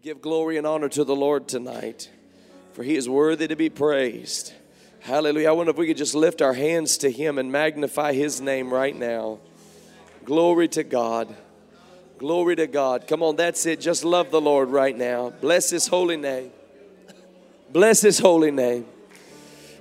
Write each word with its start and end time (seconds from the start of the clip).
Give 0.00 0.22
glory 0.22 0.56
and 0.56 0.66
honor 0.66 0.88
to 0.90 1.02
the 1.02 1.16
Lord 1.16 1.48
tonight, 1.48 2.08
for 2.72 2.84
he 2.84 2.94
is 2.94 3.08
worthy 3.08 3.48
to 3.48 3.56
be 3.56 3.68
praised. 3.68 4.52
Hallelujah. 5.00 5.48
I 5.48 5.52
wonder 5.52 5.70
if 5.70 5.76
we 5.76 5.88
could 5.88 5.96
just 5.96 6.14
lift 6.14 6.40
our 6.40 6.54
hands 6.54 6.98
to 6.98 7.10
him 7.10 7.36
and 7.36 7.50
magnify 7.50 8.12
his 8.12 8.40
name 8.40 8.72
right 8.72 8.94
now. 8.94 9.40
Glory 10.24 10.68
to 10.68 10.84
God. 10.84 11.34
Glory 12.16 12.54
to 12.56 12.68
God. 12.68 13.08
Come 13.08 13.24
on, 13.24 13.34
that's 13.34 13.66
it. 13.66 13.80
Just 13.80 14.04
love 14.04 14.30
the 14.30 14.40
Lord 14.40 14.68
right 14.68 14.96
now. 14.96 15.30
Bless 15.40 15.70
his 15.70 15.88
holy 15.88 16.16
name. 16.16 16.52
Bless 17.72 18.00
his 18.00 18.20
holy 18.20 18.52
name. 18.52 18.86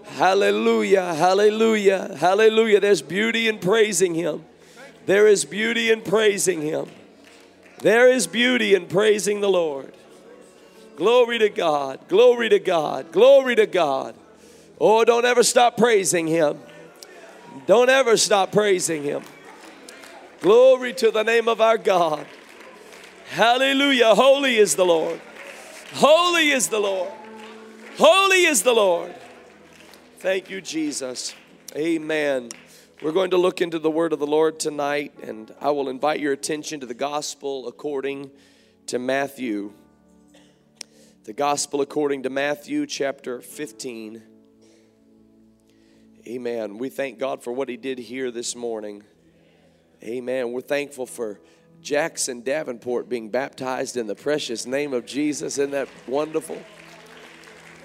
Hallelujah, 0.04 1.14
hallelujah, 1.14 2.16
hallelujah. 2.18 2.80
There's 2.80 3.04
beauty 3.04 3.48
in 3.48 3.60
praising 3.60 4.16
him. 4.16 4.46
There 5.06 5.28
is 5.28 5.46
beauty 5.46 5.92
in 5.92 6.02
praising 6.02 6.64
him. 6.64 6.88
There 7.82 8.10
is 8.10 8.26
beauty 8.26 8.74
in 8.74 8.88
praising 8.88 9.42
the 9.42 9.50
Lord. 9.50 9.94
Glory 10.98 11.38
to 11.38 11.50
God, 11.50 12.08
glory 12.08 12.50
to 12.50 12.58
God, 12.58 13.12
glory 13.12 13.56
to 13.56 13.68
God. 13.68 14.16
Oh, 14.82 15.06
don't 15.06 15.26
ever 15.26 15.44
stop 15.44 15.78
praising 15.78 16.26
him. 16.26 16.60
Don't 17.68 17.90
ever 17.90 18.18
stop 18.18 18.52
praising 18.52 19.04
him. 19.04 19.22
Glory 20.42 20.94
to 20.94 21.12
the 21.12 21.22
name 21.22 21.48
of 21.48 21.62
our 21.62 21.78
God. 21.78 22.26
Hallelujah. 23.30 24.16
Holy 24.16 24.56
is 24.56 24.76
the 24.76 24.86
Lord. 24.86 25.22
Holy 25.94 26.50
is 26.50 26.68
the 26.68 26.80
Lord. 26.80 27.12
Holy 28.00 28.46
is 28.46 28.64
the 28.64 28.74
Lord. 28.74 29.14
Thank 30.18 30.50
you, 30.50 30.62
Jesus. 30.62 31.36
Amen. 31.76 32.50
We're 33.04 33.12
going 33.12 33.30
to 33.32 33.38
look 33.38 33.62
into 33.62 33.78
the 33.78 33.92
word 33.92 34.14
of 34.14 34.20
the 34.20 34.26
Lord 34.26 34.60
tonight, 34.60 35.14
and 35.22 35.54
I 35.62 35.70
will 35.70 35.90
invite 35.90 36.20
your 36.20 36.34
attention 36.34 36.80
to 36.80 36.88
the 36.88 36.96
gospel 36.96 37.68
according 37.68 38.32
to 38.88 38.98
Matthew. 38.98 39.74
The 41.28 41.34
gospel 41.34 41.82
according 41.82 42.24
to 42.24 42.30
Matthew 42.30 42.86
chapter 42.86 43.42
15. 43.42 44.24
Amen. 46.26 46.78
We 46.78 46.88
thank 46.88 47.20
God 47.20 47.44
for 47.44 47.52
what 47.52 47.68
he 47.68 47.76
did 47.76 48.00
here 48.00 48.32
this 48.32 48.56
morning. 48.56 49.04
Amen. 50.02 50.54
We're 50.54 50.62
thankful 50.62 51.06
for 51.06 51.42
Jackson 51.82 52.44
Davenport 52.44 53.10
being 53.10 53.28
baptized 53.30 53.98
in 53.98 54.08
the 54.08 54.16
precious 54.16 54.66
name 54.66 54.94
of 54.94 55.06
Jesus. 55.06 55.58
Isn't 55.58 55.72
that 55.72 55.90
wonderful? 56.08 56.62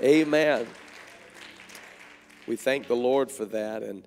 Amen. 0.00 0.68
We 2.46 2.54
thank 2.54 2.86
the 2.86 2.94
Lord 2.94 3.28
for 3.28 3.46
that, 3.46 3.82
and 3.82 4.06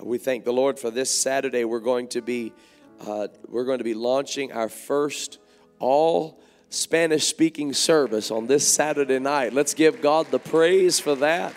we 0.00 0.18
thank 0.18 0.44
the 0.44 0.52
Lord 0.52 0.80
for 0.80 0.90
this 0.90 1.12
Saturday. 1.12 1.64
We're 1.64 1.78
going 1.78 2.08
to 2.08 2.22
be 2.22 2.52
uh, 3.00 3.28
we're 3.46 3.66
going 3.66 3.78
to 3.78 3.84
be 3.84 3.94
launching 3.94 4.50
our 4.50 4.68
first 4.68 5.38
all 5.78 6.40
Spanish 6.74 7.26
speaking 7.26 7.72
service 7.72 8.30
on 8.30 8.46
this 8.46 8.66
Saturday 8.66 9.18
night. 9.18 9.52
Let's 9.52 9.74
give 9.74 10.02
God 10.02 10.30
the 10.30 10.38
praise 10.38 10.98
for 10.98 11.14
that. 11.16 11.54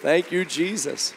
Thank 0.00 0.32
you, 0.32 0.44
Jesus. 0.44 1.14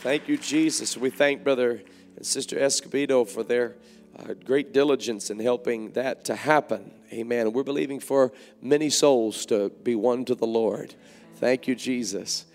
Thank 0.00 0.28
you, 0.28 0.38
Jesus. 0.38 0.96
We 0.96 1.10
thank 1.10 1.42
Brother 1.42 1.82
and 2.16 2.24
Sister 2.24 2.56
Escobedo 2.56 3.28
for 3.28 3.42
their 3.42 3.74
uh, 4.18 4.34
great 4.34 4.72
diligence 4.72 5.28
in 5.30 5.40
helping 5.40 5.90
that 5.92 6.24
to 6.26 6.36
happen. 6.36 6.92
Amen. 7.12 7.52
We're 7.52 7.64
believing 7.64 8.00
for 8.00 8.32
many 8.62 8.88
souls 8.88 9.44
to 9.46 9.70
be 9.70 9.94
won 9.94 10.24
to 10.26 10.34
the 10.34 10.46
Lord. 10.46 10.94
Thank 11.36 11.66
you, 11.66 11.74
Jesus. 11.74 12.46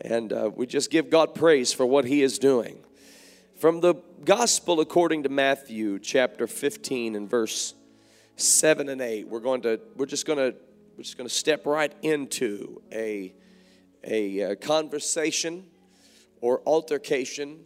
And 0.00 0.32
uh, 0.32 0.50
we 0.54 0.66
just 0.66 0.90
give 0.90 1.10
God 1.10 1.34
praise 1.34 1.72
for 1.72 1.86
what 1.86 2.04
He 2.04 2.22
is 2.22 2.38
doing. 2.38 2.84
From 3.56 3.80
the 3.80 3.94
Gospel 4.24 4.80
according 4.80 5.22
to 5.24 5.28
Matthew, 5.28 5.98
chapter 5.98 6.46
15 6.46 7.16
and 7.16 7.28
verse 7.28 7.74
7 8.40 8.88
and 8.88 9.00
8, 9.00 9.28
we're 9.28 9.40
going 9.40 9.62
to, 9.62 9.80
we're 9.96 10.06
just 10.06 10.24
going 10.24 10.38
to, 10.38 10.56
we're 10.96 11.02
just 11.02 11.16
going 11.16 11.28
to 11.28 11.34
step 11.34 11.66
right 11.66 11.92
into 12.02 12.80
a, 12.92 13.34
a, 14.04 14.40
a 14.40 14.52
uh, 14.52 14.54
conversation 14.54 15.66
or 16.40 16.62
altercation, 16.64 17.58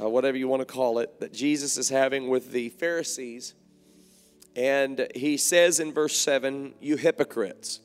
uh, 0.00 0.08
whatever 0.08 0.36
you 0.36 0.46
want 0.46 0.60
to 0.60 0.72
call 0.72 1.00
it, 1.00 1.18
that 1.18 1.32
Jesus 1.32 1.76
is 1.76 1.88
having 1.88 2.28
with 2.28 2.52
the 2.52 2.68
Pharisees. 2.68 3.54
And 4.54 5.08
he 5.16 5.36
says 5.36 5.80
in 5.80 5.92
verse 5.92 6.16
7, 6.16 6.74
You 6.80 6.96
hypocrites. 6.96 7.80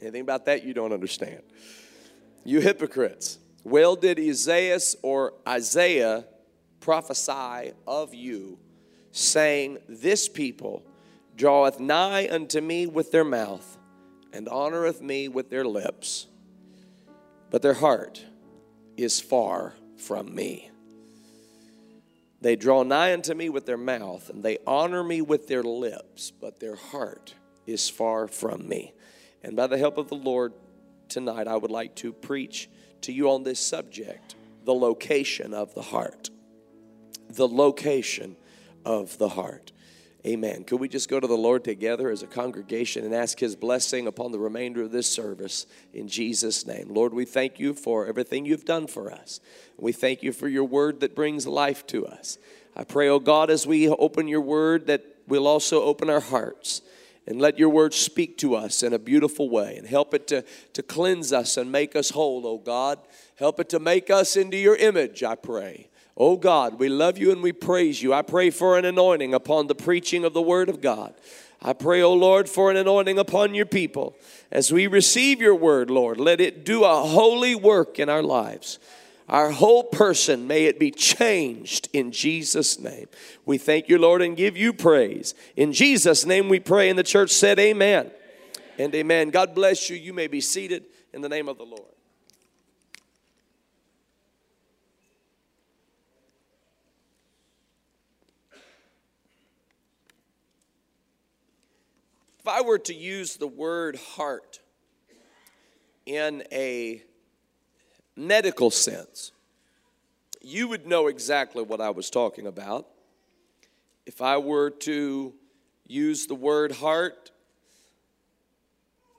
Anything 0.00 0.22
about 0.22 0.46
that 0.46 0.64
you 0.64 0.72
don't 0.72 0.92
understand. 0.92 1.42
You 2.44 2.60
hypocrites. 2.60 3.38
Well, 3.62 3.94
did 3.94 4.18
Isaiah 4.18 4.80
or 5.02 5.34
Isaiah 5.46 6.24
prophesy 6.80 7.72
of 7.86 8.14
you, 8.14 8.58
saying, 9.10 9.78
This 9.86 10.30
people 10.30 10.82
draweth 11.36 11.80
nigh 11.80 12.28
unto 12.30 12.60
me 12.60 12.86
with 12.86 13.10
their 13.10 13.24
mouth, 13.24 13.78
and 14.32 14.46
honoreth 14.46 15.00
me 15.00 15.28
with 15.28 15.50
their 15.50 15.64
lips, 15.64 16.26
but 17.50 17.62
their 17.62 17.74
heart 17.74 18.24
is 18.96 19.20
far 19.20 19.74
from 19.96 20.34
me. 20.34 20.70
They 22.40 22.56
draw 22.56 22.82
nigh 22.82 23.12
unto 23.12 23.32
me 23.34 23.48
with 23.48 23.64
their 23.64 23.78
mouth, 23.78 24.28
and 24.28 24.42
they 24.42 24.58
honor 24.66 25.02
me 25.02 25.22
with 25.22 25.48
their 25.48 25.62
lips, 25.62 26.30
but 26.30 26.60
their 26.60 26.76
heart 26.76 27.34
is 27.66 27.88
far 27.88 28.28
from 28.28 28.68
me. 28.68 28.92
And 29.42 29.56
by 29.56 29.66
the 29.66 29.78
help 29.78 29.98
of 29.98 30.08
the 30.08 30.14
Lord, 30.14 30.52
tonight 31.08 31.48
I 31.48 31.56
would 31.56 31.70
like 31.70 31.94
to 31.96 32.12
preach 32.12 32.68
to 33.02 33.12
you 33.12 33.30
on 33.30 33.44
this 33.44 33.60
subject 33.60 34.34
the 34.64 34.74
location 34.74 35.54
of 35.54 35.74
the 35.74 35.82
heart. 35.82 36.30
The 37.28 37.48
location 37.48 38.36
of 38.84 39.16
the 39.18 39.30
heart. 39.30 39.72
Amen. 40.26 40.64
Could 40.64 40.80
we 40.80 40.88
just 40.88 41.10
go 41.10 41.20
to 41.20 41.26
the 41.26 41.36
Lord 41.36 41.64
together 41.64 42.08
as 42.08 42.22
a 42.22 42.26
congregation 42.26 43.04
and 43.04 43.14
ask 43.14 43.38
His 43.38 43.54
blessing 43.54 44.06
upon 44.06 44.32
the 44.32 44.38
remainder 44.38 44.82
of 44.82 44.90
this 44.90 45.06
service 45.06 45.66
in 45.92 46.08
Jesus' 46.08 46.66
name? 46.66 46.86
Lord, 46.88 47.12
we 47.12 47.26
thank 47.26 47.60
you 47.60 47.74
for 47.74 48.06
everything 48.06 48.46
you've 48.46 48.64
done 48.64 48.86
for 48.86 49.12
us. 49.12 49.40
We 49.76 49.92
thank 49.92 50.22
you 50.22 50.32
for 50.32 50.48
your 50.48 50.64
word 50.64 51.00
that 51.00 51.14
brings 51.14 51.46
life 51.46 51.86
to 51.88 52.06
us. 52.06 52.38
I 52.74 52.84
pray, 52.84 53.08
oh 53.10 53.18
God, 53.18 53.50
as 53.50 53.66
we 53.66 53.86
open 53.86 54.26
your 54.26 54.40
word, 54.40 54.86
that 54.86 55.04
we'll 55.28 55.46
also 55.46 55.82
open 55.82 56.08
our 56.08 56.20
hearts 56.20 56.80
and 57.26 57.38
let 57.38 57.58
your 57.58 57.68
word 57.68 57.92
speak 57.92 58.38
to 58.38 58.54
us 58.54 58.82
in 58.82 58.94
a 58.94 58.98
beautiful 58.98 59.50
way 59.50 59.76
and 59.76 59.86
help 59.86 60.14
it 60.14 60.26
to, 60.28 60.42
to 60.72 60.82
cleanse 60.82 61.34
us 61.34 61.58
and 61.58 61.70
make 61.70 61.94
us 61.94 62.10
whole, 62.10 62.46
oh 62.46 62.58
God. 62.58 62.98
Help 63.36 63.60
it 63.60 63.68
to 63.70 63.78
make 63.78 64.08
us 64.08 64.36
into 64.36 64.56
your 64.56 64.76
image, 64.76 65.22
I 65.22 65.34
pray. 65.34 65.90
Oh 66.16 66.36
God, 66.36 66.78
we 66.78 66.88
love 66.88 67.18
you 67.18 67.32
and 67.32 67.42
we 67.42 67.52
praise 67.52 68.02
you. 68.02 68.12
I 68.14 68.22
pray 68.22 68.50
for 68.50 68.78
an 68.78 68.84
anointing 68.84 69.34
upon 69.34 69.66
the 69.66 69.74
preaching 69.74 70.24
of 70.24 70.32
the 70.32 70.42
Word 70.42 70.68
of 70.68 70.80
God. 70.80 71.14
I 71.66 71.72
pray, 71.72 72.02
oh 72.02 72.12
Lord, 72.12 72.48
for 72.48 72.70
an 72.70 72.76
anointing 72.76 73.18
upon 73.18 73.54
your 73.54 73.64
people. 73.64 74.14
As 74.52 74.70
we 74.70 74.86
receive 74.86 75.40
your 75.40 75.54
word, 75.54 75.88
Lord, 75.88 76.20
let 76.20 76.38
it 76.38 76.62
do 76.62 76.84
a 76.84 77.02
holy 77.02 77.54
work 77.54 77.98
in 77.98 78.10
our 78.10 78.22
lives. 78.22 78.78
Our 79.30 79.50
whole 79.50 79.84
person, 79.84 80.46
may 80.46 80.66
it 80.66 80.78
be 80.78 80.90
changed 80.90 81.88
in 81.94 82.12
Jesus' 82.12 82.78
name. 82.78 83.08
We 83.46 83.56
thank 83.56 83.88
you, 83.88 83.96
Lord, 83.96 84.20
and 84.20 84.36
give 84.36 84.58
you 84.58 84.74
praise. 84.74 85.34
In 85.56 85.72
Jesus' 85.72 86.26
name 86.26 86.50
we 86.50 86.60
pray, 86.60 86.90
and 86.90 86.98
the 86.98 87.02
church 87.02 87.30
said, 87.30 87.58
Amen. 87.58 88.10
And 88.78 88.94
amen. 88.94 89.30
God 89.30 89.54
bless 89.54 89.88
you. 89.88 89.96
You 89.96 90.12
may 90.12 90.26
be 90.26 90.42
seated 90.42 90.84
in 91.14 91.22
the 91.22 91.28
name 91.30 91.48
of 91.48 91.56
the 91.56 91.64
Lord. 91.64 91.93
If 102.44 102.48
I 102.48 102.60
were 102.60 102.78
to 102.80 102.94
use 102.94 103.38
the 103.38 103.46
word 103.46 103.96
heart 103.96 104.60
in 106.04 106.42
a 106.52 107.02
medical 108.16 108.70
sense, 108.70 109.32
you 110.42 110.68
would 110.68 110.86
know 110.86 111.06
exactly 111.06 111.62
what 111.62 111.80
I 111.80 111.88
was 111.88 112.10
talking 112.10 112.46
about. 112.46 112.86
If 114.04 114.20
I 114.20 114.36
were 114.36 114.68
to 114.68 115.32
use 115.86 116.26
the 116.26 116.34
word 116.34 116.72
heart 116.72 117.30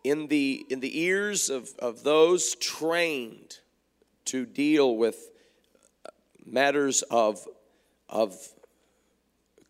in 0.04 0.28
the, 0.28 0.64
in 0.70 0.80
the 0.80 1.00
ears 1.02 1.50
of, 1.50 1.70
of 1.80 2.04
those 2.04 2.54
trained 2.54 3.58
to 4.26 4.46
deal 4.46 4.98
with 4.98 5.32
matters 6.46 7.02
of, 7.02 7.44
of 8.08 8.38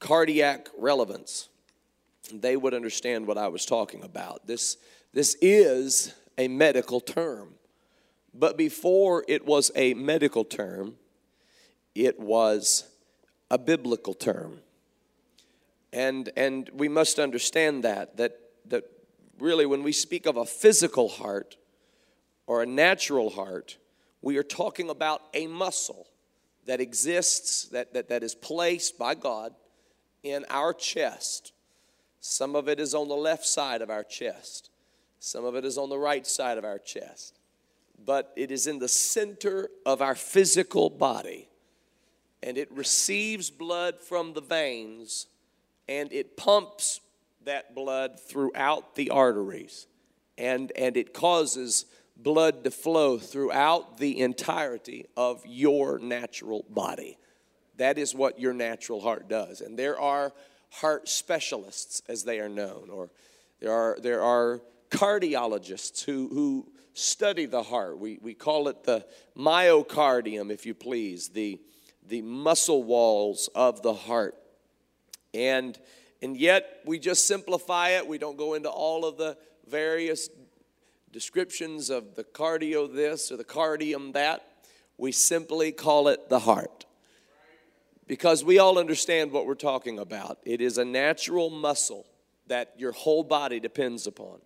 cardiac 0.01 0.68
relevance, 0.77 1.47
they 2.33 2.57
would 2.57 2.74
understand 2.74 3.27
what 3.27 3.38
I 3.38 3.48
was 3.48 3.66
talking 3.66 4.04
about. 4.04 4.48
This, 4.48 4.77
this 5.13 5.36
is 5.42 6.13
a 6.38 6.48
medical 6.48 7.00
term. 7.00 7.56
But 8.33 8.57
before 8.57 9.24
it 9.27 9.45
was 9.45 9.72
a 9.75 9.94
medical 9.94 10.44
term, 10.44 10.95
it 11.94 12.19
was 12.19 12.89
a 13.50 13.57
biblical 13.57 14.13
term. 14.13 14.60
And, 15.94 16.30
and 16.36 16.69
we 16.74 16.89
must 16.89 17.19
understand 17.19 17.83
that, 17.86 18.18
that, 18.18 18.38
that 18.66 18.83
really 19.39 19.66
when 19.66 19.83
we 19.83 19.94
speak 19.94 20.25
of 20.25 20.36
a 20.36 20.45
physical 20.45 21.07
heart 21.07 21.56
or 22.48 22.62
a 22.62 22.66
natural 22.66 23.30
heart, 23.30 23.77
we 24.22 24.38
are 24.38 24.44
talking 24.44 24.89
about 24.89 25.22
a 25.33 25.48
muscle 25.48 26.07
that 26.66 26.81
exists, 26.81 27.66
that, 27.69 27.94
that, 27.94 28.10
that 28.10 28.24
is 28.24 28.36
placed 28.36 28.98
by 28.98 29.16
God 29.16 29.54
in 30.24 30.44
our 30.50 30.74
chest 30.74 31.54
Some 32.27 32.56
of 32.56 32.68
it 32.68 32.80
is 32.80 32.95
on 32.95 33.07
the 33.07 33.16
left 33.16 33.45
side 33.45 33.83
of 33.83 33.92
our 33.92 34.04
chest. 34.04 34.72
Some 35.19 35.45
of 35.45 35.54
it 35.54 35.63
is 35.63 35.77
on 35.77 35.89
the 35.89 36.00
right 36.00 36.25
side 36.25 36.57
of 36.57 36.66
our 36.66 36.80
chest. 36.80 37.38
But 38.04 38.33
it 38.36 38.50
is 38.50 38.66
in 38.66 38.80
the 38.80 38.88
center 38.88 39.69
of 39.86 40.01
our 40.01 40.16
physical 40.16 40.89
body. 40.89 41.48
And 42.42 42.57
it 42.57 42.72
receives 42.72 43.51
blood 43.51 44.00
from 44.00 44.33
the 44.33 44.42
veins 44.42 45.27
and 45.88 46.12
it 46.12 46.36
pumps 46.36 47.00
that 47.44 47.75
blood 47.75 48.19
throughout 48.19 48.95
the 48.95 49.12
arteries. 49.12 49.86
And, 50.36 50.72
and 50.75 50.98
it 50.98 51.13
causes 51.13 51.86
blood 52.18 52.63
to 52.63 52.72
flow 52.72 53.19
throughout 53.19 54.00
the 54.00 54.19
entirety 54.19 55.06
of 55.16 55.44
your 55.45 56.00
natural 56.00 56.66
body. 56.72 57.19
That 57.77 58.00
is 58.00 58.16
what 58.16 58.39
your 58.39 58.54
natural 58.54 59.00
heart 59.00 59.30
does. 59.30 59.62
And 59.62 59.77
there 59.77 60.00
are 60.00 60.33
heart 60.71 61.07
specialists, 61.07 62.01
as 62.07 62.23
they 62.23 62.39
are 62.39 62.50
known, 62.50 62.89
or 62.91 63.09
there 63.59 63.71
are, 63.71 63.97
there 64.01 64.21
are 64.21 64.62
cardiologists 64.89 66.03
who, 66.03 66.29
who 66.29 66.71
study 66.94 67.45
the 67.45 67.63
heart. 67.63 68.00
We, 68.00 68.19
we 68.21 68.33
call 68.33 68.67
it 68.67 68.83
the 68.83 69.06
myocardium, 69.38 70.51
if 70.51 70.65
you 70.65 70.73
please, 70.73 71.29
the, 71.29 71.59
the 72.07 72.21
muscle 72.21 72.83
walls 72.83 73.50
of 73.56 73.81
the 73.81 73.94
heart. 73.94 74.35
And, 75.33 75.77
and 76.21 76.38
yet, 76.38 76.81
we 76.85 77.00
just 77.00 77.27
simplify 77.27 77.89
it. 77.89 78.07
We 78.07 78.17
don't 78.17 78.38
go 78.38 78.53
into 78.53 78.69
all 78.69 79.06
of 79.06 79.17
the 79.17 79.38
various 79.67 80.29
descriptions 81.12 81.89
of 81.89 82.15
the 82.15 82.23
cardio 82.23 82.94
this 82.94 83.31
or 83.31 83.38
the 83.38 83.44
cardium 83.44 84.13
that. 84.13 84.47
We 84.97 85.12
simply 85.12 85.71
call 85.71 86.07
it 86.07 86.29
the 86.29 86.39
heart 86.39 86.84
because 88.07 88.43
we 88.43 88.59
all 88.59 88.77
understand 88.77 89.31
what 89.31 89.45
we're 89.45 89.55
talking 89.55 89.99
about. 89.99 90.39
It 90.45 90.61
is 90.61 90.77
a 90.77 90.85
natural 90.85 91.49
muscle 91.49 92.05
that 92.47 92.73
your 92.77 92.91
whole 92.91 93.23
body 93.23 93.59
depends 93.59 94.05
upon. 94.07 94.39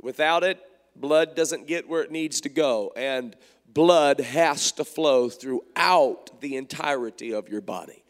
Without 0.00 0.44
it, 0.44 0.58
blood 0.96 1.34
doesn't 1.34 1.66
get 1.66 1.88
where 1.88 2.02
it 2.02 2.10
needs 2.10 2.40
to 2.42 2.48
go, 2.48 2.92
and 2.96 3.36
blood 3.66 4.20
has 4.20 4.72
to 4.72 4.84
flow 4.84 5.28
throughout 5.28 6.40
the 6.40 6.56
entirety 6.56 7.32
of 7.32 7.48
your 7.48 7.60
body. 7.60 8.02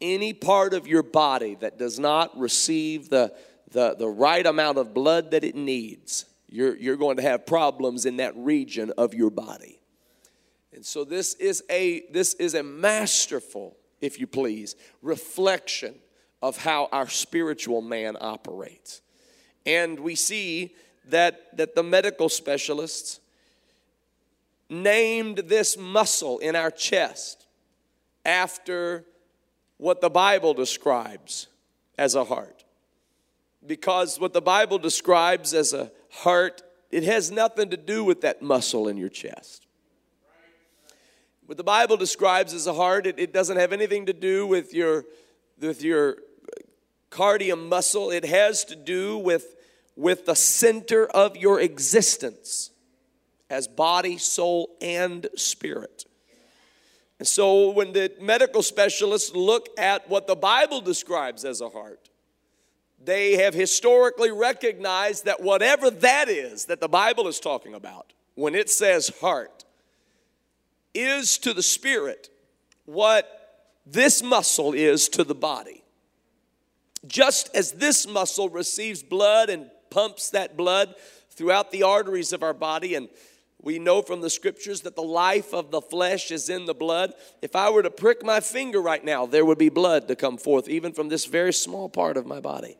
Any 0.00 0.32
part 0.32 0.74
of 0.74 0.86
your 0.86 1.02
body 1.02 1.56
that 1.56 1.78
does 1.78 1.98
not 1.98 2.36
receive 2.38 3.08
the, 3.08 3.32
the, 3.70 3.94
the 3.96 4.08
right 4.08 4.46
amount 4.46 4.78
of 4.78 4.94
blood 4.94 5.32
that 5.32 5.44
it 5.44 5.54
needs, 5.54 6.24
you're, 6.48 6.76
you're 6.76 6.96
going 6.96 7.16
to 7.16 7.22
have 7.22 7.46
problems 7.46 8.06
in 8.06 8.16
that 8.16 8.36
region 8.36 8.92
of 8.96 9.14
your 9.14 9.30
body. 9.30 9.78
And 10.72 10.84
so 10.86 11.04
this 11.04 11.34
is 11.34 11.64
a 11.70 12.04
this 12.12 12.34
is 12.34 12.54
a 12.54 12.62
masterful 12.62 13.76
if 14.00 14.20
you 14.20 14.26
please, 14.26 14.76
reflection 15.02 15.94
of 16.42 16.56
how 16.56 16.88
our 16.92 17.08
spiritual 17.08 17.82
man 17.82 18.16
operates. 18.20 19.00
And 19.66 20.00
we 20.00 20.14
see 20.14 20.74
that, 21.08 21.56
that 21.56 21.74
the 21.74 21.82
medical 21.82 22.28
specialists 22.28 23.20
named 24.70 25.38
this 25.46 25.76
muscle 25.76 26.38
in 26.38 26.54
our 26.54 26.70
chest 26.70 27.46
after 28.24 29.04
what 29.78 30.00
the 30.00 30.10
Bible 30.10 30.54
describes 30.54 31.46
as 31.96 32.14
a 32.14 32.24
heart. 32.24 32.64
Because 33.66 34.20
what 34.20 34.32
the 34.32 34.42
Bible 34.42 34.78
describes 34.78 35.54
as 35.54 35.72
a 35.72 35.90
heart, 36.10 36.62
it 36.90 37.02
has 37.04 37.30
nothing 37.30 37.70
to 37.70 37.76
do 37.76 38.04
with 38.04 38.20
that 38.20 38.42
muscle 38.42 38.88
in 38.88 38.96
your 38.96 39.08
chest. 39.08 39.67
What 41.48 41.56
the 41.56 41.64
Bible 41.64 41.96
describes 41.96 42.52
as 42.52 42.66
a 42.66 42.74
heart, 42.74 43.06
it, 43.06 43.18
it 43.18 43.32
doesn't 43.32 43.56
have 43.56 43.72
anything 43.72 44.04
to 44.04 44.12
do 44.12 44.46
with 44.46 44.74
your, 44.74 45.06
with 45.58 45.82
your 45.82 46.18
cardium 47.10 47.70
muscle. 47.70 48.10
It 48.10 48.26
has 48.26 48.66
to 48.66 48.76
do 48.76 49.16
with, 49.16 49.56
with 49.96 50.26
the 50.26 50.36
center 50.36 51.06
of 51.06 51.38
your 51.38 51.58
existence 51.58 52.70
as 53.48 53.66
body, 53.66 54.18
soul, 54.18 54.76
and 54.82 55.26
spirit. 55.36 56.04
And 57.18 57.26
so 57.26 57.70
when 57.70 57.94
the 57.94 58.12
medical 58.20 58.62
specialists 58.62 59.34
look 59.34 59.70
at 59.78 60.06
what 60.06 60.26
the 60.26 60.36
Bible 60.36 60.82
describes 60.82 61.46
as 61.46 61.62
a 61.62 61.70
heart, 61.70 62.10
they 63.02 63.36
have 63.36 63.54
historically 63.54 64.30
recognized 64.30 65.24
that 65.24 65.42
whatever 65.42 65.88
that 65.88 66.28
is 66.28 66.66
that 66.66 66.80
the 66.80 66.88
Bible 66.88 67.26
is 67.26 67.40
talking 67.40 67.72
about, 67.72 68.12
when 68.34 68.54
it 68.54 68.68
says 68.68 69.10
heart, 69.22 69.64
is 70.98 71.38
to 71.38 71.54
the 71.54 71.62
spirit 71.62 72.28
what 72.84 73.70
this 73.86 74.22
muscle 74.22 74.72
is 74.72 75.08
to 75.10 75.24
the 75.24 75.34
body. 75.34 75.84
Just 77.06 77.54
as 77.54 77.72
this 77.72 78.06
muscle 78.06 78.48
receives 78.48 79.02
blood 79.02 79.48
and 79.48 79.70
pumps 79.90 80.30
that 80.30 80.56
blood 80.56 80.94
throughout 81.30 81.70
the 81.70 81.84
arteries 81.84 82.32
of 82.32 82.42
our 82.42 82.52
body, 82.52 82.96
and 82.96 83.08
we 83.62 83.78
know 83.78 84.02
from 84.02 84.20
the 84.20 84.30
scriptures 84.30 84.80
that 84.82 84.96
the 84.96 85.02
life 85.02 85.54
of 85.54 85.70
the 85.70 85.80
flesh 85.80 86.30
is 86.30 86.48
in 86.48 86.66
the 86.66 86.74
blood. 86.74 87.12
If 87.42 87.54
I 87.54 87.70
were 87.70 87.82
to 87.82 87.90
prick 87.90 88.24
my 88.24 88.40
finger 88.40 88.80
right 88.80 89.04
now, 89.04 89.26
there 89.26 89.44
would 89.44 89.58
be 89.58 89.68
blood 89.68 90.08
to 90.08 90.16
come 90.16 90.36
forth, 90.36 90.68
even 90.68 90.92
from 90.92 91.08
this 91.08 91.24
very 91.24 91.52
small 91.52 91.88
part 91.88 92.16
of 92.16 92.26
my 92.26 92.40
body. 92.40 92.76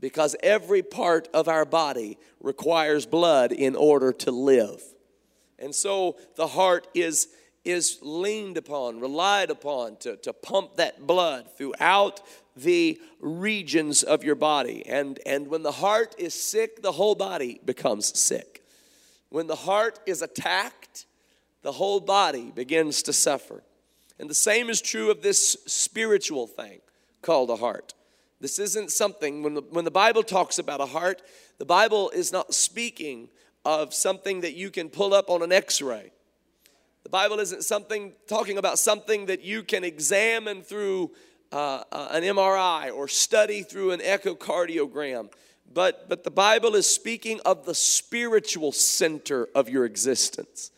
Because 0.00 0.36
every 0.42 0.82
part 0.82 1.28
of 1.34 1.48
our 1.48 1.64
body 1.64 2.18
requires 2.40 3.06
blood 3.06 3.52
in 3.52 3.76
order 3.76 4.12
to 4.12 4.30
live. 4.30 4.82
And 5.58 5.74
so 5.74 6.16
the 6.36 6.46
heart 6.46 6.86
is, 6.94 7.28
is 7.64 7.98
leaned 8.02 8.56
upon, 8.56 9.00
relied 9.00 9.50
upon 9.50 9.96
to, 9.98 10.16
to 10.16 10.32
pump 10.32 10.76
that 10.76 11.06
blood 11.06 11.48
throughout 11.56 12.20
the 12.56 13.00
regions 13.20 14.02
of 14.02 14.24
your 14.24 14.34
body. 14.34 14.84
And, 14.86 15.20
and 15.26 15.48
when 15.48 15.62
the 15.62 15.72
heart 15.72 16.14
is 16.18 16.34
sick, 16.34 16.82
the 16.82 16.92
whole 16.92 17.14
body 17.14 17.60
becomes 17.64 18.18
sick. 18.18 18.64
When 19.28 19.46
the 19.46 19.56
heart 19.56 19.98
is 20.06 20.22
attacked, 20.22 21.06
the 21.62 21.72
whole 21.72 22.00
body 22.00 22.52
begins 22.54 23.02
to 23.02 23.12
suffer. 23.12 23.62
And 24.18 24.30
the 24.30 24.34
same 24.34 24.70
is 24.70 24.80
true 24.80 25.10
of 25.10 25.22
this 25.22 25.56
spiritual 25.66 26.46
thing 26.46 26.80
called 27.22 27.50
a 27.50 27.56
heart. 27.56 27.92
This 28.40 28.58
isn't 28.58 28.92
something, 28.92 29.42
when 29.42 29.54
the, 29.54 29.62
when 29.62 29.84
the 29.84 29.90
Bible 29.90 30.22
talks 30.22 30.58
about 30.58 30.80
a 30.80 30.86
heart, 30.86 31.22
the 31.58 31.64
Bible 31.64 32.10
is 32.10 32.32
not 32.32 32.54
speaking 32.54 33.28
of 33.66 33.92
something 33.92 34.42
that 34.42 34.54
you 34.54 34.70
can 34.70 34.88
pull 34.88 35.12
up 35.12 35.28
on 35.28 35.42
an 35.42 35.50
x 35.50 35.82
ray. 35.82 36.12
The 37.02 37.10
Bible 37.10 37.40
isn't 37.40 37.64
something 37.64 38.12
talking 38.28 38.58
about 38.58 38.78
something 38.78 39.26
that 39.26 39.42
you 39.42 39.64
can 39.64 39.82
examine 39.82 40.62
through 40.62 41.10
uh, 41.50 41.82
uh, 41.90 42.08
an 42.12 42.22
MRI 42.22 42.94
or 42.94 43.08
study 43.08 43.62
through 43.62 43.90
an 43.90 43.98
echocardiogram. 43.98 45.30
But, 45.72 46.08
but 46.08 46.22
the 46.22 46.30
Bible 46.30 46.76
is 46.76 46.88
speaking 46.88 47.40
of 47.44 47.66
the 47.66 47.74
spiritual 47.74 48.70
center 48.70 49.48
of 49.52 49.68
your 49.68 49.84
existence, 49.84 50.70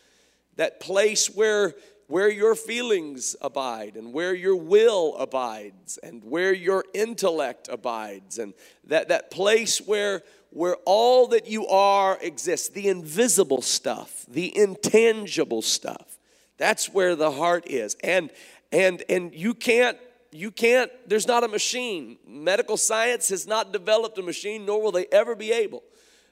that 0.56 0.80
place 0.80 1.26
where, 1.26 1.74
where 2.06 2.30
your 2.30 2.54
feelings 2.54 3.36
abide 3.42 3.96
and 3.96 4.14
where 4.14 4.34
your 4.34 4.56
will 4.56 5.14
abides 5.16 5.98
and 6.02 6.24
where 6.24 6.54
your 6.54 6.86
intellect 6.94 7.68
abides, 7.70 8.38
and 8.38 8.54
that, 8.84 9.08
that 9.08 9.30
place 9.30 9.78
where, 9.78 10.22
where 10.58 10.74
all 10.86 11.28
that 11.28 11.46
you 11.46 11.68
are 11.68 12.18
exists 12.20 12.70
the 12.70 12.88
invisible 12.88 13.62
stuff, 13.62 14.26
the 14.26 14.58
intangible 14.58 15.62
stuff. 15.62 16.18
That's 16.56 16.92
where 16.92 17.14
the 17.14 17.30
heart 17.30 17.68
is. 17.68 17.96
And 18.02 18.32
and 18.72 19.04
and 19.08 19.32
you 19.32 19.54
can't 19.54 19.96
you 20.32 20.50
can't 20.50 20.90
there's 21.06 21.28
not 21.28 21.44
a 21.44 21.48
machine. 21.48 22.18
Medical 22.26 22.76
science 22.76 23.28
has 23.28 23.46
not 23.46 23.72
developed 23.72 24.18
a 24.18 24.22
machine 24.22 24.66
nor 24.66 24.82
will 24.82 24.90
they 24.90 25.06
ever 25.12 25.36
be 25.36 25.52
able 25.52 25.84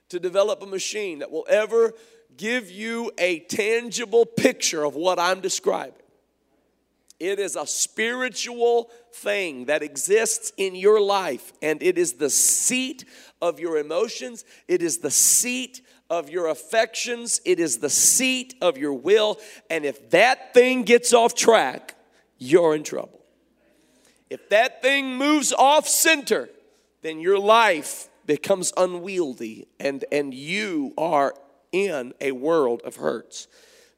to 0.09 0.19
develop 0.19 0.61
a 0.61 0.67
machine 0.67 1.21
that 1.21 1.31
will 1.31 1.47
ever 1.49 1.93
give 2.37 2.69
you 2.69 3.13
a 3.19 3.39
tangible 3.39 4.27
picture 4.27 4.83
of 4.83 4.97
what 4.97 5.21
I'm 5.21 5.41
describing. 5.41 6.03
It 7.19 7.39
is 7.39 7.57
a 7.57 7.67
spiritual 7.67 8.91
thing 9.13 9.67
that 9.67 9.83
exists 9.83 10.53
in 10.57 10.75
your 10.75 11.01
life, 11.01 11.53
and 11.63 11.83
it 11.83 11.97
is 11.97 12.15
the 12.15 12.31
seat 12.31 13.05
of 13.41 13.59
your 13.59 13.79
emotions, 13.79 14.45
it 14.69 14.83
is 14.83 14.99
the 14.99 15.11
seat 15.11 15.81
of 16.11 16.31
your 16.31 16.49
affections, 16.49 17.41
it 17.45 17.59
is 17.59 17.79
the 17.79 17.91
seat 17.91 18.55
of 18.61 18.77
your 18.79 18.93
will. 18.93 19.39
And 19.71 19.85
if 19.85 20.11
that 20.11 20.55
thing 20.55 20.83
gets 20.83 21.13
off 21.13 21.35
track, 21.35 21.97
you're 22.39 22.75
in 22.75 22.85
trouble. 22.85 23.21
If 24.29 24.49
that 24.51 24.83
thing 24.83 25.17
moves 25.17 25.53
off 25.53 25.89
center, 25.89 26.49
then 27.03 27.21
your 27.21 27.39
life 27.39 28.09
becomes 28.27 28.73
unwieldy 28.77 29.69
and, 29.79 30.05
and 30.11 30.35
you 30.35 30.93
are 30.99 31.35
in 31.73 32.13
a 32.21 32.33
world 32.33 32.83
of 32.85 32.97
hurts. 32.97 33.47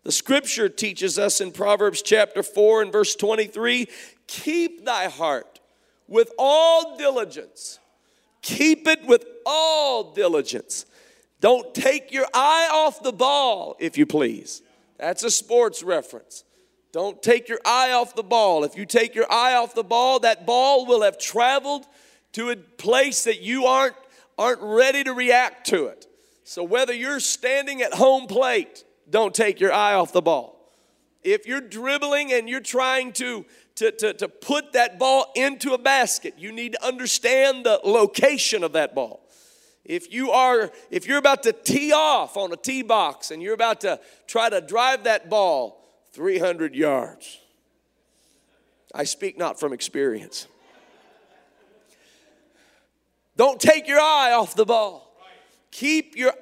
The 0.04 0.12
scripture 0.12 0.68
teaches 0.68 1.18
us 1.18 1.40
in 1.40 1.52
Proverbs 1.52 2.02
chapter 2.02 2.42
4 2.42 2.82
and 2.82 2.92
verse 2.92 3.14
23 3.14 3.88
keep 4.26 4.84
thy 4.84 5.08
heart 5.08 5.60
with 6.06 6.30
all 6.38 6.96
diligence. 6.96 7.78
Keep 8.42 8.86
it 8.86 9.04
with 9.06 9.24
all 9.44 10.12
diligence. 10.12 10.86
Don't 11.40 11.74
take 11.74 12.12
your 12.12 12.26
eye 12.34 12.68
off 12.72 13.02
the 13.02 13.12
ball, 13.12 13.76
if 13.78 13.96
you 13.96 14.06
please. 14.06 14.62
That's 14.98 15.22
a 15.22 15.30
sports 15.30 15.82
reference. 15.82 16.44
Don't 16.92 17.22
take 17.22 17.48
your 17.48 17.60
eye 17.64 17.92
off 17.92 18.14
the 18.14 18.22
ball. 18.22 18.64
If 18.64 18.76
you 18.76 18.86
take 18.86 19.14
your 19.14 19.30
eye 19.30 19.54
off 19.54 19.74
the 19.74 19.84
ball, 19.84 20.20
that 20.20 20.46
ball 20.46 20.86
will 20.86 21.02
have 21.02 21.18
traveled 21.18 21.86
to 22.32 22.50
a 22.50 22.56
place 22.56 23.24
that 23.24 23.40
you 23.40 23.66
aren't, 23.66 23.96
aren't 24.38 24.62
ready 24.62 25.04
to 25.04 25.12
react 25.12 25.66
to 25.68 25.86
it. 25.86 26.06
So, 26.44 26.64
whether 26.64 26.94
you're 26.94 27.20
standing 27.20 27.82
at 27.82 27.92
home 27.92 28.26
plate, 28.26 28.84
don't 29.10 29.34
take 29.34 29.60
your 29.60 29.72
eye 29.72 29.94
off 29.94 30.12
the 30.12 30.22
ball. 30.22 30.54
If 31.22 31.46
you're 31.46 31.60
dribbling 31.60 32.32
and 32.32 32.48
you're 32.48 32.60
trying 32.60 33.12
to, 33.14 33.44
to, 33.76 33.90
to, 33.90 34.12
to 34.14 34.28
put 34.28 34.72
that 34.72 34.98
ball 34.98 35.32
into 35.34 35.72
a 35.72 35.78
basket, 35.78 36.34
you 36.38 36.52
need 36.52 36.72
to 36.72 36.84
understand 36.84 37.66
the 37.66 37.80
location 37.84 38.62
of 38.62 38.72
that 38.72 38.94
ball. 38.94 39.20
If 39.84 40.12
you 40.12 40.30
are, 40.30 40.70
if 40.90 41.06
you're 41.06 41.18
about 41.18 41.42
to 41.44 41.52
tee 41.52 41.92
off 41.92 42.36
on 42.36 42.52
a 42.52 42.56
tee 42.56 42.82
box 42.82 43.30
and 43.30 43.42
you're 43.42 43.54
about 43.54 43.80
to 43.82 43.98
try 44.26 44.50
to 44.50 44.60
drive 44.60 45.04
that 45.04 45.30
ball 45.30 45.82
300 46.12 46.74
yards, 46.74 47.38
I 48.94 49.04
speak 49.04 49.38
not 49.38 49.58
from 49.58 49.72
experience. 49.72 50.46
Don't 53.36 53.60
take 53.60 53.86
your 53.86 54.00
eye 54.00 54.32
off 54.32 54.54
the 54.54 54.66
ball. 54.66 55.07
Keep 55.70 56.16
your 56.16 56.32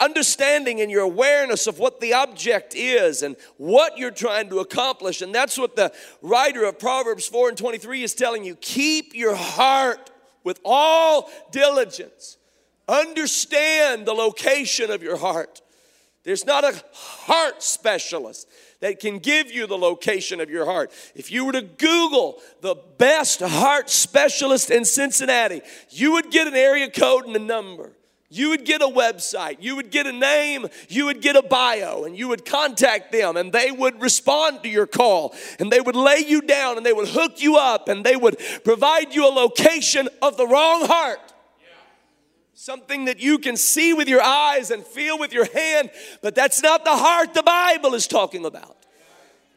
understanding 0.00 0.80
and 0.80 0.90
your 0.90 1.02
awareness 1.02 1.66
of 1.66 1.78
what 1.78 2.00
the 2.00 2.14
object 2.14 2.74
is 2.74 3.22
and 3.22 3.36
what 3.58 3.98
you're 3.98 4.10
trying 4.10 4.48
to 4.48 4.60
accomplish. 4.60 5.20
And 5.20 5.34
that's 5.34 5.58
what 5.58 5.76
the 5.76 5.92
writer 6.22 6.64
of 6.64 6.78
Proverbs 6.78 7.26
4 7.26 7.50
and 7.50 7.58
23 7.58 8.02
is 8.02 8.14
telling 8.14 8.42
you. 8.42 8.56
Keep 8.56 9.14
your 9.14 9.34
heart 9.34 10.10
with 10.44 10.60
all 10.64 11.30
diligence. 11.50 12.38
Understand 12.88 14.06
the 14.06 14.14
location 14.14 14.90
of 14.90 15.02
your 15.02 15.16
heart. 15.16 15.60
There's 16.22 16.44
not 16.44 16.64
a 16.64 16.82
heart 16.92 17.62
specialist 17.62 18.48
that 18.80 18.98
can 18.98 19.18
give 19.18 19.50
you 19.50 19.66
the 19.66 19.78
location 19.78 20.40
of 20.40 20.50
your 20.50 20.64
heart. 20.64 20.90
If 21.14 21.30
you 21.30 21.44
were 21.44 21.52
to 21.52 21.62
Google 21.62 22.40
the 22.60 22.76
best 22.98 23.40
heart 23.40 23.90
specialist 23.90 24.70
in 24.70 24.84
Cincinnati, 24.84 25.60
you 25.90 26.12
would 26.12 26.30
get 26.30 26.46
an 26.46 26.54
area 26.54 26.90
code 26.90 27.26
and 27.26 27.36
a 27.36 27.40
number. 27.40 27.92
You 28.32 28.50
would 28.50 28.64
get 28.64 28.80
a 28.80 28.86
website, 28.86 29.56
you 29.58 29.74
would 29.74 29.90
get 29.90 30.06
a 30.06 30.12
name, 30.12 30.68
you 30.88 31.06
would 31.06 31.20
get 31.20 31.34
a 31.34 31.42
bio, 31.42 32.04
and 32.04 32.16
you 32.16 32.28
would 32.28 32.44
contact 32.44 33.10
them, 33.10 33.36
and 33.36 33.52
they 33.52 33.72
would 33.72 34.00
respond 34.00 34.62
to 34.62 34.68
your 34.68 34.86
call, 34.86 35.34
and 35.58 35.70
they 35.70 35.80
would 35.80 35.96
lay 35.96 36.18
you 36.18 36.40
down, 36.40 36.76
and 36.76 36.86
they 36.86 36.92
would 36.92 37.08
hook 37.08 37.42
you 37.42 37.56
up, 37.56 37.88
and 37.88 38.06
they 38.06 38.14
would 38.14 38.38
provide 38.62 39.12
you 39.12 39.26
a 39.26 39.34
location 39.34 40.08
of 40.22 40.36
the 40.36 40.46
wrong 40.46 40.86
heart. 40.86 41.18
Something 42.54 43.06
that 43.06 43.18
you 43.18 43.38
can 43.38 43.56
see 43.56 43.94
with 43.94 44.06
your 44.06 44.22
eyes 44.22 44.70
and 44.70 44.84
feel 44.84 45.18
with 45.18 45.32
your 45.32 45.46
hand, 45.52 45.90
but 46.22 46.36
that's 46.36 46.62
not 46.62 46.84
the 46.84 46.96
heart 46.96 47.34
the 47.34 47.42
Bible 47.42 47.94
is 47.94 48.06
talking 48.06 48.44
about. 48.44 48.76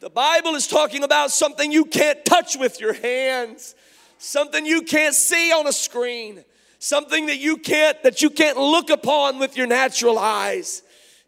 The 0.00 0.10
Bible 0.10 0.56
is 0.56 0.66
talking 0.66 1.04
about 1.04 1.30
something 1.30 1.70
you 1.70 1.84
can't 1.84 2.24
touch 2.24 2.56
with 2.56 2.80
your 2.80 2.94
hands, 2.94 3.76
something 4.18 4.66
you 4.66 4.82
can't 4.82 5.14
see 5.14 5.52
on 5.52 5.68
a 5.68 5.72
screen 5.72 6.44
something 6.84 7.26
that 7.26 7.38
you 7.38 7.56
can't 7.56 8.00
that 8.02 8.20
you 8.20 8.28
can't 8.28 8.58
look 8.58 8.90
upon 8.90 9.38
with 9.38 9.56
your 9.56 9.66
natural 9.66 10.18
eyes. 10.18 10.82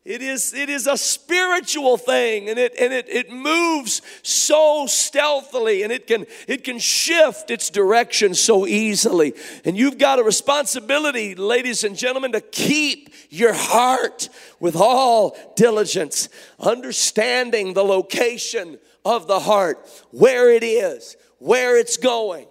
It 0.05 0.21
is 0.21 0.53
it 0.53 0.69
is 0.69 0.87
a 0.87 0.99
spiritual 0.99 1.97
thing 1.97 2.51
and 2.51 2.59
it 2.59 2.75
and 2.79 2.93
it, 2.93 3.09
it 3.09 3.33
moves 3.33 4.03
so 4.23 4.87
stealthily 4.87 5.83
and 5.83 5.91
it 5.91 6.07
can 6.07 6.27
it 6.47 6.63
can 6.63 6.79
shift 6.79 7.51
its 7.51 7.71
direction 7.71 8.35
so 8.35 8.67
easily. 8.67 9.33
And 9.65 9.79
you've 9.79 9.97
got 9.97 10.19
a 10.19 10.23
responsibility 10.23 11.35
ladies 11.35 11.85
and 11.85 11.97
gentlemen 11.97 12.33
to 12.33 12.43
keep 12.43 13.15
your 13.31 13.55
heart 13.55 14.29
with 14.61 14.77
all 14.77 15.37
diligence 15.57 16.29
understanding 16.61 17.73
the 17.73 17.85
location 17.85 18.79
of 19.07 19.27
the 19.27 19.41
heart 19.41 19.89
where 20.11 20.53
it 20.53 20.63
is 20.63 21.17
where 21.39 21.79
it's 21.79 21.97
going 21.97 22.47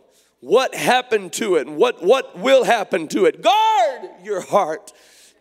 what 0.45 0.75
happened 0.75 1.33
to 1.33 1.55
it 1.55 1.65
and 1.65 1.75
what, 1.75 2.03
what 2.03 2.37
will 2.37 2.63
happen 2.63 3.07
to 3.07 3.25
it. 3.25 3.41
Guard 3.41 4.09
your 4.23 4.41
heart. 4.41 4.93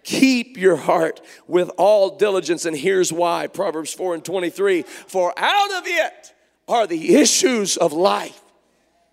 Keep 0.02 0.56
your 0.56 0.76
heart 0.76 1.20
with 1.46 1.70
all 1.76 2.16
diligence. 2.16 2.64
And 2.64 2.74
here's 2.74 3.12
why 3.12 3.46
Proverbs 3.48 3.92
4 3.92 4.14
and 4.14 4.24
23 4.24 4.80
For 4.82 5.34
out 5.36 5.72
of 5.74 5.82
it 5.86 6.32
are 6.66 6.86
the 6.86 7.16
issues 7.16 7.76
of 7.76 7.92
life. 7.92 8.40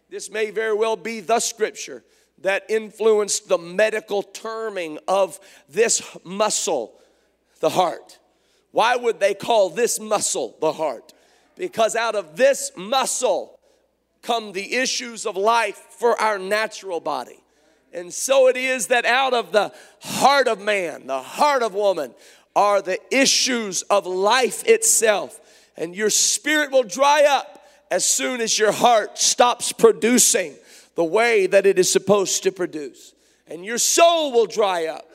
This 0.10 0.32
may 0.32 0.50
very 0.52 0.74
well 0.74 0.96
be 0.96 1.20
the 1.20 1.42
scripture 1.42 2.06
that 2.40 2.64
influenced 2.70 3.50
the 3.50 3.58
medical 3.58 4.24
terming 4.24 4.98
of 5.10 5.42
this 5.68 6.02
muscle, 6.24 6.94
the 7.60 7.70
heart. 7.70 8.18
Why 8.72 8.96
would 8.96 9.20
they 9.20 9.34
call 9.34 9.70
this 9.70 10.00
muscle 10.00 10.56
the 10.62 10.72
heart? 10.72 11.12
Because 11.58 11.98
out 11.98 12.16
of 12.16 12.38
this 12.38 12.72
muscle 12.78 13.60
come 14.22 14.52
the 14.52 14.76
issues 14.76 15.26
of 15.26 15.36
life 15.36 15.78
for 15.90 16.20
our 16.22 16.38
natural 16.38 17.00
body. 17.00 17.42
And 17.94 18.14
so 18.14 18.48
it 18.48 18.56
is 18.56 18.88
that 18.88 19.06
out 19.06 19.34
of 19.34 19.52
the 19.52 19.74
heart 20.02 20.48
of 20.48 20.60
man, 20.62 21.08
the 21.08 21.22
heart 21.22 21.64
of 21.64 21.74
woman, 21.74 22.14
are 22.56 22.82
the 22.82 23.00
issues 23.14 23.82
of 23.84 24.06
life 24.06 24.66
itself. 24.66 25.40
And 25.78 25.96
your 25.96 26.10
spirit 26.10 26.72
will 26.72 26.84
dry 26.84 27.26
up 27.28 27.66
as 27.90 28.06
soon 28.06 28.42
as 28.42 28.58
your 28.58 28.72
heart 28.72 29.18
stops 29.18 29.72
producing 29.72 30.56
the 30.96 31.04
way 31.04 31.48
that 31.48 31.66
it 31.66 31.80
is 31.80 31.92
supposed 31.92 32.44
to 32.44 32.52
produce. 32.52 33.14
And 33.48 33.66
your 33.66 33.78
soul 33.78 34.32
will 34.32 34.46
dry 34.46 34.86
up. 34.86 35.08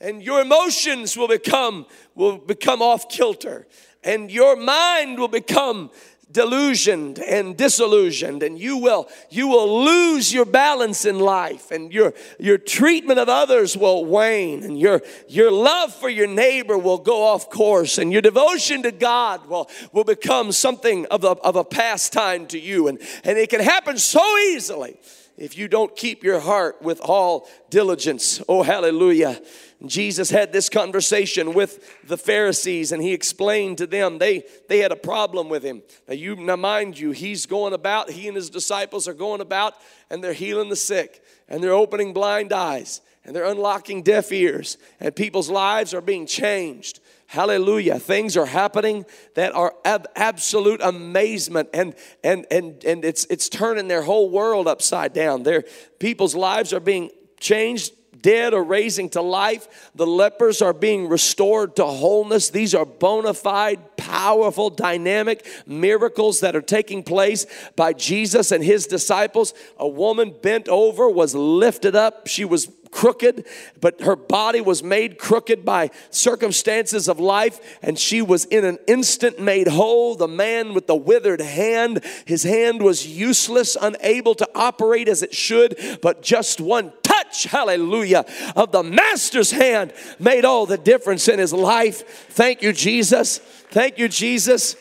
And 0.00 0.22
your 0.22 0.42
emotions 0.42 1.16
will 1.16 1.28
become 1.28 1.86
will 2.14 2.36
become 2.36 2.82
off 2.82 3.08
kilter. 3.08 3.66
And 4.04 4.30
your 4.30 4.56
mind 4.56 5.18
will 5.18 5.28
become 5.28 5.90
delusioned 6.30 7.20
and 7.20 7.56
disillusioned 7.56 8.42
and 8.42 8.58
you 8.58 8.78
will 8.78 9.08
you 9.30 9.46
will 9.46 9.84
lose 9.84 10.34
your 10.34 10.44
balance 10.44 11.04
in 11.04 11.20
life 11.20 11.70
and 11.70 11.92
your 11.92 12.12
your 12.40 12.58
treatment 12.58 13.20
of 13.20 13.28
others 13.28 13.76
will 13.76 14.04
wane 14.04 14.64
and 14.64 14.76
your 14.78 15.00
your 15.28 15.52
love 15.52 15.94
for 15.94 16.08
your 16.08 16.26
neighbor 16.26 16.76
will 16.76 16.98
go 16.98 17.22
off 17.22 17.48
course 17.48 17.96
and 17.96 18.12
your 18.12 18.20
devotion 18.20 18.82
to 18.82 18.90
God 18.90 19.46
will 19.46 19.70
will 19.92 20.02
become 20.02 20.50
something 20.50 21.06
of 21.06 21.22
a, 21.22 21.28
of 21.28 21.54
a 21.54 21.64
pastime 21.64 22.48
to 22.48 22.58
you 22.58 22.88
and 22.88 22.98
and 23.22 23.38
it 23.38 23.48
can 23.48 23.60
happen 23.60 23.96
so 23.96 24.20
easily 24.38 24.98
if 25.36 25.56
you 25.56 25.68
don't 25.68 25.94
keep 25.94 26.24
your 26.24 26.40
heart 26.40 26.80
with 26.82 26.98
all 27.00 27.48
diligence. 27.70 28.42
Oh 28.48 28.64
hallelujah 28.64 29.40
Jesus 29.84 30.30
had 30.30 30.52
this 30.52 30.70
conversation 30.70 31.52
with 31.52 32.06
the 32.08 32.16
Pharisees 32.16 32.92
and 32.92 33.02
he 33.02 33.12
explained 33.12 33.78
to 33.78 33.86
them 33.86 34.18
they, 34.18 34.44
they 34.68 34.78
had 34.78 34.90
a 34.90 34.96
problem 34.96 35.50
with 35.50 35.62
him. 35.62 35.82
Now, 36.08 36.14
you, 36.14 36.34
now, 36.36 36.56
mind 36.56 36.98
you, 36.98 37.10
he's 37.10 37.44
going 37.44 37.74
about, 37.74 38.10
he 38.10 38.26
and 38.26 38.36
his 38.36 38.48
disciples 38.48 39.06
are 39.06 39.14
going 39.14 39.42
about 39.42 39.74
and 40.08 40.24
they're 40.24 40.32
healing 40.32 40.70
the 40.70 40.76
sick 40.76 41.22
and 41.46 41.62
they're 41.62 41.72
opening 41.72 42.14
blind 42.14 42.54
eyes 42.54 43.02
and 43.24 43.36
they're 43.36 43.44
unlocking 43.44 44.02
deaf 44.02 44.32
ears 44.32 44.78
and 44.98 45.14
people's 45.14 45.50
lives 45.50 45.92
are 45.92 46.00
being 46.00 46.26
changed. 46.26 47.00
Hallelujah. 47.26 47.98
Things 47.98 48.36
are 48.36 48.46
happening 48.46 49.04
that 49.34 49.54
are 49.54 49.74
ab- 49.84 50.06
absolute 50.14 50.80
amazement 50.80 51.68
and 51.74 51.94
and 52.22 52.46
and 52.52 52.84
and 52.84 53.04
it's 53.04 53.26
it's 53.26 53.48
turning 53.48 53.88
their 53.88 54.02
whole 54.02 54.30
world 54.30 54.68
upside 54.68 55.12
down. 55.12 55.42
Their 55.42 55.64
people's 55.98 56.36
lives 56.36 56.72
are 56.72 56.78
being 56.78 57.10
changed 57.40 57.92
dead 58.22 58.54
are 58.54 58.62
raising 58.62 59.08
to 59.10 59.22
life. 59.22 59.90
The 59.94 60.06
lepers 60.06 60.62
are 60.62 60.72
being 60.72 61.08
restored 61.08 61.76
to 61.76 61.84
wholeness. 61.84 62.50
These 62.50 62.74
are 62.74 62.84
bona 62.84 63.34
fide, 63.34 63.96
powerful, 63.96 64.70
dynamic 64.70 65.46
miracles 65.66 66.40
that 66.40 66.56
are 66.56 66.62
taking 66.62 67.02
place 67.02 67.46
by 67.76 67.92
Jesus 67.92 68.52
and 68.52 68.62
his 68.62 68.86
disciples. 68.86 69.54
A 69.78 69.88
woman 69.88 70.34
bent 70.42 70.68
over 70.68 71.08
was 71.08 71.34
lifted 71.34 71.94
up. 71.94 72.26
She 72.26 72.44
was 72.44 72.68
crooked, 72.90 73.46
but 73.80 74.00
her 74.00 74.16
body 74.16 74.60
was 74.60 74.82
made 74.82 75.18
crooked 75.18 75.64
by 75.64 75.90
circumstances 76.10 77.08
of 77.08 77.20
life, 77.20 77.78
and 77.82 77.98
she 77.98 78.22
was 78.22 78.46
in 78.46 78.64
an 78.64 78.78
instant 78.86 79.38
made 79.38 79.68
whole. 79.68 80.14
The 80.14 80.28
man 80.28 80.72
with 80.72 80.86
the 80.86 80.96
withered 80.96 81.42
hand, 81.42 82.02
his 82.24 82.42
hand 82.42 82.82
was 82.82 83.06
useless, 83.06 83.76
unable 83.80 84.34
to 84.36 84.48
operate 84.54 85.08
as 85.08 85.22
it 85.22 85.34
should, 85.34 85.98
but 86.00 86.22
just 86.22 86.60
one 86.60 86.92
touch, 87.26 87.44
hallelujah, 87.44 88.24
of 88.54 88.72
the 88.72 88.82
master's 88.82 89.50
hand 89.50 89.92
made 90.18 90.44
all 90.44 90.66
the 90.66 90.78
difference 90.78 91.28
in 91.28 91.38
his 91.38 91.52
life. 91.52 92.28
Thank 92.30 92.62
you, 92.62 92.72
Jesus. 92.72 93.38
Thank 93.38 93.98
you, 93.98 94.08
Jesus. 94.08 94.76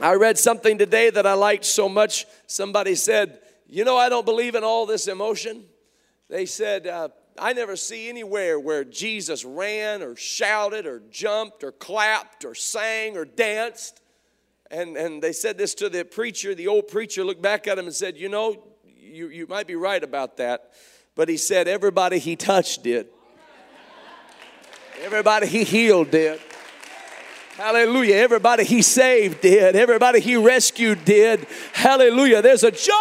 I 0.00 0.14
read 0.14 0.38
something 0.38 0.78
today 0.78 1.10
that 1.10 1.26
I 1.26 1.34
liked 1.34 1.64
so 1.64 1.88
much. 1.88 2.26
Somebody 2.46 2.94
said, 2.94 3.40
You 3.66 3.84
know, 3.84 3.96
I 3.96 4.08
don't 4.08 4.24
believe 4.24 4.54
in 4.54 4.64
all 4.64 4.86
this 4.86 5.08
emotion. 5.08 5.64
They 6.28 6.46
said, 6.46 6.86
uh, 6.86 7.08
I 7.40 7.52
never 7.52 7.76
see 7.76 8.08
anywhere 8.08 8.58
where 8.58 8.84
Jesus 8.84 9.44
ran 9.44 10.02
or 10.02 10.16
shouted 10.16 10.86
or 10.86 11.00
jumped 11.10 11.64
or 11.64 11.72
clapped 11.72 12.44
or 12.44 12.54
sang 12.54 13.16
or 13.16 13.24
danced. 13.24 14.00
And, 14.70 14.96
and 14.96 15.22
they 15.22 15.32
said 15.32 15.56
this 15.56 15.74
to 15.76 15.88
the 15.88 16.04
preacher. 16.04 16.54
The 16.54 16.68
old 16.68 16.88
preacher 16.88 17.24
looked 17.24 17.40
back 17.40 17.66
at 17.66 17.78
him 17.78 17.86
and 17.86 17.94
said, 17.94 18.18
You 18.18 18.28
know, 18.28 18.62
you, 18.84 19.28
you 19.28 19.46
might 19.46 19.66
be 19.66 19.76
right 19.76 20.02
about 20.02 20.36
that. 20.36 20.72
But 21.18 21.28
he 21.28 21.36
said, 21.36 21.66
Everybody 21.66 22.20
he 22.20 22.36
touched 22.36 22.84
did. 22.84 23.08
Everybody 25.02 25.48
he 25.48 25.64
healed 25.64 26.12
did. 26.12 26.40
Hallelujah. 27.56 28.14
Everybody 28.14 28.62
he 28.62 28.82
saved 28.82 29.40
did. 29.40 29.74
Everybody 29.74 30.20
he 30.20 30.36
rescued 30.36 31.04
did. 31.04 31.48
Hallelujah. 31.72 32.40
There's 32.40 32.62
a 32.62 32.70
joy 32.70 32.92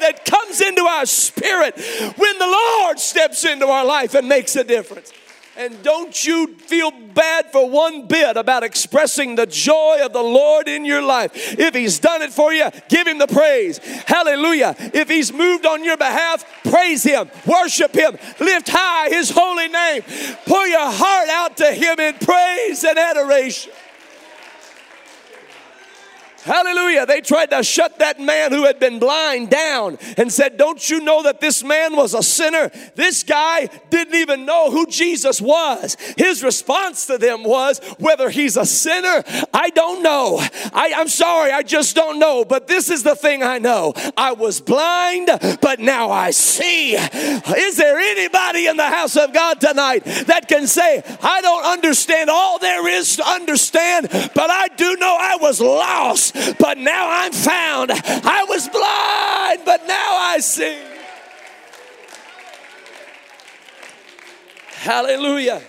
that 0.00 0.22
comes 0.24 0.62
into 0.62 0.84
our 0.84 1.04
spirit 1.04 1.78
when 2.16 2.38
the 2.38 2.46
Lord 2.46 2.98
steps 2.98 3.44
into 3.44 3.66
our 3.66 3.84
life 3.84 4.14
and 4.14 4.26
makes 4.26 4.56
a 4.56 4.64
difference. 4.64 5.12
And 5.56 5.80
don't 5.84 6.26
you 6.26 6.48
feel 6.58 6.90
bad 6.90 7.52
for 7.52 7.70
one 7.70 8.08
bit 8.08 8.36
about 8.36 8.64
expressing 8.64 9.36
the 9.36 9.46
joy 9.46 10.00
of 10.02 10.12
the 10.12 10.22
Lord 10.22 10.66
in 10.66 10.84
your 10.84 11.02
life. 11.02 11.30
If 11.58 11.74
He's 11.74 12.00
done 12.00 12.22
it 12.22 12.32
for 12.32 12.52
you, 12.52 12.70
give 12.88 13.06
Him 13.06 13.18
the 13.18 13.28
praise. 13.28 13.78
Hallelujah. 13.78 14.74
If 14.78 15.08
He's 15.08 15.32
moved 15.32 15.64
on 15.64 15.84
your 15.84 15.96
behalf, 15.96 16.44
praise 16.64 17.04
Him, 17.04 17.30
worship 17.46 17.94
Him, 17.94 18.16
lift 18.40 18.68
high 18.68 19.10
His 19.10 19.30
holy 19.30 19.68
name. 19.68 20.02
Pour 20.44 20.66
your 20.66 20.90
heart 20.90 21.28
out 21.28 21.56
to 21.58 21.72
Him 21.72 22.00
in 22.00 22.14
praise 22.14 22.82
and 22.82 22.98
adoration. 22.98 23.72
Hallelujah. 26.44 27.06
They 27.06 27.22
tried 27.22 27.50
to 27.52 27.62
shut 27.62 28.00
that 28.00 28.20
man 28.20 28.52
who 28.52 28.64
had 28.64 28.78
been 28.78 28.98
blind 28.98 29.48
down 29.48 29.96
and 30.18 30.30
said, 30.30 30.58
Don't 30.58 30.90
you 30.90 31.00
know 31.00 31.22
that 31.22 31.40
this 31.40 31.64
man 31.64 31.96
was 31.96 32.12
a 32.12 32.22
sinner? 32.22 32.70
This 32.94 33.22
guy 33.22 33.70
didn't 33.88 34.14
even 34.14 34.44
know 34.44 34.70
who 34.70 34.86
Jesus 34.86 35.40
was. 35.40 35.96
His 36.18 36.42
response 36.42 37.06
to 37.06 37.16
them 37.16 37.44
was, 37.44 37.78
Whether 37.98 38.28
he's 38.28 38.58
a 38.58 38.66
sinner, 38.66 39.24
I 39.54 39.70
don't 39.70 40.02
know. 40.02 40.38
I, 40.74 40.92
I'm 40.94 41.08
sorry, 41.08 41.50
I 41.50 41.62
just 41.62 41.96
don't 41.96 42.18
know. 42.18 42.44
But 42.44 42.66
this 42.66 42.90
is 42.90 43.02
the 43.02 43.16
thing 43.16 43.42
I 43.42 43.58
know 43.58 43.94
I 44.14 44.32
was 44.32 44.60
blind, 44.60 45.30
but 45.62 45.80
now 45.80 46.10
I 46.10 46.30
see. 46.30 46.94
Is 46.94 47.76
there 47.78 47.98
anybody 47.98 48.66
in 48.66 48.76
the 48.76 48.84
house 48.86 49.16
of 49.16 49.32
God 49.32 49.62
tonight 49.62 50.04
that 50.26 50.46
can 50.46 50.66
say, 50.66 51.02
I 51.22 51.40
don't 51.40 51.64
understand 51.64 52.28
all 52.28 52.58
there 52.58 52.86
is 52.86 53.16
to 53.16 53.26
understand, 53.26 54.08
but 54.10 54.50
I 54.50 54.68
do 54.76 54.96
know 54.96 55.16
I 55.18 55.38
was 55.40 55.58
lost? 55.58 56.33
But 56.58 56.78
now 56.78 57.08
I'm 57.08 57.32
found. 57.32 57.90
I 57.92 58.44
was 58.48 58.68
blind, 58.68 59.60
but 59.64 59.86
now 59.86 60.16
I 60.18 60.38
see. 60.40 60.82
Hallelujah 64.76 65.62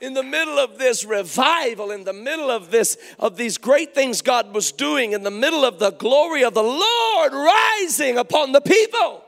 in 0.00 0.14
the 0.14 0.22
middle 0.22 0.58
of 0.58 0.78
this 0.78 1.04
revival 1.04 1.90
in 1.90 2.04
the 2.04 2.12
middle 2.12 2.50
of 2.50 2.70
this 2.70 2.98
of 3.18 3.36
these 3.36 3.56
great 3.56 3.94
things 3.94 4.20
god 4.20 4.54
was 4.54 4.72
doing 4.72 5.12
in 5.12 5.22
the 5.22 5.30
middle 5.30 5.64
of 5.64 5.78
the 5.78 5.90
glory 5.92 6.44
of 6.44 6.54
the 6.54 6.62
lord 6.62 7.32
rising 7.32 8.18
upon 8.18 8.52
the 8.52 8.60
people 8.60 9.24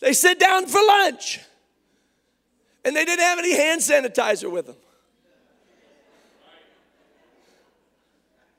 they 0.00 0.12
sit 0.12 0.38
down 0.38 0.66
for 0.66 0.80
lunch 0.86 1.40
and 2.84 2.94
they 2.94 3.04
didn't 3.04 3.24
have 3.24 3.38
any 3.38 3.56
hand 3.56 3.80
sanitizer 3.80 4.50
with 4.50 4.66
them 4.66 4.76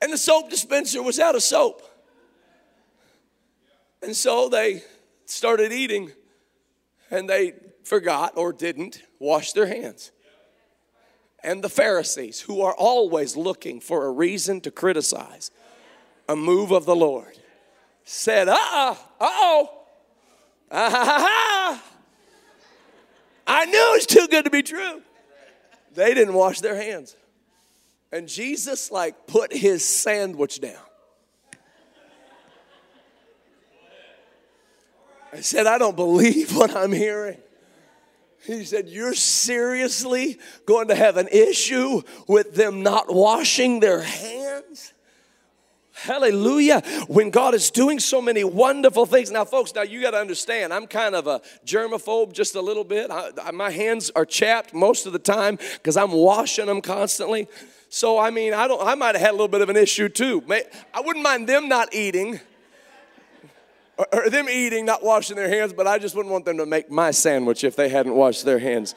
and 0.02 0.12
the 0.12 0.18
soap 0.18 0.50
dispenser 0.50 1.02
was 1.02 1.20
out 1.20 1.36
of 1.36 1.44
soap. 1.44 1.82
And 4.02 4.16
so 4.16 4.50
they 4.50 4.84
started 5.26 5.72
eating 5.72 6.12
and 7.10 7.30
they 7.30 7.54
forgot 7.84 8.34
or 8.36 8.54
didn't 8.54 9.02
wash 9.20 9.54
their 9.54 9.68
hands. 9.68 10.12
And 11.44 11.64
the 11.64 11.70
Pharisees, 11.70 12.42
who 12.42 12.62
are 12.62 12.74
always 12.74 13.38
looking 13.38 13.80
for 13.80 14.06
a 14.06 14.12
reason 14.12 14.62
to 14.62 14.72
criticize 14.72 15.52
a 16.28 16.36
move 16.36 16.72
of 16.72 16.86
the 16.86 16.96
Lord, 16.96 17.38
said, 18.04 18.48
uh 18.48 18.58
uh, 18.60 18.92
uh 18.92 18.96
oh, 19.20 19.70
ah 20.72 20.90
ha 20.90 21.06
ha 21.06 21.20
ha. 21.20 21.84
I 23.48 23.66
knew 23.66 23.92
it 23.92 23.96
was 23.98 24.06
too 24.08 24.28
good 24.28 24.46
to 24.46 24.52
be 24.52 24.64
true. 24.64 25.02
They 25.94 26.14
didn't 26.14 26.34
wash 26.34 26.62
their 26.62 26.76
hands. 26.76 27.16
And 28.16 28.30
Jesus, 28.30 28.92
like, 28.92 29.28
put 29.28 29.52
his 29.52 29.84
sandwich 29.84 30.62
down. 30.62 30.80
I 35.34 35.42
said, 35.42 35.68
I 35.68 35.78
don't 35.78 35.98
believe 35.98 36.56
what 36.56 36.74
I'm 36.74 36.94
hearing. 36.94 37.40
He 38.46 38.64
said, 38.64 38.88
You're 38.88 39.16
seriously 39.16 40.40
going 40.66 40.88
to 40.88 40.96
have 40.96 41.18
an 41.18 41.28
issue 41.28 42.04
with 42.26 42.56
them 42.56 42.84
not 42.84 43.14
washing 43.14 43.82
their 43.82 44.02
hands? 44.02 44.94
Hallelujah. 45.92 46.84
When 47.10 47.32
God 47.32 47.54
is 47.54 47.70
doing 47.70 48.00
so 48.00 48.22
many 48.22 48.46
wonderful 48.46 49.06
things. 49.06 49.30
Now, 49.30 49.44
folks, 49.44 49.76
now 49.76 49.82
you 49.82 50.02
got 50.02 50.12
to 50.12 50.20
understand, 50.20 50.74
I'm 50.74 50.88
kind 50.88 51.16
of 51.16 51.28
a 51.28 51.42
germaphobe 51.66 52.32
just 52.32 52.56
a 52.56 52.62
little 52.62 52.86
bit. 52.86 53.12
I, 53.12 53.32
I, 53.44 53.52
my 53.52 53.72
hands 53.72 54.10
are 54.16 54.26
chapped 54.26 54.74
most 54.74 55.06
of 55.06 55.12
the 55.12 55.20
time 55.20 55.58
because 55.74 55.98
I'm 55.98 56.14
washing 56.14 56.68
them 56.68 56.80
constantly. 56.80 57.50
So 57.96 58.20
I 58.20 58.30
mean, 58.30 58.54
I 58.54 58.68
don't. 58.68 58.86
I 58.86 58.94
might 58.96 59.16
have 59.16 59.22
had 59.22 59.30
a 59.30 59.38
little 59.40 59.48
bit 59.48 59.62
of 59.62 59.70
an 59.70 59.78
issue 59.78 60.10
too. 60.10 60.44
I 60.94 61.00
wouldn't 61.00 61.24
mind 61.24 61.48
them 61.48 61.70
not 61.70 61.96
eating, 61.96 62.42
or, 63.98 64.06
or 64.12 64.30
them 64.30 64.50
eating, 64.50 64.86
not 64.86 65.02
washing 65.02 65.38
their 65.38 65.48
hands. 65.48 65.72
But 65.72 65.88
I 65.88 65.98
just 65.98 66.14
wouldn't 66.14 66.34
want 66.34 66.44
them 66.44 66.58
to 66.58 66.66
make 66.66 66.92
my 66.92 67.12
sandwich 67.12 67.64
if 67.64 67.78
they 67.78 67.88
hadn't 67.88 68.14
washed 68.14 68.44
their 68.44 68.60
hands. 68.60 68.96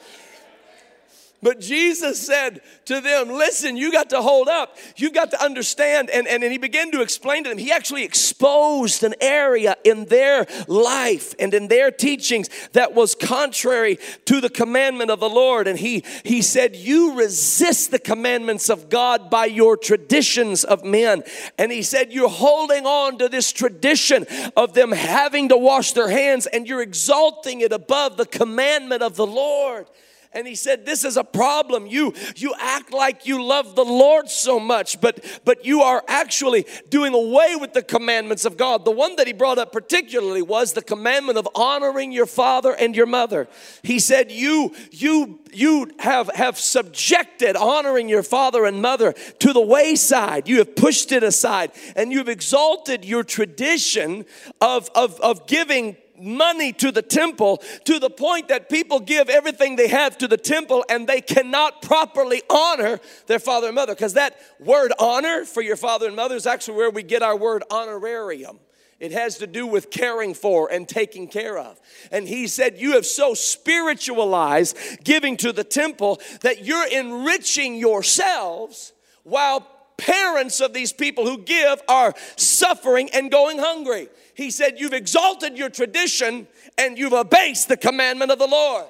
But 1.41 1.61
Jesus 1.61 2.21
said 2.25 2.61
to 2.85 2.99
them, 2.99 3.29
Listen, 3.29 3.77
you 3.77 3.93
got 3.93 4.09
to 4.09 4.21
hold 4.21 4.49
up. 4.49 4.77
You 4.97 5.09
got 5.09 5.31
to 5.31 5.41
understand. 5.41 6.09
And, 6.09 6.27
and, 6.27 6.43
and 6.43 6.51
he 6.51 6.57
began 6.57 6.91
to 6.91 7.01
explain 7.01 7.45
to 7.45 7.49
them. 7.49 7.57
He 7.57 7.71
actually 7.71 8.03
exposed 8.03 9.03
an 9.03 9.15
area 9.21 9.77
in 9.85 10.05
their 10.05 10.47
life 10.67 11.33
and 11.39 11.53
in 11.53 11.69
their 11.69 11.91
teachings 11.91 12.49
that 12.73 12.93
was 12.93 13.15
contrary 13.15 13.99
to 14.25 14.41
the 14.41 14.49
commandment 14.49 15.11
of 15.11 15.21
the 15.21 15.29
Lord. 15.29 15.67
And 15.67 15.79
he, 15.79 16.03
he 16.25 16.41
said, 16.41 16.75
You 16.75 17.17
resist 17.17 17.91
the 17.91 17.99
commandments 17.99 18.69
of 18.69 18.89
God 18.89 19.29
by 19.29 19.45
your 19.45 19.77
traditions 19.77 20.65
of 20.65 20.83
men. 20.83 21.23
And 21.57 21.71
he 21.71 21.83
said, 21.83 22.11
You're 22.11 22.27
holding 22.27 22.85
on 22.85 23.17
to 23.19 23.29
this 23.29 23.53
tradition 23.53 24.25
of 24.57 24.73
them 24.73 24.91
having 24.91 25.49
to 25.49 25.57
wash 25.57 25.93
their 25.93 26.09
hands 26.09 26.47
and 26.47 26.67
you're 26.67 26.81
exalting 26.81 27.61
it 27.61 27.71
above 27.71 28.17
the 28.17 28.25
commandment 28.25 29.01
of 29.01 29.15
the 29.15 29.25
Lord 29.25 29.87
and 30.31 30.45
he 30.45 30.53
said 30.53 30.85
this 30.85 31.03
is 31.03 31.17
a 31.17 31.23
problem. 31.23 31.87
You 31.87 32.13
you 32.35 32.53
act 32.59 32.93
like 32.93 33.25
you 33.25 33.43
love 33.43 33.75
the 33.75 33.83
lord 33.83 34.29
so 34.29 34.59
much 34.59 35.01
but 35.01 35.25
but 35.43 35.65
you 35.65 35.81
are 35.81 36.03
actually 36.07 36.65
doing 36.89 37.13
away 37.13 37.55
with 37.55 37.73
the 37.73 37.81
commandments 37.81 38.45
of 38.45 38.55
god. 38.55 38.85
The 38.85 38.91
one 38.91 39.15
that 39.15 39.25
he 39.25 39.33
brought 39.33 39.57
up 39.57 39.71
particularly 39.71 40.41
was 40.41 40.73
the 40.73 40.83
commandment 40.83 41.37
of 41.37 41.47
honoring 41.55 42.11
your 42.11 42.27
father 42.27 42.73
and 42.73 42.95
your 42.95 43.07
mother. 43.07 43.47
He 43.81 43.99
said 43.99 44.31
you 44.31 44.75
you 44.91 45.39
you 45.51 45.91
have 45.99 46.29
have 46.35 46.59
subjected 46.59 47.55
honoring 47.55 48.07
your 48.07 48.23
father 48.23 48.65
and 48.65 48.81
mother 48.81 49.13
to 49.39 49.53
the 49.53 49.61
wayside. 49.61 50.47
You 50.47 50.59
have 50.59 50.75
pushed 50.75 51.11
it 51.11 51.23
aside 51.23 51.71
and 51.95 52.11
you've 52.11 52.29
exalted 52.29 53.03
your 53.03 53.23
tradition 53.23 54.25
of 54.61 54.89
of, 54.93 55.19
of 55.21 55.47
giving 55.47 55.97
money 56.21 56.73
to 56.73 56.91
the 56.91 57.01
temple 57.01 57.61
to 57.85 57.99
the 57.99 58.09
point 58.09 58.49
that 58.49 58.69
people 58.69 58.99
give 58.99 59.29
everything 59.29 59.75
they 59.75 59.87
have 59.87 60.17
to 60.19 60.27
the 60.27 60.37
temple 60.37 60.85
and 60.89 61.07
they 61.07 61.21
cannot 61.21 61.81
properly 61.81 62.41
honor 62.49 62.99
their 63.27 63.39
father 63.39 63.67
and 63.67 63.75
mother. 63.75 63.93
Because 63.93 64.13
that 64.13 64.39
word 64.59 64.91
honor 64.99 65.45
for 65.45 65.61
your 65.61 65.75
father 65.75 66.07
and 66.07 66.15
mother 66.15 66.35
is 66.35 66.45
actually 66.45 66.77
where 66.77 66.89
we 66.89 67.03
get 67.03 67.21
our 67.21 67.35
word 67.35 67.63
honorarium. 67.71 68.59
It 68.99 69.13
has 69.13 69.37
to 69.37 69.47
do 69.47 69.65
with 69.65 69.91
caring 69.91 70.33
for 70.33 70.69
and 70.69 70.87
taking 70.87 71.29
care 71.29 71.57
of. 71.57 71.79
And 72.11 72.27
he 72.27 72.47
said, 72.47 72.79
You 72.79 72.93
have 72.93 73.05
so 73.05 73.33
spiritualized 73.33 74.77
giving 75.03 75.37
to 75.37 75.53
the 75.53 75.63
temple 75.63 76.19
that 76.41 76.65
you're 76.65 76.87
enriching 76.87 77.75
yourselves 77.75 78.93
while 79.23 79.65
parents 79.99 80.61
of 80.61 80.73
these 80.73 80.93
people 80.93 81.25
who 81.25 81.39
give 81.39 81.81
are 81.87 82.13
suffering 82.35 83.09
and 83.13 83.29
going 83.29 83.59
hungry. 83.59 84.09
He 84.33 84.51
said, 84.51 84.79
You've 84.79 84.93
exalted 84.93 85.57
your 85.57 85.69
tradition 85.69 86.47
and 86.77 86.97
you've 86.97 87.13
abased 87.13 87.67
the 87.67 87.77
commandment 87.77 88.31
of 88.31 88.39
the 88.39 88.47
Lord. 88.47 88.85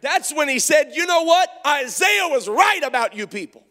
That's 0.00 0.34
when 0.34 0.48
he 0.48 0.58
said, 0.58 0.92
You 0.94 1.06
know 1.06 1.22
what? 1.22 1.48
Isaiah 1.66 2.28
was 2.28 2.48
right 2.48 2.82
about 2.82 3.14
you 3.14 3.26
people. 3.26 3.62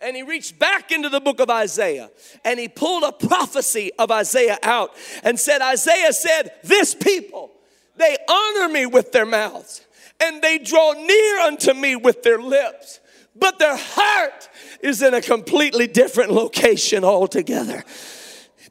And 0.00 0.14
he 0.14 0.22
reached 0.22 0.58
back 0.58 0.92
into 0.92 1.08
the 1.08 1.20
book 1.20 1.40
of 1.40 1.50
Isaiah 1.50 2.10
and 2.44 2.58
he 2.58 2.68
pulled 2.68 3.02
a 3.02 3.12
prophecy 3.12 3.90
of 3.98 4.10
Isaiah 4.10 4.58
out 4.62 4.94
and 5.24 5.38
said, 5.38 5.60
Isaiah 5.60 6.12
said, 6.12 6.52
This 6.62 6.94
people, 6.94 7.50
they 7.96 8.16
honor 8.28 8.68
me 8.68 8.86
with 8.86 9.10
their 9.12 9.26
mouths 9.26 9.84
and 10.20 10.42
they 10.42 10.58
draw 10.58 10.92
near 10.92 11.40
unto 11.40 11.74
me 11.74 11.96
with 11.96 12.22
their 12.22 12.40
lips, 12.40 13.00
but 13.38 13.58
their 13.58 13.76
heart 13.76 14.48
is 14.80 15.02
in 15.02 15.14
a 15.14 15.20
completely 15.20 15.86
different 15.86 16.30
location 16.30 17.04
altogether. 17.04 17.84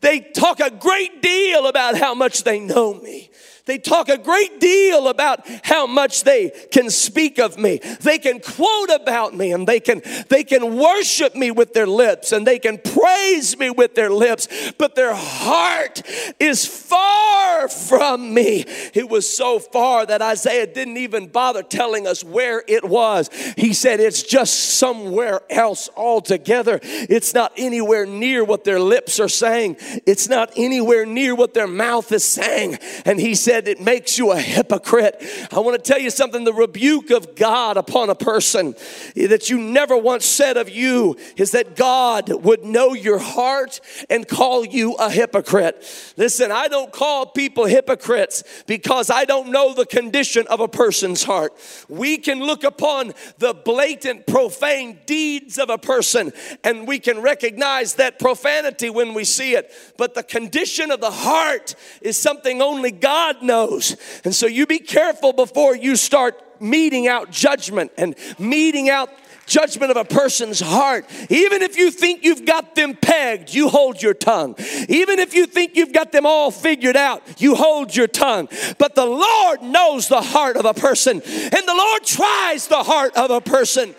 They 0.01 0.19
talk 0.19 0.59
a 0.59 0.69
great 0.69 1.21
deal 1.21 1.67
about 1.67 1.97
how 1.97 2.13
much 2.13 2.43
they 2.43 2.59
know 2.59 2.93
me. 2.93 3.29
They 3.67 3.77
talk 3.77 4.09
a 4.09 4.17
great 4.17 4.59
deal 4.59 5.09
about 5.09 5.47
how 5.63 5.85
much 5.85 6.23
they 6.23 6.51
can 6.71 6.89
speak 6.89 7.37
of 7.37 7.57
me. 7.57 7.79
They 8.01 8.17
can 8.17 8.39
quote 8.39 8.89
about 8.89 9.35
me 9.35 9.51
and 9.51 9.67
they 9.67 9.79
can 9.79 10.01
they 10.29 10.43
can 10.43 10.77
worship 10.77 11.35
me 11.35 11.51
with 11.51 11.73
their 11.73 11.85
lips 11.85 12.31
and 12.31 12.47
they 12.47 12.59
can 12.59 12.77
praise 12.77 13.57
me 13.57 13.69
with 13.69 13.93
their 13.93 14.09
lips, 14.09 14.47
but 14.77 14.95
their 14.95 15.13
heart 15.13 16.01
is 16.39 16.65
far 16.65 17.67
from 17.67 18.33
me. 18.33 18.63
It 18.93 19.09
was 19.09 19.27
so 19.29 19.59
far 19.59 20.05
that 20.05 20.21
Isaiah 20.21 20.67
didn't 20.67 20.97
even 20.97 21.27
bother 21.27 21.63
telling 21.63 22.07
us 22.07 22.23
where 22.23 22.63
it 22.67 22.83
was. 22.85 23.29
He 23.57 23.73
said 23.73 23.99
it's 23.99 24.23
just 24.23 24.77
somewhere 24.77 25.41
else 25.49 25.89
altogether. 25.95 26.79
It's 26.83 27.33
not 27.33 27.51
anywhere 27.57 28.05
near 28.05 28.43
what 28.43 28.63
their 28.63 28.79
lips 28.79 29.19
are 29.19 29.29
saying. 29.29 29.77
It's 30.05 30.29
not 30.29 30.53
anywhere 30.55 31.05
near 31.05 31.35
what 31.35 31.53
their 31.53 31.67
mouth 31.67 32.11
is 32.11 32.23
saying. 32.23 32.79
And 33.05 33.19
he 33.19 33.35
said 33.35 33.56
it 33.65 33.79
makes 33.79 34.17
you 34.17 34.31
a 34.31 34.37
hypocrite. 34.37 35.23
I 35.53 35.59
want 35.59 35.81
to 35.81 35.81
tell 35.81 36.01
you 36.01 36.09
something 36.09 36.43
the 36.43 36.53
rebuke 36.53 37.11
of 37.11 37.35
God 37.35 37.77
upon 37.77 38.09
a 38.09 38.15
person 38.15 38.75
that 39.15 39.49
you 39.49 39.57
never 39.57 39.95
once 39.95 40.25
said 40.25 40.57
of 40.57 40.69
you 40.69 41.15
is 41.37 41.51
that 41.51 41.77
God 41.77 42.43
would 42.43 42.65
know 42.65 42.93
your 42.93 43.19
heart 43.19 43.79
and 44.09 44.27
call 44.27 44.65
you 44.65 44.95
a 44.95 45.09
hypocrite. 45.09 46.13
Listen, 46.17 46.51
I 46.51 46.67
don't 46.67 46.91
call 46.91 47.27
people 47.27 47.65
hypocrites 47.65 48.43
because 48.65 49.09
I 49.09 49.23
don't 49.23 49.49
know 49.49 49.73
the 49.73 49.85
condition 49.85 50.45
of 50.47 50.59
a 50.59 50.67
person's 50.67 51.23
heart. 51.23 51.53
We 51.87 52.17
can 52.17 52.41
look 52.41 52.63
upon 52.63 53.13
the 53.37 53.53
blatant, 53.53 54.27
profane 54.27 54.99
deeds 55.05 55.57
of 55.57 55.69
a 55.69 55.77
person 55.77 56.33
and 56.63 56.87
we 56.87 56.99
can 56.99 57.21
recognize 57.21 57.95
that 57.95 58.19
profanity 58.19 58.89
when 58.89 59.13
we 59.13 59.23
see 59.23 59.53
it. 59.53 59.71
But 59.97 60.13
the 60.13 60.23
condition 60.23 60.91
of 60.91 60.99
the 60.99 61.11
heart 61.11 61.75
is 62.01 62.17
something 62.17 62.61
only 62.61 62.91
God 62.91 63.41
knows. 63.47 63.97
And 64.23 64.35
so 64.35 64.45
you 64.45 64.67
be 64.67 64.79
careful 64.79 65.33
before 65.33 65.75
you 65.75 65.95
start 65.95 66.39
meting 66.61 67.07
out 67.07 67.31
judgment 67.31 67.91
and 67.97 68.15
meting 68.37 68.89
out 68.89 69.09
judgment 69.47 69.89
of 69.89 69.97
a 69.97 70.05
person's 70.05 70.59
heart. 70.59 71.05
Even 71.29 71.61
if 71.61 71.77
you 71.77 71.89
think 71.89 72.23
you've 72.23 72.45
got 72.45 72.75
them 72.75 72.93
pegged, 72.95 73.53
you 73.53 73.69
hold 73.69 74.01
your 74.01 74.13
tongue. 74.13 74.55
Even 74.89 75.19
if 75.19 75.33
you 75.33 75.47
think 75.47 75.75
you've 75.75 75.93
got 75.93 76.11
them 76.11 76.25
all 76.25 76.51
figured 76.51 76.97
out, 76.97 77.23
you 77.41 77.55
hold 77.55 77.95
your 77.95 78.07
tongue. 78.07 78.49
But 78.77 78.93
the 78.93 79.05
Lord 79.05 79.63
knows 79.63 80.07
the 80.09 80.21
heart 80.21 80.57
of 80.57 80.65
a 80.65 80.73
person, 80.73 81.21
and 81.23 81.67
the 81.67 81.75
Lord 81.75 82.03
tries 82.03 82.67
the 82.67 82.83
heart 82.83 83.15
of 83.15 83.31
a 83.31 83.41
person. 83.41 83.95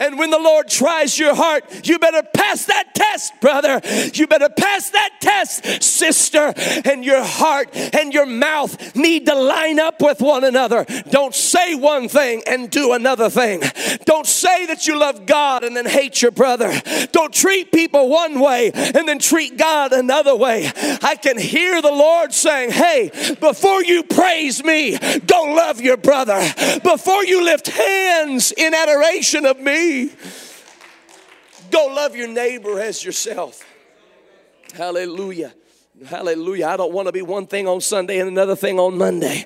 And 0.00 0.18
when 0.18 0.30
the 0.30 0.38
Lord 0.38 0.68
tries 0.68 1.18
your 1.18 1.34
heart, 1.34 1.86
you 1.86 1.98
better 1.98 2.22
pass 2.22 2.64
that 2.64 2.94
test, 2.94 3.38
brother. 3.40 3.80
You 4.14 4.26
better 4.26 4.48
pass 4.48 4.90
that 4.90 5.10
test, 5.20 5.82
sister. 5.82 6.54
And 6.84 7.04
your 7.04 7.22
heart 7.22 7.68
and 7.74 8.12
your 8.12 8.26
mouth 8.26 8.96
need 8.96 9.26
to 9.26 9.34
line 9.34 9.78
up 9.78 10.00
with 10.00 10.20
one 10.22 10.44
another. 10.44 10.86
Don't 11.10 11.34
say 11.34 11.74
one 11.74 12.08
thing 12.08 12.42
and 12.46 12.70
do 12.70 12.94
another 12.94 13.28
thing. 13.28 13.62
Don't 14.06 14.26
say 14.26 14.66
that 14.66 14.86
you 14.86 14.98
love 14.98 15.26
God 15.26 15.64
and 15.64 15.76
then 15.76 15.86
hate 15.86 16.22
your 16.22 16.30
brother. 16.30 16.72
Don't 17.12 17.32
treat 17.32 17.70
people 17.70 18.08
one 18.08 18.40
way 18.40 18.72
and 18.72 19.06
then 19.06 19.18
treat 19.18 19.58
God 19.58 19.92
another 19.92 20.34
way. 20.34 20.70
I 21.02 21.16
can 21.16 21.38
hear 21.38 21.82
the 21.82 21.90
Lord 21.90 22.32
saying, 22.32 22.70
Hey, 22.70 23.10
before 23.38 23.84
you 23.84 24.02
praise 24.02 24.64
me, 24.64 24.96
go 25.26 25.42
love 25.54 25.80
your 25.80 25.98
brother. 25.98 26.40
Before 26.82 27.24
you 27.24 27.44
lift 27.44 27.68
hands 27.68 28.52
in 28.56 28.72
adoration 28.72 29.44
of 29.44 29.60
Go 31.70 31.86
love 31.86 32.16
your 32.16 32.28
neighbor 32.28 32.80
as 32.80 33.04
yourself. 33.04 33.64
Hallelujah. 34.74 35.54
Hallelujah. 36.06 36.66
I 36.66 36.76
don't 36.78 36.94
want 36.94 37.08
to 37.08 37.12
be 37.12 37.20
one 37.20 37.46
thing 37.46 37.68
on 37.68 37.82
Sunday 37.82 38.20
and 38.20 38.28
another 38.28 38.56
thing 38.56 38.78
on 38.78 38.96
Monday. 38.96 39.44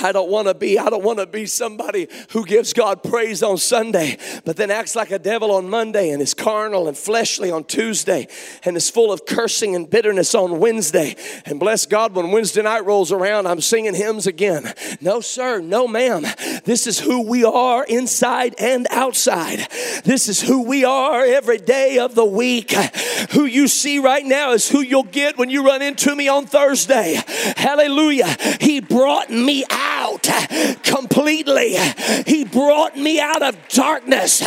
I 0.00 0.12
don't 0.12 0.30
want 0.30 0.46
to 0.46 0.54
be, 0.54 0.78
I 0.78 0.88
don't 0.88 1.02
want 1.02 1.18
to 1.18 1.26
be 1.26 1.46
somebody 1.46 2.06
who 2.30 2.44
gives 2.44 2.72
God 2.72 3.02
praise 3.02 3.42
on 3.42 3.58
Sunday, 3.58 4.16
but 4.44 4.56
then 4.56 4.70
acts 4.70 4.94
like 4.94 5.10
a 5.10 5.18
devil 5.18 5.50
on 5.50 5.68
Monday 5.68 6.10
and 6.10 6.22
is 6.22 6.32
carnal 6.32 6.86
and 6.86 6.96
fleshly 6.96 7.50
on 7.50 7.64
Tuesday 7.64 8.28
and 8.62 8.76
is 8.76 8.88
full 8.88 9.12
of 9.12 9.26
cursing 9.26 9.74
and 9.74 9.90
bitterness 9.90 10.32
on 10.32 10.60
Wednesday. 10.60 11.16
And 11.44 11.58
bless 11.58 11.86
God, 11.86 12.14
when 12.14 12.30
Wednesday 12.30 12.62
night 12.62 12.84
rolls 12.84 13.10
around, 13.10 13.48
I'm 13.48 13.60
singing 13.60 13.94
hymns 13.94 14.28
again. 14.28 14.72
No, 15.00 15.20
sir, 15.20 15.58
no, 15.58 15.88
ma'am. 15.88 16.24
This 16.64 16.86
is 16.86 17.00
who 17.00 17.22
we 17.22 17.42
are 17.44 17.82
inside 17.84 18.54
and 18.60 18.86
outside. 18.90 19.66
This 20.04 20.28
is 20.28 20.40
who 20.40 20.62
we 20.62 20.84
are 20.84 21.24
every 21.24 21.58
day 21.58 21.98
of 21.98 22.14
the 22.14 22.24
week. 22.24 22.72
Who 23.32 23.44
you 23.44 23.66
see 23.66 23.98
right 23.98 24.24
now 24.24 24.52
is 24.52 24.68
who 24.68 24.82
you'll 24.82 25.02
get 25.02 25.36
when 25.36 25.50
you 25.50 25.66
run 25.66 25.82
into 25.82 25.95
to 25.98 26.14
me 26.14 26.28
on 26.28 26.46
Thursday. 26.46 27.20
Hallelujah. 27.56 28.36
He 28.60 28.80
brought 28.80 29.30
me 29.30 29.64
out 29.70 30.28
completely. 30.82 31.76
He 32.26 32.44
brought 32.44 32.96
me 32.96 33.20
out 33.20 33.42
of 33.42 33.56
darkness 33.68 34.40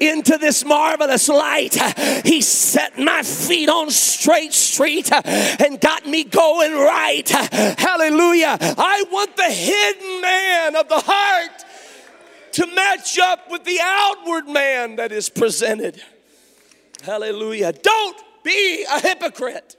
into 0.00 0.38
this 0.38 0.64
marvelous 0.64 1.28
light. 1.28 1.74
He 2.24 2.40
set 2.40 2.98
my 2.98 3.22
feet 3.22 3.68
on 3.68 3.90
straight 3.90 4.52
street 4.52 5.10
and 5.12 5.80
got 5.80 6.06
me 6.06 6.24
going 6.24 6.72
right. 6.72 7.28
Hallelujah. 7.28 8.56
I 8.60 9.04
want 9.10 9.36
the 9.36 9.44
hidden 9.44 10.20
man 10.20 10.76
of 10.76 10.88
the 10.88 11.00
heart 11.00 11.64
to 12.52 12.66
match 12.74 13.18
up 13.18 13.50
with 13.50 13.64
the 13.64 13.78
outward 13.82 14.48
man 14.48 14.96
that 14.96 15.12
is 15.12 15.28
presented. 15.28 16.02
Hallelujah. 17.02 17.72
Don't 17.72 18.16
be 18.42 18.84
a 18.90 19.00
hypocrite. 19.00 19.76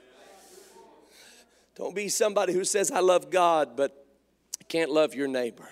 Don't 1.78 1.94
be 1.94 2.08
somebody 2.08 2.52
who 2.52 2.64
says, 2.64 2.90
I 2.90 2.98
love 3.00 3.30
God, 3.30 3.76
but 3.76 4.04
can't 4.68 4.90
love 4.90 5.14
your 5.14 5.28
neighbor. 5.28 5.68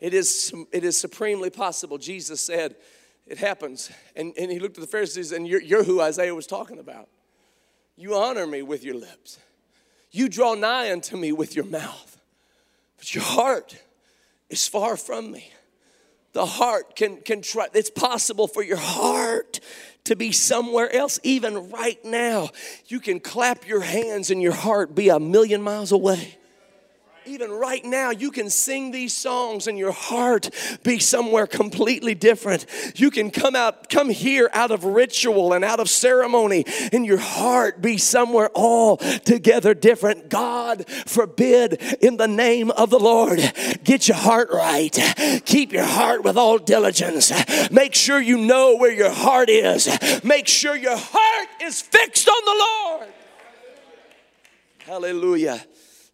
It 0.00 0.14
is, 0.14 0.54
it 0.72 0.84
is 0.84 0.96
supremely 0.96 1.50
possible. 1.50 1.98
Jesus 1.98 2.40
said, 2.40 2.76
It 3.26 3.38
happens. 3.38 3.90
And, 4.14 4.32
and 4.38 4.50
he 4.50 4.60
looked 4.60 4.78
at 4.78 4.80
the 4.80 4.86
Pharisees, 4.90 5.32
and 5.32 5.46
you're, 5.46 5.60
you're 5.60 5.84
who 5.84 6.00
Isaiah 6.00 6.34
was 6.34 6.46
talking 6.46 6.78
about. 6.78 7.08
You 7.96 8.14
honor 8.14 8.46
me 8.46 8.62
with 8.62 8.84
your 8.84 8.94
lips, 8.94 9.38
you 10.12 10.28
draw 10.28 10.54
nigh 10.54 10.90
unto 10.92 11.16
me 11.16 11.32
with 11.32 11.54
your 11.54 11.66
mouth, 11.66 12.18
but 12.96 13.14
your 13.14 13.24
heart 13.24 13.76
is 14.48 14.66
far 14.66 14.96
from 14.96 15.32
me. 15.32 15.52
The 16.32 16.46
heart 16.46 16.94
can, 16.94 17.18
can 17.18 17.42
try, 17.42 17.66
it's 17.74 17.90
possible 17.90 18.46
for 18.46 18.62
your 18.62 18.76
heart 18.76 19.58
to 20.04 20.16
be 20.16 20.32
somewhere 20.32 20.92
else, 20.94 21.20
even 21.22 21.70
right 21.70 22.02
now. 22.04 22.50
You 22.86 23.00
can 23.00 23.20
clap 23.20 23.66
your 23.66 23.80
hands 23.80 24.30
and 24.30 24.42
your 24.42 24.52
heart 24.52 24.94
be 24.94 25.08
a 25.08 25.20
million 25.20 25.62
miles 25.62 25.92
away 25.92 26.38
even 27.30 27.50
right 27.52 27.84
now, 27.84 28.10
you 28.10 28.30
can 28.30 28.50
sing 28.50 28.90
these 28.90 29.12
songs 29.12 29.66
and 29.66 29.78
your 29.78 29.92
heart 29.92 30.50
be 30.82 30.98
somewhere 30.98 31.46
completely 31.46 32.14
different. 32.14 32.66
You 32.96 33.10
can 33.10 33.30
come 33.30 33.54
out, 33.54 33.88
come 33.88 34.10
here 34.10 34.50
out 34.52 34.72
of 34.72 34.84
ritual 34.84 35.52
and 35.52 35.64
out 35.64 35.78
of 35.78 35.88
ceremony, 35.88 36.64
and 36.92 37.06
your 37.06 37.18
heart 37.18 37.80
be 37.80 37.98
somewhere 37.98 38.50
all 38.52 38.96
together 38.96 39.74
different. 39.74 40.28
God 40.28 40.88
forbid, 41.06 41.74
in 42.00 42.16
the 42.16 42.28
name 42.28 42.70
of 42.72 42.90
the 42.90 42.98
Lord, 42.98 43.40
get 43.84 44.08
your 44.08 44.16
heart 44.16 44.50
right. 44.52 44.92
Keep 45.44 45.72
your 45.72 45.84
heart 45.84 46.24
with 46.24 46.36
all 46.36 46.58
diligence. 46.58 47.32
Make 47.70 47.94
sure 47.94 48.20
you 48.20 48.38
know 48.38 48.76
where 48.76 48.92
your 48.92 49.10
heart 49.10 49.48
is. 49.48 49.88
Make 50.24 50.48
sure 50.48 50.74
your 50.76 50.98
heart 50.98 51.48
is 51.62 51.80
fixed 51.80 52.28
on 52.28 52.44
the 52.44 52.56
Lord. 52.58 53.12
Hallelujah. 54.84 55.64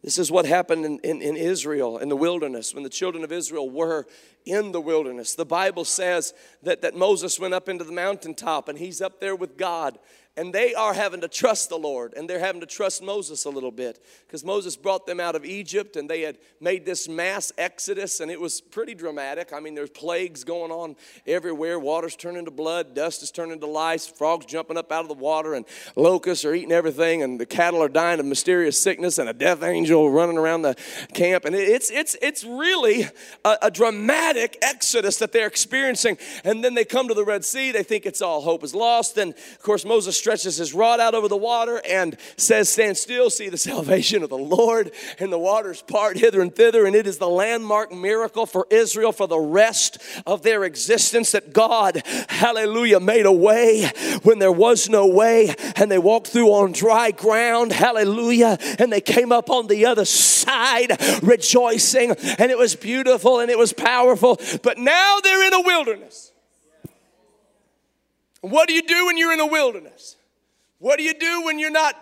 This 0.06 0.20
is 0.20 0.30
what 0.30 0.46
happened 0.46 0.84
in, 0.84 1.00
in, 1.00 1.20
in, 1.20 1.36
Israel, 1.36 1.98
in 1.98 2.08
the 2.08 2.16
wilderness, 2.16 2.72
when 2.72 2.84
the 2.84 2.88
children 2.88 3.24
of 3.24 3.32
Israel 3.32 3.68
were 3.68 4.06
in 4.44 4.70
the 4.70 4.80
wilderness. 4.80 5.34
The 5.34 5.44
Bible 5.44 5.84
says 5.84 6.32
that, 6.62 6.80
that 6.82 6.94
Moses 6.94 7.40
went 7.40 7.54
up 7.54 7.68
into 7.68 7.82
the 7.82 7.90
mountaintop 7.90 8.68
and 8.68 8.78
he's 8.78 9.00
up 9.00 9.18
there 9.18 9.34
with 9.34 9.56
God 9.56 9.98
and 10.36 10.52
they 10.52 10.74
are 10.74 10.94
having 10.94 11.20
to 11.22 11.28
trust 11.28 11.68
the 11.68 11.78
Lord 11.78 12.14
and 12.14 12.28
they're 12.28 12.38
having 12.38 12.60
to 12.60 12.66
trust 12.66 13.02
Moses 13.02 13.44
a 13.44 13.50
little 13.50 13.70
bit 13.70 14.04
because 14.26 14.44
Moses 14.44 14.76
brought 14.76 15.06
them 15.06 15.20
out 15.20 15.34
of 15.34 15.44
Egypt 15.44 15.96
and 15.96 16.08
they 16.08 16.22
had 16.22 16.38
made 16.60 16.84
this 16.84 17.08
mass 17.08 17.52
exodus 17.56 18.20
and 18.20 18.30
it 18.30 18.40
was 18.40 18.60
pretty 18.60 18.94
dramatic. 18.94 19.52
I 19.52 19.60
mean, 19.60 19.74
there's 19.74 19.90
plagues 19.90 20.44
going 20.44 20.70
on 20.70 20.96
everywhere. 21.26 21.78
Water's 21.78 22.16
turning 22.16 22.44
to 22.44 22.50
blood, 22.50 22.94
dust 22.94 23.22
is 23.22 23.30
turning 23.30 23.60
to 23.60 23.66
lice, 23.66 24.06
frogs 24.06 24.46
jumping 24.46 24.76
up 24.76 24.92
out 24.92 25.02
of 25.02 25.08
the 25.08 25.14
water, 25.14 25.54
and 25.54 25.64
locusts 25.94 26.44
are 26.44 26.54
eating 26.54 26.72
everything, 26.72 27.22
and 27.22 27.40
the 27.40 27.46
cattle 27.46 27.82
are 27.82 27.88
dying 27.88 28.20
of 28.20 28.26
mysterious 28.26 28.80
sickness, 28.80 29.18
and 29.18 29.28
a 29.28 29.32
death 29.32 29.62
angel 29.62 30.10
running 30.10 30.38
around 30.38 30.62
the 30.62 30.74
camp. 31.14 31.44
And 31.44 31.54
it's, 31.54 31.90
it's, 31.90 32.16
it's 32.20 32.44
really 32.44 33.04
a, 33.44 33.58
a 33.62 33.70
dramatic 33.70 34.58
exodus 34.62 35.18
that 35.18 35.32
they're 35.32 35.46
experiencing. 35.46 36.18
And 36.44 36.64
then 36.64 36.74
they 36.74 36.84
come 36.84 37.08
to 37.08 37.14
the 37.14 37.24
Red 37.24 37.44
Sea, 37.44 37.72
they 37.72 37.82
think 37.82 38.06
it's 38.06 38.22
all 38.22 38.42
hope 38.42 38.64
is 38.64 38.74
lost. 38.74 39.16
And 39.18 39.34
of 39.34 39.62
course, 39.62 39.84
Moses 39.84 40.16
stretches 40.26 40.56
his 40.56 40.74
rod 40.74 40.98
out 40.98 41.14
over 41.14 41.28
the 41.28 41.36
water 41.36 41.80
and 41.88 42.16
says, 42.36 42.68
Stand 42.68 42.96
still, 42.96 43.30
see 43.30 43.48
the 43.48 43.56
salvation 43.70 44.24
of 44.24 44.28
the 44.28 44.36
Lord. 44.36 44.90
And 45.20 45.32
the 45.32 45.38
waters 45.38 45.82
part 45.82 46.16
hither 46.16 46.40
and 46.40 46.52
thither. 46.52 46.84
And 46.84 46.96
it 46.96 47.06
is 47.06 47.18
the 47.18 47.28
landmark 47.28 47.92
miracle 47.92 48.44
for 48.44 48.66
Israel 48.68 49.12
for 49.12 49.28
the 49.28 49.38
rest 49.38 50.02
of 50.26 50.42
their 50.42 50.64
existence 50.64 51.30
that 51.30 51.52
God, 51.52 52.02
hallelujah, 52.28 52.98
made 52.98 53.24
a 53.24 53.30
way 53.30 53.88
when 54.24 54.40
there 54.40 54.50
was 54.50 54.88
no 54.88 55.06
way. 55.06 55.54
And 55.76 55.92
they 55.92 55.98
walked 55.98 56.26
through 56.26 56.48
on 56.48 56.72
dry 56.72 57.12
ground, 57.12 57.70
hallelujah. 57.70 58.58
And 58.80 58.92
they 58.92 59.00
came 59.00 59.30
up 59.30 59.48
on 59.48 59.68
the 59.68 59.86
other 59.86 60.04
side 60.04 61.00
rejoicing. 61.22 62.10
And 62.10 62.50
it 62.50 62.58
was 62.58 62.74
beautiful 62.74 63.38
and 63.38 63.48
it 63.48 63.58
was 63.58 63.72
powerful. 63.72 64.40
But 64.64 64.76
now 64.76 65.20
they're 65.20 65.46
in 65.46 65.54
a 65.54 65.60
wilderness. 65.60 66.32
What 68.50 68.68
do 68.68 68.74
you 68.74 68.82
do 68.82 69.06
when 69.06 69.16
you're 69.16 69.32
in 69.32 69.40
a 69.40 69.46
wilderness? 69.46 70.16
What 70.78 70.98
do 70.98 71.02
you 71.02 71.14
do 71.14 71.44
when 71.44 71.58
you're 71.58 71.70
not 71.70 71.94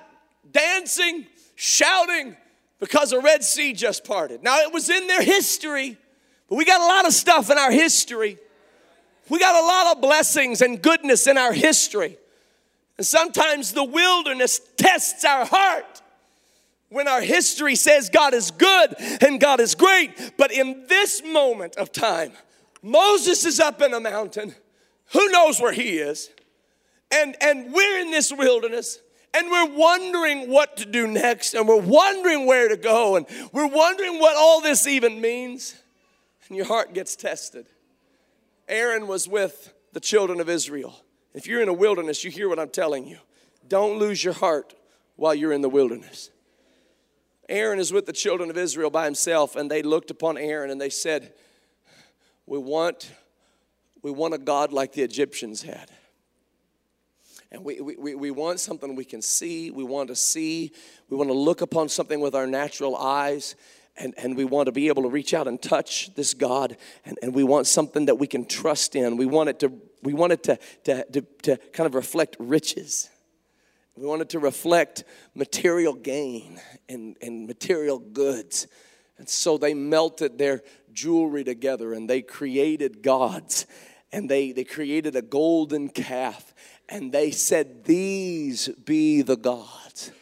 dancing, 0.51 1.27
shouting 1.55 2.37
because 2.81 3.11
the 3.11 3.21
Red 3.21 3.43
Sea 3.43 3.73
just 3.73 4.05
parted? 4.05 4.43
Now, 4.43 4.59
it 4.61 4.73
was 4.73 4.91
in 4.91 5.07
their 5.07 5.23
history, 5.23 5.97
but 6.49 6.57
we 6.57 6.65
got 6.65 6.81
a 6.81 6.87
lot 6.87 7.07
of 7.07 7.13
stuff 7.13 7.51
in 7.51 7.59
our 7.59 7.71
history. 7.71 8.39
We 9.29 9.39
got 9.39 9.55
a 9.55 9.67
lot 9.67 9.97
of 9.97 10.03
blessings 10.03 10.61
and 10.61 10.83
goodness 10.83 11.27
in 11.27 11.39
our 11.39 11.53
history. 11.53 12.19
And 12.99 13.07
sometimes 13.07 13.73
the 13.73 13.85
wilderness 13.85 14.61
tests 14.77 15.25
our 15.25 15.47
heart 15.47 16.03
when 16.91 17.09
our 17.09 17.23
history 17.23 17.75
says 17.75 18.11
God 18.11 18.35
is 18.35 18.51
good 18.51 18.95
and 19.23 19.41
God 19.41 19.61
is 19.61 19.75
great. 19.75 20.33
But 20.37 20.53
in 20.53 20.85
this 20.89 21.23
moment 21.25 21.77
of 21.77 21.91
time, 21.91 22.33
Moses 22.83 23.45
is 23.47 23.61
up 23.61 23.81
in 23.81 23.95
a 23.95 24.01
mountain. 24.01 24.55
Who 25.13 25.29
knows 25.31 25.61
where 25.61 25.73
he 25.73 25.99
is? 25.99 26.31
And, 27.15 27.37
and 27.41 27.73
we're 27.73 28.01
in 28.01 28.11
this 28.11 28.33
wilderness 28.33 28.99
and 29.33 29.51
we're 29.51 29.77
wondering 29.77 30.51
what 30.51 30.77
to 30.79 30.85
do 30.85 31.07
next 31.07 31.55
and 31.55 31.69
we're 31.69 31.81
wondering 31.81 32.47
where 32.47 32.69
to 32.69 32.77
go 32.77 33.17
and 33.17 33.27
we're 33.53 33.69
wondering 33.69 34.19
what 34.19 34.37
all 34.37 34.61
this 34.61 34.87
even 34.87 35.21
means. 35.21 35.77
And 36.49 36.57
your 36.57 36.67
heart 36.67 36.93
gets 36.93 37.15
tested. 37.17 37.67
Aaron 38.69 39.07
was 39.07 39.29
with 39.29 39.73
the 39.93 40.01
children 40.01 40.41
of 40.41 40.49
Israel. 40.49 40.95
If 41.35 41.47
you're 41.47 41.63
in 41.63 41.69
a 41.69 41.75
wilderness, 41.75 42.25
you 42.25 42.31
hear 42.31 42.49
what 42.49 42.59
I'm 42.59 42.71
telling 42.71 43.07
you. 43.07 43.19
Don't 43.67 43.99
lose 43.99 44.23
your 44.23 44.35
heart 44.35 44.75
while 45.17 45.35
you're 45.35 45.53
in 45.53 45.63
the 45.63 45.69
wilderness. 45.69 46.31
Aaron 47.49 47.79
is 47.79 47.93
with 47.93 48.07
the 48.07 48.13
children 48.13 48.51
of 48.51 48.57
Israel 48.57 48.91
by 48.91 49.05
himself, 49.05 49.55
and 49.55 49.71
they 49.71 49.83
looked 49.83 50.11
upon 50.11 50.39
Aaron 50.39 50.71
and 50.71 50.81
they 50.81 50.91
said, 50.91 51.33
We 52.47 52.59
want, 52.59 53.13
we 54.03 54.11
want 54.11 54.35
a 54.35 54.39
God 54.39 54.73
like 54.73 54.93
the 54.93 55.03
Egyptians 55.03 55.63
had. 55.63 55.91
And 57.55 57.65
we, 57.65 57.81
we, 57.81 58.17
we 58.17 58.31
want 58.33 58.59
something 58.59 58.97
we 58.97 59.05
can 59.05 59.23
see, 59.23 59.71
we 59.71 59.85
want 59.85 60.09
to 60.09 60.17
see, 60.17 60.73
we 61.09 61.17
want 61.17 61.31
to 61.31 61.35
look 61.35 61.61
upon 61.61 61.89
something 61.89 62.19
with 62.19 62.35
our 62.35 62.49
natural 62.49 62.97
eyes. 62.97 63.55
And, 63.97 64.13
and 64.19 64.37
we 64.37 64.45
want 64.45 64.67
to 64.67 64.73
be 64.73 64.89
able 64.89 65.05
to 65.05 65.09
reach 65.09 65.35
out 65.35 65.47
and 65.47 65.63
touch 65.63 66.13
this 66.17 66.35
God, 66.35 66.77
and, 67.05 67.17
and 67.23 67.33
we 67.33 67.45
want 67.45 67.69
something 67.69 68.07
that 68.07 68.17
we 68.17 68.27
can 68.27 68.45
trust 68.45 68.97
in. 68.97 69.17
We 69.17 69.27
want 69.27 69.51
it 69.51 69.61
to, 69.61 69.73
we 70.03 70.15
want 70.15 70.33
it 70.33 70.43
to, 70.43 70.59
to, 70.83 71.05
to, 71.13 71.21
to 71.43 71.57
kind 71.73 71.87
of 71.87 71.95
reflect 71.95 72.35
riches. 72.41 73.09
We 73.97 74.05
wanted 74.05 74.31
to 74.31 74.41
reflect 74.41 75.05
material 75.37 75.95
gain 75.95 76.61
and, 76.89 77.17
and 77.23 77.47
material 77.47 78.01
goods. 78.01 78.67
And 79.17 79.29
so 79.29 79.59
they 79.59 79.75
melted 79.75 80.39
their 80.39 80.65
jewelry 80.93 81.45
together 81.45 81.93
and 81.93 82.11
they 82.11 82.21
created 82.21 83.01
gods. 83.01 83.67
And 84.11 84.29
they, 84.29 84.53
they 84.53 84.63
created 84.63 85.17
a 85.17 85.23
golden 85.23 85.89
calf. 85.89 86.55
And 86.89 87.13
they 87.13 87.31
said, 87.31 87.85
These 87.85 88.69
be 88.69 89.23
the 89.23 89.37
gods 89.37 90.13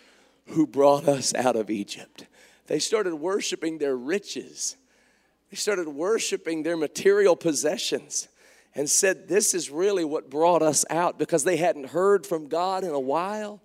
who 0.46 0.66
brought 0.66 1.08
us 1.08 1.34
out 1.34 1.56
of 1.56 1.70
Egypt. 1.70 2.26
They 2.66 2.78
started 2.78 3.14
worshiping 3.16 3.78
their 3.78 3.96
riches, 3.96 4.76
they 5.50 5.56
started 5.56 5.88
worshiping 5.88 6.62
their 6.62 6.76
material 6.76 7.36
possessions 7.36 8.28
and 8.74 8.88
said, 8.88 9.28
This 9.28 9.54
is 9.54 9.70
really 9.70 10.04
what 10.04 10.30
brought 10.30 10.62
us 10.62 10.84
out 10.90 11.18
because 11.18 11.44
they 11.44 11.56
hadn't 11.56 11.88
heard 11.88 12.26
from 12.26 12.48
God 12.48 12.84
in 12.84 12.90
a 12.90 13.00
while. 13.00 13.60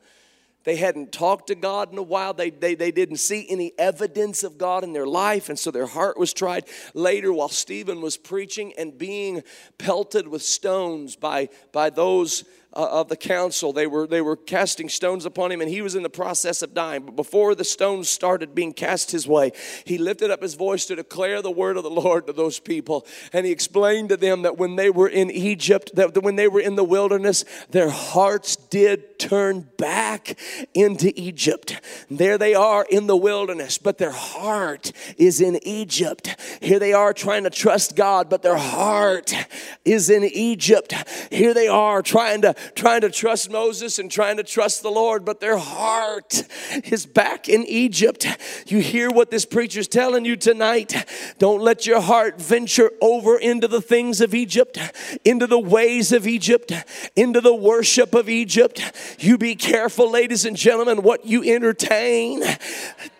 They 0.67 0.75
hadn't 0.75 1.13
talked 1.13 1.47
to 1.47 1.55
God 1.55 1.93
in 1.93 1.97
a 1.97 2.03
while. 2.03 2.33
They, 2.33 2.49
they, 2.49 2.75
they 2.75 2.91
didn't 2.91 3.17
see 3.17 3.45
any 3.47 3.71
evidence 3.77 4.43
of 4.43 4.57
God 4.57 4.83
in 4.83 4.91
their 4.91 5.07
life, 5.07 5.47
and 5.47 5.57
so 5.57 5.71
their 5.71 5.85
heart 5.85 6.19
was 6.19 6.33
tried. 6.33 6.65
Later, 6.93 7.31
while 7.31 7.47
Stephen 7.47 8.01
was 8.01 8.17
preaching 8.17 8.73
and 8.77 8.97
being 8.97 9.43
pelted 9.77 10.27
with 10.27 10.41
stones 10.41 11.15
by, 11.15 11.47
by 11.71 11.89
those 11.89 12.43
Uh, 12.77 12.87
of 12.91 13.07
the 13.07 13.17
council. 13.17 13.73
They 13.73 13.87
were, 13.87 14.05
they 14.05 14.21
were 14.21 14.35
casting 14.35 14.87
stones 14.87 15.25
upon 15.25 15.51
him, 15.51 15.61
and 15.61 15.69
he 15.69 15.81
was 15.81 15.95
in 15.95 16.03
the 16.03 16.11
process 16.11 16.61
of 16.61 16.75
dying. 16.75 17.05
But 17.05 17.15
before 17.15 17.55
the 17.55 17.63
stones 17.63 18.07
started 18.07 18.53
being 18.53 18.71
cast 18.71 19.09
his 19.09 19.27
way, 19.27 19.51
he 19.83 19.97
lifted 19.97 20.29
up 20.29 20.43
his 20.43 20.53
voice 20.53 20.85
to 20.85 20.95
declare 20.95 21.41
the 21.41 21.49
word 21.49 21.77
of 21.77 21.83
the 21.83 21.89
Lord 21.89 22.27
to 22.27 22.33
those 22.33 22.59
people. 22.59 23.07
And 23.33 23.47
he 23.47 23.51
explained 23.51 24.09
to 24.09 24.17
them 24.17 24.43
that 24.43 24.59
when 24.59 24.75
they 24.75 24.91
were 24.91 25.07
in 25.07 25.31
Egypt, 25.31 25.89
that 25.95 26.21
when 26.21 26.35
they 26.35 26.47
were 26.47 26.59
in 26.59 26.75
the 26.75 26.83
wilderness, 26.83 27.45
their 27.71 27.89
hearts 27.89 28.55
did 28.55 29.17
turn 29.17 29.67
back 29.79 30.37
into 30.75 31.11
Egypt. 31.19 31.81
There 32.11 32.37
they 32.37 32.53
are 32.53 32.85
in 32.91 33.07
the 33.07 33.17
wilderness, 33.17 33.79
but 33.79 33.97
their 33.97 34.11
heart 34.11 34.91
is 35.17 35.41
in 35.41 35.57
Egypt. 35.63 36.35
Here 36.61 36.77
they 36.77 36.93
are 36.93 37.11
trying 37.11 37.45
to 37.45 37.49
trust 37.49 37.95
God, 37.95 38.29
but 38.29 38.43
their 38.43 38.55
heart 38.55 39.33
is 39.83 40.11
in 40.11 40.23
Egypt. 40.25 40.93
Here 41.31 41.55
they 41.55 41.67
are 41.67 42.03
trying 42.03 42.43
to 42.43 42.53
trying 42.75 43.01
to 43.01 43.09
trust 43.09 43.49
Moses 43.51 43.99
and 43.99 44.11
trying 44.11 44.37
to 44.37 44.43
trust 44.43 44.81
the 44.83 44.91
Lord, 44.91 45.25
but 45.25 45.39
their 45.39 45.57
heart 45.57 46.43
is 46.85 47.05
back 47.05 47.49
in 47.49 47.65
Egypt. 47.65 48.27
You 48.67 48.79
hear 48.79 49.09
what 49.09 49.31
this 49.31 49.45
preacher's 49.45 49.87
telling 49.87 50.25
you 50.25 50.35
tonight. 50.35 51.05
Don't 51.37 51.61
let 51.61 51.85
your 51.85 52.01
heart 52.01 52.39
venture 52.41 52.91
over 53.01 53.37
into 53.37 53.67
the 53.67 53.81
things 53.81 54.21
of 54.21 54.33
Egypt, 54.33 54.77
into 55.25 55.47
the 55.47 55.59
ways 55.59 56.11
of 56.11 56.27
Egypt, 56.27 56.71
into 57.15 57.41
the 57.41 57.55
worship 57.55 58.13
of 58.13 58.29
Egypt. 58.29 58.81
You 59.19 59.37
be 59.37 59.55
careful, 59.55 60.11
ladies 60.11 60.45
and 60.45 60.55
gentlemen, 60.55 61.01
what 61.01 61.25
you 61.25 61.43
entertain. 61.43 62.43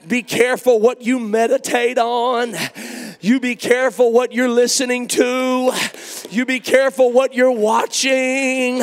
Be 0.07 0.23
careful 0.23 0.79
what 0.79 1.01
you 1.01 1.19
meditate 1.19 1.97
on. 1.97 2.55
You 3.19 3.41
be 3.41 3.57
careful 3.57 4.13
what 4.13 4.31
you're 4.31 4.49
listening 4.49 5.07
to. 5.09 5.71
You 6.29 6.45
be 6.45 6.61
careful 6.61 7.11
what 7.11 7.33
you're 7.33 7.51
watching. 7.51 8.81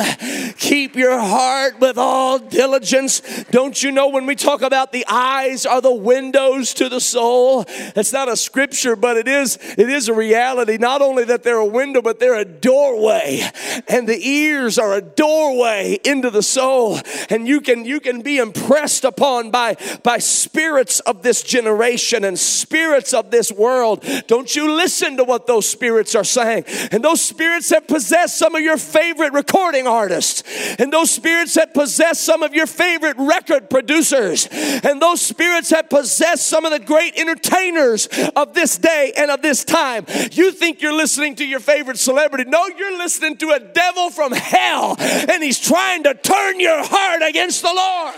Keep 0.57 0.95
your 0.95 1.19
heart 1.19 1.79
with 1.79 1.97
all 1.97 2.39
diligence. 2.39 3.21
Don't 3.51 3.81
you 3.81 3.91
know 3.91 4.09
when 4.09 4.25
we 4.25 4.35
talk 4.35 4.61
about 4.61 4.91
the 4.91 5.05
eyes 5.07 5.65
are 5.65 5.81
the 5.81 5.93
windows 5.93 6.73
to 6.75 6.87
the 6.87 7.01
soul? 7.01 7.65
It's 7.67 8.13
not 8.13 8.29
a 8.29 8.37
scripture, 8.37 8.95
but 8.95 9.17
it 9.17 9.27
is 9.27 9.57
it 9.77 9.89
is 9.89 10.07
a 10.07 10.13
reality. 10.13 10.77
Not 10.77 11.01
only 11.01 11.25
that 11.25 11.43
they're 11.43 11.57
a 11.57 11.65
window, 11.65 12.01
but 12.01 12.19
they're 12.19 12.39
a 12.39 12.45
doorway. 12.45 13.41
And 13.87 14.07
the 14.07 14.17
ears 14.27 14.79
are 14.79 14.93
a 14.93 15.01
doorway 15.01 15.99
into 16.05 16.29
the 16.29 16.43
soul. 16.43 16.99
And 17.29 17.47
you 17.47 17.59
can 17.59 17.83
you 17.83 17.99
can 17.99 18.21
be 18.21 18.37
impressed 18.37 19.03
upon 19.03 19.51
by 19.51 19.75
by 20.03 20.19
spirits 20.19 21.01
of 21.01 21.21
this 21.21 21.43
generation 21.43 22.23
and 22.23 22.39
spirits 22.39 23.13
of 23.13 23.29
this 23.29 23.51
world. 23.51 24.05
Don't 24.27 24.55
you 24.55 24.71
listen 24.71 25.17
to 25.17 25.25
what 25.25 25.47
those 25.47 25.67
spirits 25.67 26.15
are 26.15 26.23
saying. 26.23 26.63
And 26.91 27.03
those 27.03 27.21
spirits 27.21 27.69
have 27.71 27.87
possessed 27.87 28.37
some 28.37 28.55
of 28.55 28.61
your 28.61 28.77
favorite 28.77 29.33
recording 29.33 29.85
artists. 29.87 30.34
And 30.79 30.91
those 30.91 31.11
spirits 31.11 31.53
that 31.55 31.73
possess 31.73 32.19
some 32.19 32.43
of 32.43 32.53
your 32.53 32.67
favorite 32.67 33.17
record 33.17 33.69
producers. 33.69 34.47
And 34.51 35.01
those 35.01 35.21
spirits 35.21 35.69
that 35.69 35.89
possess 35.89 36.45
some 36.45 36.65
of 36.65 36.71
the 36.71 36.79
great 36.79 37.17
entertainers 37.17 38.07
of 38.35 38.53
this 38.53 38.77
day 38.77 39.13
and 39.17 39.31
of 39.31 39.41
this 39.41 39.63
time. 39.63 40.05
You 40.31 40.51
think 40.51 40.81
you're 40.81 40.95
listening 40.95 41.35
to 41.35 41.45
your 41.45 41.59
favorite 41.59 41.97
celebrity. 41.97 42.49
No, 42.49 42.67
you're 42.67 42.97
listening 42.97 43.37
to 43.37 43.51
a 43.51 43.59
devil 43.59 44.09
from 44.09 44.31
hell. 44.31 44.95
And 44.99 45.43
he's 45.43 45.59
trying 45.59 46.03
to 46.03 46.13
turn 46.13 46.59
your 46.59 46.83
heart 46.83 47.21
against 47.27 47.61
the 47.61 47.73
Lord. 47.73 48.15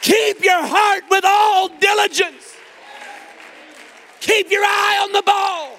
Keep 0.00 0.42
your 0.42 0.66
heart 0.66 1.04
with 1.10 1.24
all 1.26 1.68
diligence. 1.68 2.56
Keep 4.20 4.50
your 4.50 4.62
eye 4.64 5.00
on 5.02 5.12
the 5.12 5.22
ball. 5.22 5.78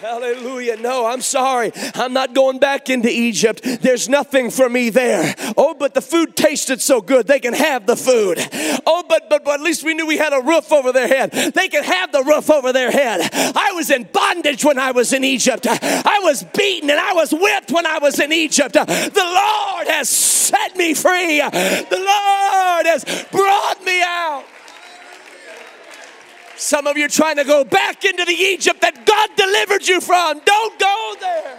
Hallelujah. 0.00 0.78
No, 0.78 1.04
I'm 1.04 1.20
sorry. 1.20 1.72
I'm 1.94 2.14
not 2.14 2.34
going 2.34 2.58
back 2.58 2.88
into 2.88 3.10
Egypt. 3.10 3.60
There's 3.62 4.08
nothing 4.08 4.50
for 4.50 4.66
me 4.66 4.88
there. 4.88 5.34
Oh, 5.58 5.74
but 5.74 5.92
the 5.92 6.00
food 6.00 6.36
tasted 6.36 6.80
so 6.80 7.02
good. 7.02 7.26
They 7.26 7.38
can 7.38 7.52
have 7.52 7.84
the 7.84 7.96
food. 7.96 8.38
Oh, 8.86 9.04
but, 9.06 9.28
but, 9.28 9.44
but 9.44 9.54
at 9.54 9.60
least 9.60 9.84
we 9.84 9.92
knew 9.92 10.06
we 10.06 10.16
had 10.16 10.32
a 10.32 10.40
roof 10.40 10.72
over 10.72 10.90
their 10.90 11.06
head. 11.06 11.32
They 11.32 11.68
can 11.68 11.84
have 11.84 12.12
the 12.12 12.22
roof 12.22 12.50
over 12.50 12.72
their 12.72 12.90
head. 12.90 13.28
I 13.32 13.72
was 13.72 13.90
in 13.90 14.04
bondage 14.04 14.64
when 14.64 14.78
I 14.78 14.92
was 14.92 15.12
in 15.12 15.22
Egypt. 15.22 15.66
I 15.68 16.20
was 16.22 16.44
beaten 16.44 16.88
and 16.88 16.98
I 16.98 17.12
was 17.12 17.30
whipped 17.32 17.70
when 17.70 17.84
I 17.84 17.98
was 17.98 18.18
in 18.18 18.32
Egypt. 18.32 18.72
The 18.72 18.86
Lord 18.86 19.86
has 19.88 20.08
set 20.08 20.76
me 20.76 20.94
free. 20.94 21.40
The 21.40 21.90
Lord 21.90 22.86
has 22.86 23.04
brought 23.30 23.84
me 23.84 24.02
out. 24.02 24.44
Some 26.60 26.86
of 26.86 26.98
you 26.98 27.06
are 27.06 27.08
trying 27.08 27.36
to 27.36 27.44
go 27.44 27.64
back 27.64 28.04
into 28.04 28.22
the 28.22 28.34
Egypt 28.34 28.82
that 28.82 29.06
God 29.06 29.30
delivered 29.34 29.88
you 29.88 29.98
from. 29.98 30.40
Don't 30.44 30.78
go 30.78 31.14
there. 31.18 31.58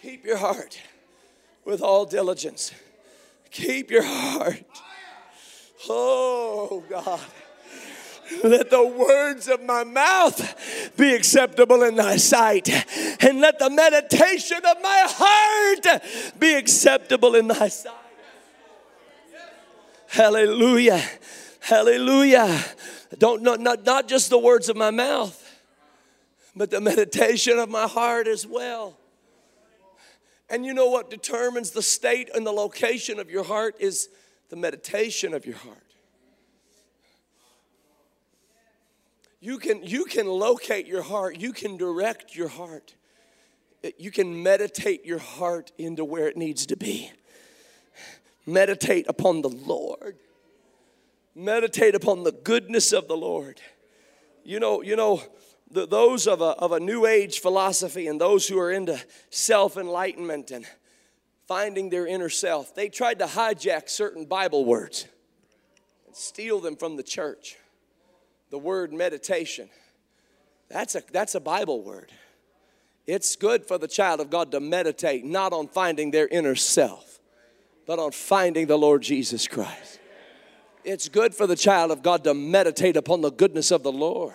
Keep 0.00 0.24
your 0.24 0.36
heart 0.36 0.80
with 1.64 1.82
all 1.82 2.06
diligence. 2.06 2.70
Keep 3.50 3.90
your 3.90 4.04
heart. 4.04 4.62
Oh, 5.88 6.84
God. 6.88 7.20
Let 8.44 8.70
the 8.70 8.86
words 8.86 9.48
of 9.48 9.60
my 9.64 9.82
mouth 9.82 10.96
be 10.96 11.12
acceptable 11.12 11.82
in 11.82 11.96
thy 11.96 12.18
sight, 12.18 12.68
and 13.20 13.40
let 13.40 13.58
the 13.58 13.68
meditation 13.68 14.58
of 14.58 14.80
my 14.80 15.06
heart 15.08 16.02
be 16.38 16.54
acceptable 16.54 17.34
in 17.34 17.48
thy 17.48 17.66
sight. 17.66 17.92
Hallelujah. 20.06 21.02
Hallelujah. 21.64 22.62
Don't 23.16 23.40
not, 23.40 23.58
not, 23.58 23.86
not 23.86 24.06
just 24.06 24.28
the 24.28 24.38
words 24.38 24.68
of 24.68 24.76
my 24.76 24.90
mouth, 24.90 25.40
but 26.54 26.70
the 26.70 26.80
meditation 26.92 27.58
of 27.58 27.70
my 27.70 27.86
heart 27.86 28.28
as 28.28 28.46
well. 28.46 28.98
And 30.50 30.66
you 30.66 30.74
know 30.74 30.90
what 30.90 31.08
determines 31.08 31.70
the 31.70 31.80
state 31.80 32.28
and 32.34 32.46
the 32.46 32.52
location 32.52 33.18
of 33.18 33.30
your 33.30 33.44
heart 33.44 33.76
is 33.80 34.10
the 34.50 34.56
meditation 34.56 35.32
of 35.32 35.46
your 35.46 35.56
heart. 35.56 35.78
You 39.40 39.56
can, 39.56 39.82
you 39.82 40.04
can 40.04 40.26
locate 40.26 40.86
your 40.86 41.02
heart, 41.02 41.40
you 41.40 41.54
can 41.54 41.78
direct 41.78 42.36
your 42.36 42.48
heart, 42.48 42.94
you 43.96 44.10
can 44.10 44.42
meditate 44.42 45.06
your 45.06 45.18
heart 45.18 45.72
into 45.78 46.04
where 46.04 46.28
it 46.28 46.36
needs 46.36 46.66
to 46.66 46.76
be. 46.76 47.10
Meditate 48.44 49.06
upon 49.08 49.40
the 49.40 49.48
Lord. 49.48 50.18
Meditate 51.34 51.94
upon 51.94 52.22
the 52.22 52.32
goodness 52.32 52.92
of 52.92 53.08
the 53.08 53.16
Lord. 53.16 53.60
You 54.44 54.60
know, 54.60 54.82
you 54.82 54.94
know, 54.94 55.22
the, 55.70 55.86
those 55.86 56.26
of 56.26 56.40
a, 56.40 56.56
of 56.58 56.72
a 56.72 56.80
new 56.80 57.06
age 57.06 57.40
philosophy 57.40 58.06
and 58.06 58.20
those 58.20 58.46
who 58.46 58.58
are 58.58 58.70
into 58.70 59.00
self 59.30 59.76
enlightenment 59.76 60.50
and 60.50 60.64
finding 61.48 61.90
their 61.90 62.06
inner 62.06 62.28
self, 62.28 62.74
they 62.74 62.88
tried 62.88 63.18
to 63.18 63.26
hijack 63.26 63.88
certain 63.88 64.24
Bible 64.24 64.64
words 64.64 65.06
and 66.06 66.14
steal 66.14 66.60
them 66.60 66.76
from 66.76 66.96
the 66.96 67.02
church 67.02 67.56
the 68.50 68.58
word 68.58 68.92
meditation. 68.92 69.68
That's 70.68 70.94
a, 70.94 71.02
that's 71.10 71.34
a 71.34 71.40
Bible 71.40 71.82
word. 71.82 72.12
It's 73.04 73.34
good 73.34 73.66
for 73.66 73.78
the 73.78 73.88
child 73.88 74.20
of 74.20 74.30
God 74.30 74.52
to 74.52 74.60
meditate 74.60 75.24
not 75.24 75.52
on 75.52 75.66
finding 75.66 76.12
their 76.12 76.28
inner 76.28 76.54
self, 76.54 77.18
but 77.84 77.98
on 77.98 78.12
finding 78.12 78.68
the 78.68 78.78
Lord 78.78 79.02
Jesus 79.02 79.48
Christ. 79.48 79.98
It's 80.84 81.08
good 81.08 81.34
for 81.34 81.46
the 81.46 81.56
child 81.56 81.90
of 81.90 82.02
God 82.02 82.24
to 82.24 82.34
meditate 82.34 82.96
upon 82.96 83.22
the 83.22 83.30
goodness 83.30 83.70
of 83.70 83.82
the 83.82 83.92
Lord. 83.92 84.34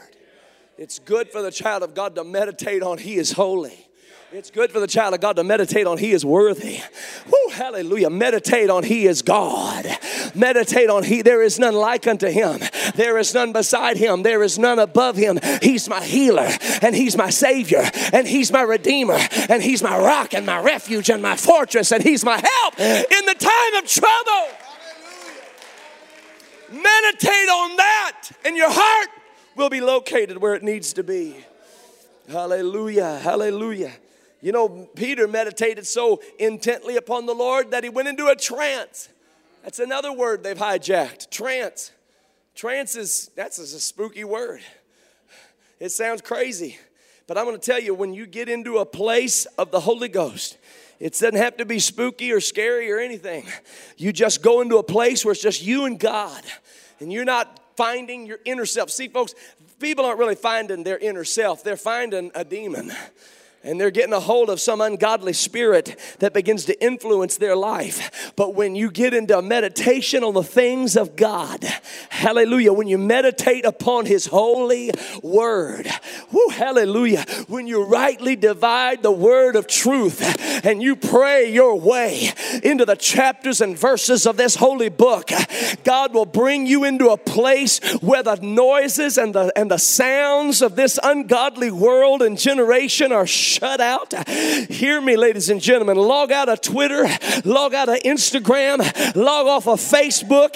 It's 0.77 0.97
good 0.97 1.29
for 1.29 1.41
the 1.41 1.51
child 1.51 1.83
of 1.83 1.93
God 1.93 2.15
to 2.15 2.23
meditate 2.23 2.81
on 2.81 2.97
He 2.97 3.17
is 3.17 3.33
holy. 3.33 3.85
It's 4.31 4.51
good 4.51 4.71
for 4.71 4.79
the 4.79 4.87
child 4.87 5.15
of 5.15 5.21
God 5.21 5.35
to 5.37 5.43
meditate 5.43 5.87
on 5.87 5.97
He 5.97 6.11
is 6.11 6.23
worthy. 6.25 6.79
Woo, 7.27 7.51
hallelujah. 7.51 8.09
Meditate 8.09 8.69
on 8.69 8.83
He 8.83 9.05
is 9.05 9.21
God. 9.21 9.85
Meditate 10.33 10.89
on 10.89 11.03
He. 11.03 11.21
There 11.21 11.41
is 11.41 11.59
none 11.59 11.73
like 11.73 12.07
unto 12.07 12.27
Him. 12.27 12.59
There 12.95 13.17
is 13.17 13.33
none 13.33 13.53
beside 13.53 13.97
Him. 13.97 14.23
There 14.23 14.41
is 14.41 14.57
none 14.57 14.79
above 14.79 15.17
Him. 15.17 15.39
He's 15.61 15.89
my 15.89 16.03
healer 16.03 16.49
and 16.81 16.95
He's 16.95 17.17
my 17.17 17.29
Savior 17.29 17.83
and 18.13 18.27
He's 18.27 18.51
my 18.51 18.61
Redeemer 18.61 19.19
and 19.49 19.61
He's 19.61 19.83
my 19.83 19.97
rock 19.97 20.33
and 20.33 20.45
my 20.45 20.61
refuge 20.61 21.09
and 21.09 21.21
my 21.21 21.35
fortress 21.35 21.91
and 21.91 22.03
He's 22.03 22.23
my 22.23 22.37
help 22.37 22.79
in 22.79 23.25
the 23.25 23.35
time 23.37 23.83
of 23.83 23.87
trouble. 23.87 24.58
Meditate 26.71 27.49
on 27.49 27.75
that 27.77 28.29
and 28.45 28.55
your 28.55 28.71
heart 28.71 29.09
will 29.55 29.69
be 29.69 29.81
located 29.81 30.37
where 30.37 30.55
it 30.55 30.63
needs 30.63 30.93
to 30.93 31.03
be. 31.03 31.35
Hallelujah. 32.29 33.19
Hallelujah. 33.19 33.91
You 34.41 34.51
know, 34.51 34.87
Peter 34.95 35.27
meditated 35.27 35.85
so 35.85 36.21
intently 36.37 36.95
upon 36.95 37.25
the 37.25 37.33
Lord 37.33 37.71
that 37.71 37.83
he 37.83 37.89
went 37.89 38.07
into 38.07 38.27
a 38.27 38.35
trance. 38.35 39.09
That's 39.63 39.79
another 39.79 40.13
word 40.13 40.43
they've 40.43 40.57
hijacked 40.57 41.29
trance. 41.29 41.91
Trance 42.55 42.95
is, 42.95 43.31
that's 43.35 43.57
a 43.57 43.79
spooky 43.79 44.23
word. 44.23 44.61
It 45.79 45.89
sounds 45.89 46.21
crazy. 46.21 46.77
But 47.27 47.37
I'm 47.37 47.45
going 47.45 47.59
to 47.59 47.65
tell 47.65 47.79
you, 47.79 47.93
when 47.93 48.13
you 48.13 48.25
get 48.25 48.49
into 48.49 48.79
a 48.79 48.85
place 48.85 49.45
of 49.57 49.71
the 49.71 49.79
Holy 49.81 50.07
Ghost, 50.07 50.57
it 50.99 51.13
doesn't 51.13 51.35
have 51.35 51.57
to 51.57 51.65
be 51.65 51.79
spooky 51.79 52.31
or 52.31 52.41
scary 52.41 52.91
or 52.91 52.99
anything. 52.99 53.45
You 53.97 54.11
just 54.11 54.41
go 54.41 54.61
into 54.61 54.77
a 54.77 54.83
place 54.83 55.23
where 55.23 55.31
it's 55.31 55.41
just 55.41 55.63
you 55.63 55.85
and 55.85 55.99
God, 55.99 56.43
and 56.99 57.11
you're 57.11 57.25
not 57.25 57.59
finding 57.75 58.25
your 58.25 58.39
inner 58.45 58.65
self. 58.65 58.89
See, 58.89 59.07
folks, 59.07 59.33
people 59.79 60.05
aren't 60.05 60.19
really 60.19 60.35
finding 60.35 60.83
their 60.83 60.97
inner 60.97 61.23
self, 61.23 61.63
they're 61.63 61.77
finding 61.77 62.31
a 62.35 62.43
demon 62.43 62.91
and 63.63 63.79
they're 63.79 63.91
getting 63.91 64.13
a 64.13 64.19
hold 64.19 64.49
of 64.49 64.59
some 64.59 64.79
ungodly 64.79 65.33
spirit 65.33 65.99
that 66.19 66.33
begins 66.33 66.65
to 66.65 66.83
influence 66.83 67.37
their 67.37 67.55
life. 67.55 68.31
But 68.35 68.55
when 68.55 68.75
you 68.75 68.89
get 68.89 69.13
into 69.13 69.41
meditation 69.41 70.23
on 70.23 70.33
the 70.33 70.43
things 70.43 70.95
of 70.95 71.15
God, 71.15 71.63
hallelujah, 72.09 72.71
when 72.71 72.87
you 72.87 72.97
meditate 72.97 73.65
upon 73.65 74.05
His 74.05 74.27
holy 74.27 74.91
word, 75.21 75.89
whoo, 76.31 76.49
hallelujah, 76.49 77.25
when 77.47 77.67
you 77.67 77.83
rightly 77.83 78.37
divide 78.37 79.03
the 79.03 79.11
word 79.11 79.57
of 79.57 79.67
truth 79.67 80.65
and 80.65 80.81
you 80.81 80.95
pray 80.95 81.51
your 81.51 81.77
way 81.79 82.31
into 82.63 82.85
the 82.85 82.95
chapters 82.95 83.59
and 83.59 83.77
verses 83.77 84.25
of 84.25 84.37
this 84.37 84.55
holy 84.55 84.89
book, 84.89 85.31
God 85.83 86.13
will 86.13 86.25
bring 86.25 86.65
you 86.65 86.85
into 86.85 87.09
a 87.09 87.17
place 87.17 87.79
where 88.01 88.23
the 88.23 88.35
noises 88.37 89.17
and 89.17 89.35
the, 89.35 89.51
and 89.57 89.69
the 89.69 89.77
sounds 89.77 90.61
of 90.61 90.77
this 90.77 90.97
ungodly 91.03 91.71
world 91.71 92.21
and 92.21 92.37
generation 92.37 93.11
are 93.11 93.27
shut 93.49 93.81
out. 93.81 94.13
Hear 94.27 95.01
me, 95.01 95.17
ladies 95.17 95.49
and 95.49 95.59
gentlemen. 95.59 95.97
Log 95.97 96.31
out 96.31 96.49
of 96.49 96.61
Twitter, 96.61 97.07
log 97.43 97.73
out 97.73 97.89
of 97.89 97.97
Instagram, 98.03 98.79
log 99.15 99.47
off 99.47 99.67
of 99.67 99.79
Facebook. 99.79 100.53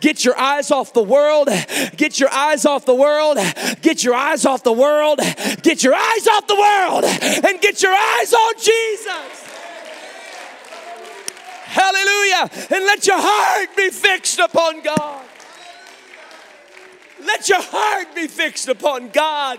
Get 0.00 0.24
your 0.24 0.38
eyes 0.38 0.70
off 0.70 0.92
the 0.92 1.02
world. 1.02 1.48
Get 1.96 2.20
your 2.20 2.30
eyes 2.30 2.64
off 2.64 2.84
the 2.86 2.94
world. 2.94 3.38
Get 3.82 4.04
your 4.04 4.14
eyes 4.14 4.44
off 4.44 4.62
the 4.62 4.72
world. 4.72 5.18
Get 5.62 5.82
your 5.82 5.94
eyes 5.94 6.26
off 6.28 6.46
the 6.46 6.54
world 6.54 7.04
and 7.04 7.60
get 7.60 7.82
your 7.82 7.92
eyes 7.92 8.32
on 8.32 8.54
Jesus. 8.58 9.44
Hallelujah. 11.64 12.50
And 12.74 12.84
let 12.84 13.06
your 13.06 13.18
heart 13.18 13.76
be 13.76 13.90
fixed 13.90 14.38
upon 14.38 14.82
God. 14.82 15.24
Let 17.24 17.48
your 17.48 17.60
heart 17.60 18.14
be 18.14 18.28
fixed 18.28 18.68
upon 18.68 19.08
God. 19.08 19.58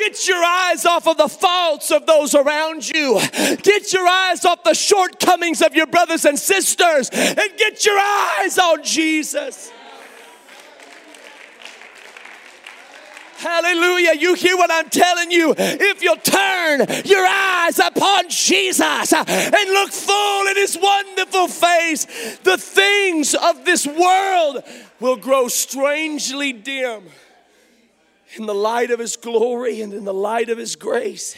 Get 0.00 0.26
your 0.26 0.42
eyes 0.42 0.86
off 0.86 1.06
of 1.06 1.18
the 1.18 1.28
faults 1.28 1.90
of 1.90 2.06
those 2.06 2.34
around 2.34 2.88
you. 2.88 3.20
Get 3.62 3.92
your 3.92 4.08
eyes 4.08 4.46
off 4.46 4.64
the 4.64 4.72
shortcomings 4.72 5.60
of 5.60 5.74
your 5.74 5.86
brothers 5.86 6.24
and 6.24 6.38
sisters 6.38 7.10
and 7.10 7.50
get 7.58 7.84
your 7.84 7.98
eyes 7.98 8.56
on 8.56 8.82
Jesus. 8.82 9.70
Hallelujah. 13.36 14.14
You 14.14 14.32
hear 14.32 14.56
what 14.56 14.70
I'm 14.72 14.88
telling 14.88 15.30
you? 15.30 15.54
If 15.58 16.02
you'll 16.02 16.16
turn 16.16 16.86
your 17.04 17.26
eyes 17.26 17.78
upon 17.78 18.30
Jesus 18.30 19.12
and 19.12 19.70
look 19.70 19.92
full 19.92 20.46
in 20.46 20.56
his 20.56 20.78
wonderful 20.80 21.48
face, 21.48 22.38
the 22.42 22.56
things 22.56 23.34
of 23.34 23.66
this 23.66 23.86
world 23.86 24.62
will 24.98 25.16
grow 25.16 25.48
strangely 25.48 26.54
dim 26.54 27.02
in 28.36 28.46
the 28.46 28.54
light 28.54 28.90
of 28.90 28.98
His 28.98 29.16
glory 29.16 29.80
and 29.80 29.92
in 29.92 30.04
the 30.04 30.14
light 30.14 30.48
of 30.48 30.58
His 30.58 30.76
grace. 30.76 31.36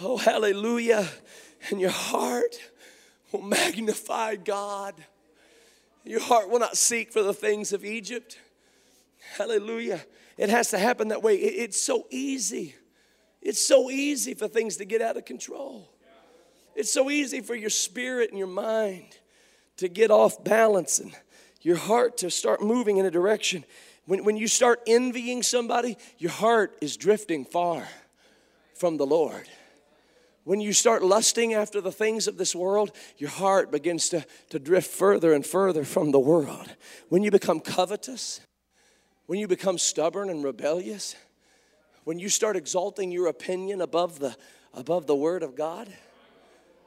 Oh, 0.00 0.16
hallelujah. 0.16 1.08
And 1.70 1.80
your 1.80 1.90
heart 1.90 2.56
will 3.32 3.42
magnify 3.42 4.36
God. 4.36 4.94
Your 6.04 6.20
heart 6.20 6.50
will 6.50 6.58
not 6.58 6.76
seek 6.76 7.12
for 7.12 7.22
the 7.22 7.32
things 7.32 7.72
of 7.72 7.84
Egypt. 7.84 8.38
Hallelujah. 9.36 10.04
It 10.36 10.50
has 10.50 10.70
to 10.70 10.78
happen 10.78 11.08
that 11.08 11.22
way. 11.22 11.36
It's 11.36 11.80
so 11.80 12.06
easy. 12.10 12.74
It's 13.40 13.64
so 13.64 13.90
easy 13.90 14.34
for 14.34 14.48
things 14.48 14.76
to 14.78 14.84
get 14.84 15.00
out 15.00 15.16
of 15.16 15.24
control. 15.24 15.88
It's 16.74 16.92
so 16.92 17.10
easy 17.10 17.40
for 17.40 17.54
your 17.54 17.70
spirit 17.70 18.30
and 18.30 18.38
your 18.38 18.48
mind 18.48 19.18
to 19.76 19.88
get 19.88 20.10
off 20.10 20.42
balance 20.42 20.98
and 20.98 21.12
your 21.62 21.76
heart 21.76 22.18
to 22.18 22.30
start 22.30 22.62
moving 22.62 22.98
in 22.98 23.06
a 23.06 23.10
direction 23.10 23.64
when, 24.06 24.24
when 24.24 24.36
you 24.36 24.48
start 24.48 24.80
envying 24.86 25.42
somebody, 25.42 25.96
your 26.18 26.30
heart 26.30 26.76
is 26.80 26.96
drifting 26.96 27.44
far 27.44 27.86
from 28.74 28.96
the 28.96 29.06
Lord. 29.06 29.48
When 30.44 30.60
you 30.60 30.74
start 30.74 31.02
lusting 31.02 31.54
after 31.54 31.80
the 31.80 31.92
things 31.92 32.28
of 32.28 32.36
this 32.36 32.54
world, 32.54 32.92
your 33.16 33.30
heart 33.30 33.72
begins 33.72 34.10
to, 34.10 34.26
to 34.50 34.58
drift 34.58 34.90
further 34.90 35.32
and 35.32 35.44
further 35.44 35.84
from 35.84 36.10
the 36.10 36.20
world. 36.20 36.68
When 37.08 37.22
you 37.22 37.30
become 37.30 37.60
covetous, 37.60 38.40
when 39.26 39.38
you 39.38 39.48
become 39.48 39.78
stubborn 39.78 40.28
and 40.28 40.44
rebellious, 40.44 41.16
when 42.04 42.18
you 42.18 42.28
start 42.28 42.56
exalting 42.56 43.10
your 43.10 43.28
opinion 43.28 43.80
above 43.80 44.18
the, 44.18 44.36
above 44.74 45.06
the 45.06 45.16
word 45.16 45.42
of 45.42 45.56
God, 45.56 45.88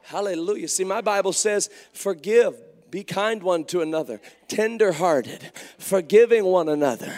hallelujah. 0.02 0.68
See, 0.68 0.84
my 0.84 1.00
Bible 1.00 1.32
says, 1.32 1.68
forgive 1.92 2.54
Be 2.90 3.04
kind 3.04 3.42
one 3.42 3.64
to 3.66 3.82
another, 3.82 4.20
tender 4.46 4.92
hearted, 4.92 5.52
forgiving 5.78 6.44
one 6.44 6.68
another, 6.68 7.12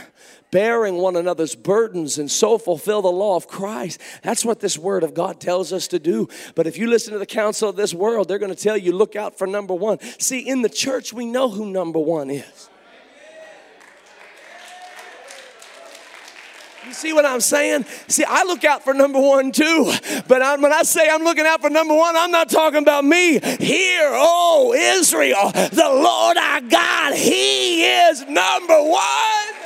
bearing 0.50 0.96
one 0.96 1.14
another's 1.14 1.54
burdens, 1.54 2.18
and 2.18 2.30
so 2.30 2.58
fulfill 2.58 3.02
the 3.02 3.08
law 3.08 3.36
of 3.36 3.46
Christ. 3.46 4.00
That's 4.22 4.44
what 4.44 4.60
this 4.60 4.76
word 4.76 5.04
of 5.04 5.14
God 5.14 5.40
tells 5.40 5.72
us 5.72 5.86
to 5.88 5.98
do. 5.98 6.28
But 6.56 6.66
if 6.66 6.76
you 6.76 6.88
listen 6.88 7.12
to 7.12 7.20
the 7.20 7.26
counsel 7.26 7.68
of 7.68 7.76
this 7.76 7.94
world, 7.94 8.26
they're 8.26 8.38
going 8.38 8.54
to 8.54 8.60
tell 8.60 8.76
you, 8.76 8.92
look 8.92 9.14
out 9.14 9.38
for 9.38 9.46
number 9.46 9.74
one. 9.74 10.00
See, 10.18 10.40
in 10.40 10.62
the 10.62 10.68
church, 10.68 11.12
we 11.12 11.24
know 11.24 11.48
who 11.48 11.66
number 11.66 12.00
one 12.00 12.30
is. 12.30 12.68
You 16.86 16.94
see 16.94 17.12
what 17.12 17.26
I'm 17.26 17.40
saying? 17.40 17.84
See, 18.08 18.24
I 18.26 18.44
look 18.44 18.64
out 18.64 18.82
for 18.82 18.94
number 18.94 19.20
one 19.20 19.52
too. 19.52 19.92
But 20.26 20.40
I, 20.40 20.56
when 20.56 20.72
I 20.72 20.82
say 20.82 21.08
I'm 21.10 21.22
looking 21.22 21.44
out 21.44 21.60
for 21.60 21.68
number 21.68 21.94
one, 21.94 22.16
I'm 22.16 22.30
not 22.30 22.48
talking 22.48 22.82
about 22.82 23.04
me. 23.04 23.38
Hear, 23.38 24.10
oh 24.14 24.72
Israel, 24.74 25.50
the 25.52 25.90
Lord 25.92 26.36
our 26.38 26.60
God, 26.62 27.14
He 27.14 27.84
is 27.84 28.22
number 28.26 28.82
one. 28.82 29.60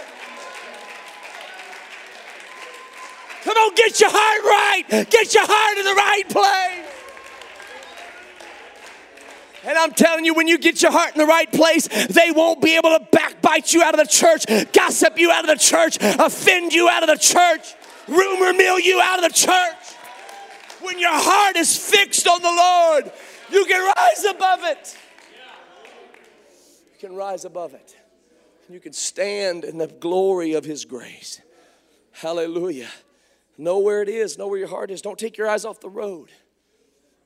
Come 3.44 3.56
on, 3.58 3.74
get 3.74 4.00
your 4.00 4.10
heart 4.12 4.88
right. 4.90 5.08
Get 5.10 5.34
your 5.34 5.44
heart 5.46 5.78
in 5.78 5.84
the 5.84 5.94
right 5.94 6.28
place. 6.28 6.94
And 9.66 9.78
I'm 9.78 9.92
telling 9.92 10.24
you, 10.24 10.34
when 10.34 10.46
you 10.46 10.58
get 10.58 10.82
your 10.82 10.92
heart 10.92 11.14
in 11.14 11.18
the 11.18 11.26
right 11.26 11.50
place, 11.50 11.88
they 12.08 12.30
won't 12.30 12.60
be 12.60 12.76
able 12.76 12.98
to 12.98 13.04
backbite 13.44 13.72
you 13.72 13.82
out 13.82 13.98
of 13.98 14.06
the 14.06 14.12
church, 14.12 14.46
gossip 14.72 15.18
you 15.18 15.30
out 15.30 15.48
of 15.48 15.58
the 15.58 15.62
church, 15.62 15.98
offend 16.00 16.72
you 16.72 16.88
out 16.88 17.02
of 17.02 17.08
the 17.08 17.22
church, 17.22 17.74
rumor 18.08 18.52
mill 18.52 18.78
you 18.78 19.00
out 19.00 19.22
of 19.22 19.32
the 19.32 19.34
church. 19.34 19.76
When 20.80 20.98
your 20.98 21.12
heart 21.12 21.56
is 21.56 21.76
fixed 21.76 22.26
on 22.26 22.42
the 22.42 22.48
Lord, 22.48 23.12
you 23.50 23.64
can 23.64 23.94
rise 23.96 24.24
above 24.24 24.60
it. 24.64 24.98
You 26.92 27.08
can 27.08 27.16
rise 27.16 27.44
above 27.44 27.74
it. 27.74 27.96
You 28.68 28.80
can 28.80 28.92
stand 28.92 29.64
in 29.64 29.78
the 29.78 29.86
glory 29.86 30.54
of 30.54 30.64
His 30.64 30.84
grace. 30.84 31.40
Hallelujah. 32.12 32.88
Know 33.56 33.78
where 33.78 34.02
it 34.02 34.08
is, 34.08 34.36
know 34.36 34.48
where 34.48 34.58
your 34.58 34.68
heart 34.68 34.90
is. 34.90 35.00
Don't 35.00 35.18
take 35.18 35.36
your 35.36 35.48
eyes 35.48 35.64
off 35.64 35.80
the 35.80 35.90
road. 35.90 36.30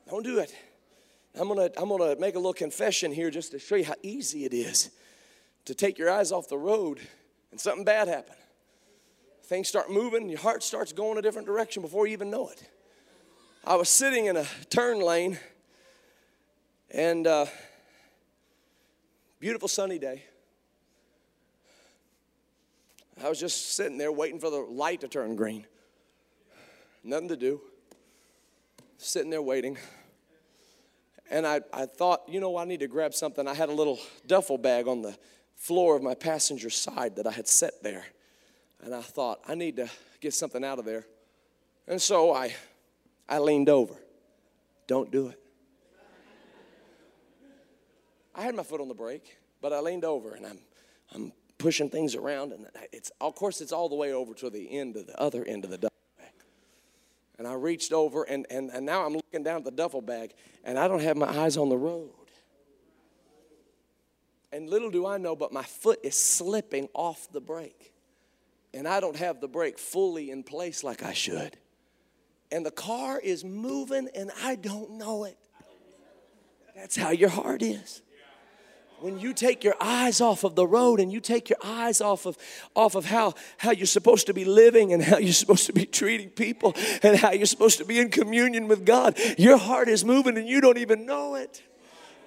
Don't 0.09 0.23
do 0.23 0.39
it. 0.39 0.55
I'm 1.39 1.47
gonna, 1.47 1.69
I'm 1.77 1.89
gonna 1.89 2.15
make 2.17 2.35
a 2.35 2.39
little 2.39 2.53
confession 2.53 3.11
here 3.11 3.29
just 3.29 3.51
to 3.51 3.59
show 3.59 3.75
you 3.75 3.85
how 3.85 3.95
easy 4.03 4.45
it 4.45 4.53
is 4.53 4.89
to 5.69 5.75
take 5.75 5.99
your 5.99 6.09
eyes 6.09 6.31
off 6.31 6.49
the 6.49 6.57
road 6.57 6.99
and 7.51 7.61
something 7.61 7.83
bad 7.83 8.07
happen. 8.07 8.33
Things 9.43 9.67
start 9.67 9.91
moving, 9.91 10.27
your 10.27 10.39
heart 10.39 10.63
starts 10.63 10.93
going 10.93 11.19
a 11.19 11.21
different 11.21 11.45
direction 11.45 11.83
before 11.83 12.07
you 12.07 12.13
even 12.13 12.31
know 12.31 12.49
it. 12.49 12.67
I 13.63 13.75
was 13.75 13.87
sitting 13.87 14.25
in 14.25 14.35
a 14.35 14.45
turn 14.71 14.99
lane 14.99 15.37
and 16.89 17.27
uh, 17.27 17.45
beautiful 19.39 19.67
sunny 19.67 19.99
day. 19.99 20.23
I 23.23 23.29
was 23.29 23.39
just 23.39 23.75
sitting 23.75 23.99
there 23.99 24.11
waiting 24.11 24.39
for 24.39 24.49
the 24.49 24.57
light 24.57 25.01
to 25.01 25.07
turn 25.07 25.35
green. 25.35 25.67
Nothing 27.03 27.27
to 27.27 27.37
do. 27.37 27.61
Sitting 28.97 29.29
there 29.29 29.43
waiting 29.43 29.77
and 31.29 31.45
I, 31.45 31.61
I 31.71 31.85
thought, 31.85 32.23
you 32.27 32.39
know, 32.39 32.57
I 32.57 32.65
need 32.65 32.79
to 32.79 32.87
grab 32.87 33.13
something. 33.13 33.47
I 33.47 33.53
had 33.53 33.69
a 33.69 33.73
little 33.73 33.99
duffel 34.25 34.57
bag 34.57 34.87
on 34.87 35.01
the 35.01 35.15
floor 35.59 35.95
of 35.97 36.01
my 36.01 36.15
passenger 36.15 36.69
side 36.69 37.17
that 37.17 37.27
I 37.27 37.31
had 37.31 37.47
set 37.47 37.83
there. 37.83 38.05
And 38.81 38.95
I 38.95 39.01
thought, 39.01 39.41
I 39.47 39.55
need 39.55 39.75
to 39.75 39.89
get 40.21 40.33
something 40.33 40.63
out 40.63 40.79
of 40.79 40.85
there. 40.85 41.05
And 41.87 42.01
so 42.01 42.33
I, 42.33 42.55
I 43.27 43.39
leaned 43.39 43.69
over. 43.69 43.93
Don't 44.87 45.11
do 45.11 45.27
it. 45.27 45.39
I 48.33 48.43
had 48.43 48.55
my 48.55 48.63
foot 48.63 48.79
on 48.79 48.87
the 48.87 48.93
brake, 48.93 49.37
but 49.61 49.73
I 49.73 49.81
leaned 49.81 50.05
over 50.05 50.33
and 50.33 50.45
I'm, 50.45 50.59
I'm 51.13 51.33
pushing 51.57 51.89
things 51.89 52.15
around. 52.15 52.53
And 52.53 52.67
it's, 52.93 53.11
of 53.19 53.35
course, 53.35 53.59
it's 53.59 53.73
all 53.73 53.89
the 53.89 53.95
way 53.95 54.13
over 54.13 54.33
to 54.35 54.49
the 54.49 54.71
end 54.79 54.95
of 54.95 55.07
the 55.07 55.21
other 55.21 55.43
end 55.43 55.65
of 55.65 55.71
the 55.71 55.77
duffel 55.77 55.97
bag. 56.17 56.31
and 57.37 57.45
I 57.45 57.53
reached 57.53 57.91
over, 57.91 58.23
and, 58.23 58.47
and, 58.49 58.69
and 58.69 58.85
now 58.85 59.05
I'm 59.05 59.13
looking 59.13 59.43
down 59.43 59.57
at 59.57 59.65
the 59.65 59.71
duffel 59.71 60.01
bag, 60.01 60.31
and 60.63 60.79
I 60.79 60.87
don't 60.87 61.01
have 61.01 61.17
my 61.17 61.27
eyes 61.27 61.57
on 61.57 61.67
the 61.67 61.77
road. 61.77 62.11
And 64.51 64.69
little 64.69 64.89
do 64.89 65.05
I 65.05 65.17
know, 65.17 65.35
but 65.35 65.51
my 65.53 65.63
foot 65.63 65.99
is 66.03 66.15
slipping 66.15 66.89
off 66.93 67.31
the 67.31 67.41
brake. 67.41 67.93
And 68.73 68.87
I 68.87 68.99
don't 68.99 69.15
have 69.15 69.41
the 69.41 69.47
brake 69.47 69.77
fully 69.77 70.31
in 70.31 70.43
place 70.43 70.83
like 70.83 71.03
I 71.03 71.13
should. 71.13 71.57
And 72.51 72.65
the 72.65 72.71
car 72.71 73.19
is 73.19 73.43
moving, 73.43 74.09
and 74.15 74.31
I 74.43 74.55
don't 74.55 74.97
know 74.97 75.23
it. 75.23 75.37
That's 76.75 76.95
how 76.95 77.11
your 77.11 77.29
heart 77.29 77.61
is 77.61 78.01
when 79.01 79.19
you 79.19 79.33
take 79.33 79.63
your 79.63 79.75
eyes 79.79 80.21
off 80.21 80.43
of 80.43 80.55
the 80.55 80.65
road 80.65 80.99
and 80.99 81.11
you 81.11 81.19
take 81.19 81.49
your 81.49 81.59
eyes 81.63 82.01
off 82.01 82.25
of 82.25 82.37
off 82.75 82.95
of 82.95 83.05
how 83.05 83.33
how 83.57 83.71
you're 83.71 83.85
supposed 83.85 84.27
to 84.27 84.33
be 84.33 84.45
living 84.45 84.93
and 84.93 85.03
how 85.03 85.17
you're 85.17 85.33
supposed 85.33 85.65
to 85.65 85.73
be 85.73 85.85
treating 85.85 86.29
people 86.29 86.75
and 87.03 87.17
how 87.17 87.31
you're 87.31 87.45
supposed 87.45 87.77
to 87.77 87.85
be 87.85 87.99
in 87.99 88.09
communion 88.09 88.67
with 88.67 88.85
God 88.85 89.17
your 89.37 89.57
heart 89.57 89.87
is 89.87 90.03
moving 90.03 90.37
and 90.37 90.47
you 90.47 90.61
don't 90.61 90.77
even 90.77 91.05
know 91.05 91.35
it 91.35 91.63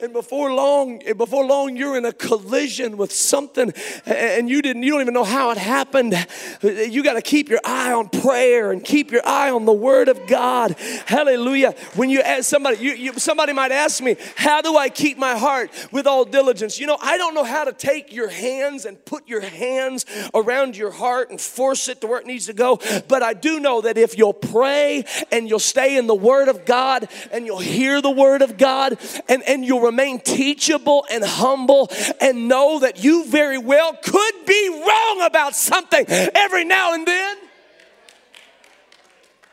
and 0.02 0.12
before 0.12 0.52
long 0.52 1.00
before 1.16 1.46
long 1.46 1.76
you're 1.76 1.96
in 1.96 2.04
a 2.04 2.12
collision 2.12 2.96
with 2.96 3.12
something 3.12 3.72
and 4.04 4.48
you 4.48 4.60
didn't 4.60 4.82
you 4.82 4.90
don't 4.90 5.00
even 5.00 5.14
know 5.14 5.22
how 5.22 5.50
it 5.50 5.58
happened. 5.58 6.14
You 6.62 7.04
got 7.04 7.14
to 7.14 7.22
keep 7.22 7.48
your 7.48 7.60
eye 7.64 7.92
on 7.92 8.08
prayer 8.08 8.72
and 8.72 8.84
keep 8.84 9.12
your 9.12 9.24
eye 9.24 9.50
on 9.50 9.64
the 9.64 9.72
word 9.72 10.08
of 10.08 10.26
god. 10.26 10.72
Hallelujah. 11.06 11.72
When 11.94 12.10
you 12.10 12.20
ask 12.20 12.48
somebody 12.48 12.78
you, 12.78 12.92
you, 12.92 13.12
somebody 13.14 13.52
might 13.52 13.70
ask 13.70 14.02
me 14.02 14.16
how 14.34 14.60
do 14.60 14.76
i 14.76 14.88
keep 14.88 15.18
my 15.18 15.36
heart 15.38 15.70
with 15.92 16.08
all 16.08 16.24
diligence? 16.24 16.80
You 16.80 16.88
know 16.88 16.98
i 17.00 17.16
don't 17.16 17.34
know 17.34 17.44
how 17.44 17.64
to 17.64 17.72
take 17.72 18.12
your 18.12 18.28
hands 18.28 18.84
and 18.84 19.02
put 19.04 19.28
your 19.28 19.40
hands 19.40 20.04
around 20.34 20.76
your 20.76 20.90
heart 20.90 21.30
and 21.30 21.40
force 21.40 21.88
it 21.88 22.00
to 22.00 22.08
where 22.08 22.18
it 22.18 22.26
needs 22.26 22.46
to 22.46 22.52
go 22.52 22.80
but 23.06 23.22
i 23.22 23.34
do 23.34 23.60
know 23.60 23.80
that 23.80 23.96
if 23.96 24.18
you'll 24.18 24.32
pray 24.32 25.04
and 25.30 25.48
you'll 25.48 25.58
stay 25.58 25.96
in 25.96 26.06
the 26.08 26.14
word 26.14 26.48
of 26.48 26.64
god 26.64 27.08
and 27.30 27.46
you'll 27.46 27.58
hear 27.58 28.02
the 28.02 28.10
word 28.10 28.42
of 28.42 28.56
god 28.58 28.98
and, 29.28 29.42
and 29.44 29.64
you'll 29.64 29.91
remain 29.92 30.18
teachable 30.20 31.06
and 31.10 31.22
humble 31.22 31.90
and 32.20 32.48
know 32.48 32.80
that 32.80 33.04
you 33.04 33.26
very 33.26 33.58
well 33.58 33.94
could 34.02 34.46
be 34.46 34.82
wrong 34.86 35.26
about 35.26 35.54
something 35.54 36.04
every 36.08 36.64
now 36.64 36.94
and 36.94 37.06
then. 37.06 37.36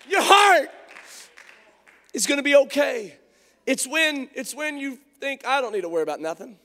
Your 0.10 0.22
heart 0.24 0.70
is 2.14 2.26
going 2.26 2.38
to 2.38 2.44
be 2.44 2.56
okay. 2.56 3.16
It's 3.66 3.86
when 3.86 4.30
it's 4.34 4.56
when 4.56 4.78
you 4.78 4.98
think 5.20 5.46
I 5.46 5.62
don't 5.62 5.74
need 5.74 5.82
to 5.82 5.90
worry 5.90 6.04
about 6.04 6.22
nothing. 6.22 6.58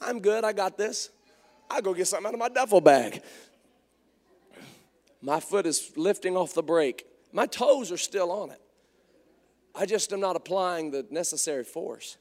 I'm 0.00 0.20
good. 0.20 0.44
I 0.44 0.52
got 0.52 0.78
this. 0.78 1.10
I 1.70 1.80
go 1.80 1.92
get 1.92 2.06
something 2.06 2.28
out 2.28 2.34
of 2.34 2.40
my 2.40 2.48
duffel 2.48 2.80
bag. 2.80 3.22
My 5.20 5.40
foot 5.40 5.66
is 5.66 5.90
lifting 5.96 6.36
off 6.36 6.54
the 6.54 6.62
brake. 6.62 7.04
My 7.32 7.46
toes 7.46 7.90
are 7.90 7.98
still 7.98 8.30
on 8.30 8.50
it. 8.50 8.60
I 9.74 9.84
just 9.84 10.12
am 10.12 10.20
not 10.20 10.36
applying 10.36 10.92
the 10.92 11.04
necessary 11.10 11.64
force. 11.64 12.16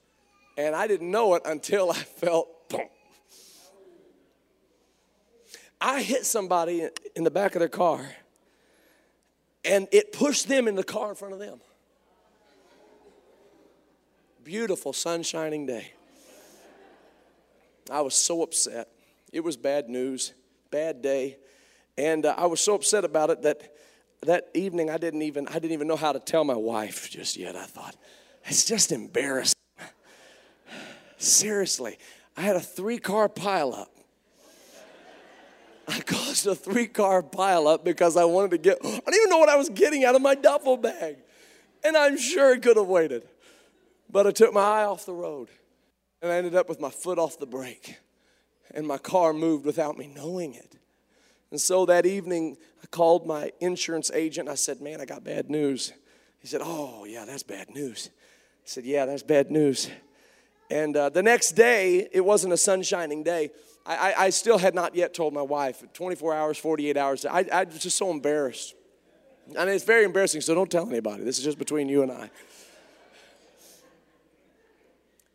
And 0.57 0.75
I 0.75 0.87
didn't 0.87 1.11
know 1.11 1.35
it 1.35 1.43
until 1.45 1.91
I 1.91 1.95
felt 2.21 2.69
boom. 2.69 2.81
I 5.79 6.01
hit 6.01 6.25
somebody 6.25 6.87
in 7.15 7.23
the 7.23 7.31
back 7.31 7.55
of 7.55 7.59
their 7.59 7.69
car 7.69 8.01
and 9.63 9.87
it 9.91 10.11
pushed 10.11 10.47
them 10.47 10.67
in 10.67 10.75
the 10.75 10.83
car 10.83 11.09
in 11.09 11.15
front 11.15 11.33
of 11.33 11.39
them. 11.39 11.59
Beautiful, 14.43 14.93
sunshining 14.93 15.67
day. 15.67 15.91
I 17.91 18.01
was 18.01 18.15
so 18.15 18.41
upset. 18.41 18.87
It 19.31 19.41
was 19.41 19.57
bad 19.57 19.89
news, 19.89 20.33
bad 20.71 21.01
day. 21.01 21.37
And 21.97 22.25
uh, 22.25 22.33
I 22.37 22.45
was 22.45 22.61
so 22.61 22.75
upset 22.75 23.03
about 23.03 23.29
it 23.29 23.41
that 23.43 23.73
that 24.25 24.49
evening 24.53 24.89
I 24.89 24.97
didn't 24.97 25.21
even 25.21 25.47
I 25.47 25.53
didn't 25.53 25.73
even 25.73 25.87
know 25.87 25.95
how 25.95 26.11
to 26.11 26.19
tell 26.19 26.43
my 26.43 26.55
wife 26.55 27.09
just 27.09 27.37
yet. 27.37 27.55
I 27.55 27.65
thought, 27.65 27.95
it's 28.45 28.65
just 28.65 28.91
embarrassing. 28.91 29.53
Seriously, 31.17 31.97
I 32.35 32.41
had 32.41 32.55
a 32.55 32.61
three 32.61 32.99
car 32.99 33.27
pileup. 33.27 33.87
I 35.87 36.01
caused 36.01 36.45
a 36.47 36.55
three 36.55 36.87
car 36.87 37.23
pileup 37.23 37.83
because 37.83 38.17
I 38.17 38.25
wanted 38.25 38.51
to 38.51 38.57
get, 38.57 38.77
I 38.83 38.89
don't 38.89 39.15
even 39.15 39.29
know 39.29 39.37
what 39.37 39.49
I 39.49 39.55
was 39.55 39.69
getting 39.69 40.03
out 40.03 40.15
of 40.15 40.21
my 40.21 40.35
duffel 40.35 40.77
bag. 40.77 41.17
And 41.83 41.95
I'm 41.95 42.17
sure 42.17 42.53
it 42.53 42.61
could 42.61 42.77
have 42.77 42.87
waited. 42.87 43.23
But 44.09 44.27
I 44.27 44.31
took 44.31 44.53
my 44.53 44.61
eye 44.61 44.83
off 44.83 45.05
the 45.05 45.13
road 45.13 45.49
and 46.21 46.31
I 46.31 46.35
ended 46.35 46.55
up 46.55 46.67
with 46.67 46.79
my 46.79 46.89
foot 46.89 47.17
off 47.17 47.39
the 47.39 47.45
brake. 47.45 47.97
And 48.73 48.85
my 48.85 48.97
car 48.97 49.33
moved 49.33 49.65
without 49.65 49.97
me 49.97 50.07
knowing 50.13 50.53
it. 50.53 50.75
And 51.51 51.61
so 51.61 51.85
that 51.85 52.05
evening, 52.05 52.57
I 52.83 52.87
called 52.87 53.25
my 53.25 53.51
insurance 53.61 54.11
agent. 54.13 54.49
I 54.49 54.55
said, 54.55 54.81
Man, 54.81 54.99
I 54.99 55.05
got 55.05 55.23
bad 55.23 55.49
news. 55.49 55.93
He 56.39 56.47
said, 56.47 56.61
Oh, 56.63 57.05
yeah, 57.05 57.23
that's 57.25 57.43
bad 57.43 57.69
news. 57.69 58.09
I 58.13 58.65
said, 58.65 58.83
Yeah, 58.83 59.05
that's 59.05 59.23
bad 59.23 59.49
news. 59.49 59.89
And 60.69 60.97
uh, 60.97 61.09
the 61.09 61.23
next 61.23 61.51
day, 61.51 62.09
it 62.11 62.23
wasn't 62.23 62.53
a 62.53 62.57
sunshining 62.57 63.23
day. 63.23 63.51
I, 63.85 63.95
I, 63.95 64.23
I, 64.25 64.29
still 64.31 64.57
had 64.57 64.75
not 64.75 64.95
yet 64.95 65.13
told 65.13 65.33
my 65.33 65.41
wife 65.41 65.83
24 65.93 66.33
hours, 66.33 66.57
48 66.57 66.97
hours. 66.97 67.25
I, 67.25 67.45
I 67.51 67.63
was 67.63 67.79
just 67.79 67.97
so 67.97 68.11
embarrassed. 68.11 68.75
And 69.57 69.69
it's 69.69 69.85
very 69.85 70.03
embarrassing, 70.03 70.41
so 70.41 70.53
don't 70.53 70.69
tell 70.69 70.89
anybody. 70.89 71.23
This 71.23 71.37
is 71.37 71.43
just 71.45 71.57
between 71.57 71.87
you 71.87 72.03
and 72.03 72.11
I. 72.11 72.29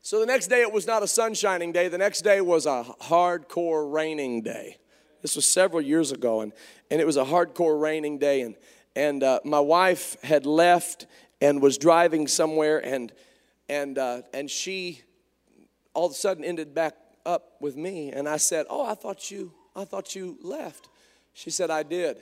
So 0.03 0.21
the 0.21 0.27
next 0.27 0.49
day, 0.49 0.61
it 0.61 0.71
was 0.71 0.87
not 0.87 1.03
a 1.03 1.07
sunshining 1.07 1.73
day. 1.73 1.89
The 1.89 1.97
next 1.97 2.21
day 2.23 2.43
was 2.43 2.67
a 2.67 2.85
hardcore 3.03 3.91
raining 3.91 4.43
day. 4.43 4.77
This 5.23 5.37
was 5.37 5.47
several 5.47 5.81
years 5.81 6.13
ago, 6.13 6.41
and, 6.41 6.53
and 6.91 7.01
it 7.01 7.07
was 7.07 7.17
a 7.17 7.25
hardcore 7.25 7.81
raining 7.81 8.19
day. 8.19 8.43
And, 8.43 8.57
and 8.95 9.23
uh, 9.23 9.41
my 9.45 9.61
wife 9.61 10.21
had 10.23 10.45
left 10.45 11.07
and 11.41 11.63
was 11.63 11.79
driving 11.79 12.27
somewhere, 12.29 12.85
and, 12.85 13.13
and, 13.69 13.97
uh, 13.97 14.23
and 14.35 14.51
she 14.51 15.03
all 15.95 16.07
of 16.07 16.13
a 16.13 16.15
sudden 16.15 16.45
ended 16.45 16.75
back 16.75 16.95
up 17.25 17.57
with 17.61 17.77
me. 17.77 18.11
And 18.13 18.29
I 18.29 18.37
said, 18.37 18.67
Oh, 18.69 18.85
I 18.85 18.95
thought 18.95 19.31
you, 19.31 19.53
I 19.75 19.85
thought 19.85 20.15
you 20.15 20.39
left. 20.43 20.89
She 21.35 21.51
said, 21.51 21.71
I 21.71 21.83
did. 21.83 22.19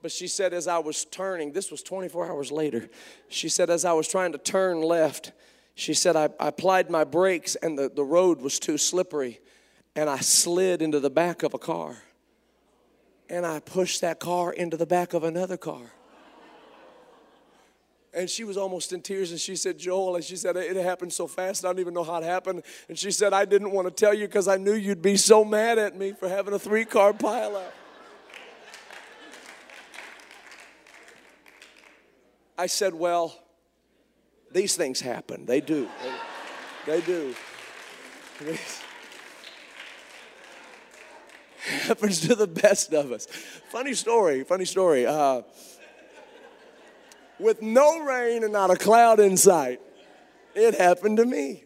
But 0.00 0.12
she 0.12 0.28
said, 0.28 0.52
as 0.52 0.68
I 0.68 0.78
was 0.78 1.04
turning, 1.04 1.52
this 1.52 1.70
was 1.70 1.82
24 1.82 2.30
hours 2.30 2.52
later, 2.52 2.88
she 3.28 3.48
said, 3.48 3.68
as 3.68 3.84
I 3.84 3.92
was 3.92 4.06
trying 4.06 4.32
to 4.32 4.38
turn 4.38 4.80
left, 4.80 5.32
she 5.74 5.94
said, 5.94 6.16
I, 6.16 6.28
I 6.38 6.48
applied 6.48 6.90
my 6.90 7.04
brakes 7.04 7.56
and 7.56 7.78
the, 7.78 7.88
the 7.88 8.04
road 8.04 8.40
was 8.40 8.58
too 8.58 8.78
slippery, 8.78 9.40
and 9.96 10.08
I 10.08 10.18
slid 10.18 10.82
into 10.82 11.00
the 11.00 11.10
back 11.10 11.42
of 11.42 11.54
a 11.54 11.58
car. 11.58 11.96
And 13.28 13.44
I 13.44 13.60
pushed 13.60 14.00
that 14.00 14.20
car 14.20 14.52
into 14.52 14.76
the 14.76 14.86
back 14.86 15.14
of 15.14 15.24
another 15.24 15.56
car. 15.56 15.92
And 18.14 18.28
she 18.28 18.44
was 18.44 18.56
almost 18.56 18.92
in 18.92 19.02
tears, 19.02 19.30
and 19.30 19.40
she 19.40 19.54
said, 19.54 19.78
Joel, 19.78 20.16
and 20.16 20.24
she 20.24 20.36
said, 20.36 20.56
it 20.56 20.76
happened 20.76 21.12
so 21.12 21.26
fast, 21.26 21.64
I 21.64 21.68
don't 21.68 21.78
even 21.78 21.92
know 21.92 22.04
how 22.04 22.16
it 22.16 22.24
happened. 22.24 22.62
And 22.88 22.98
she 22.98 23.10
said, 23.10 23.34
I 23.34 23.44
didn't 23.44 23.70
want 23.70 23.86
to 23.86 23.92
tell 23.92 24.14
you 24.14 24.26
because 24.26 24.48
I 24.48 24.56
knew 24.56 24.72
you'd 24.72 25.02
be 25.02 25.16
so 25.16 25.44
mad 25.44 25.78
at 25.78 25.96
me 25.96 26.12
for 26.12 26.28
having 26.28 26.54
a 26.54 26.58
three 26.58 26.86
car 26.86 27.12
pileup. 27.12 27.70
I 32.56 32.66
said, 32.66 32.92
Well, 32.94 33.38
these 34.50 34.74
things 34.74 35.00
happen. 35.00 35.46
They 35.46 35.60
do. 35.60 35.88
They, 36.86 37.00
they 37.00 37.06
do. 37.06 37.34
happens 41.68 42.20
to 42.20 42.34
the 42.34 42.46
best 42.46 42.92
of 42.92 43.12
us. 43.12 43.26
Funny 43.70 43.94
story, 43.94 44.44
funny 44.44 44.64
story. 44.64 45.06
Uh, 45.06 45.42
with 47.38 47.62
no 47.62 48.00
rain 48.00 48.44
and 48.44 48.52
not 48.52 48.70
a 48.70 48.76
cloud 48.76 49.20
in 49.20 49.36
sight, 49.36 49.80
it 50.54 50.74
happened 50.74 51.18
to 51.18 51.24
me. 51.24 51.64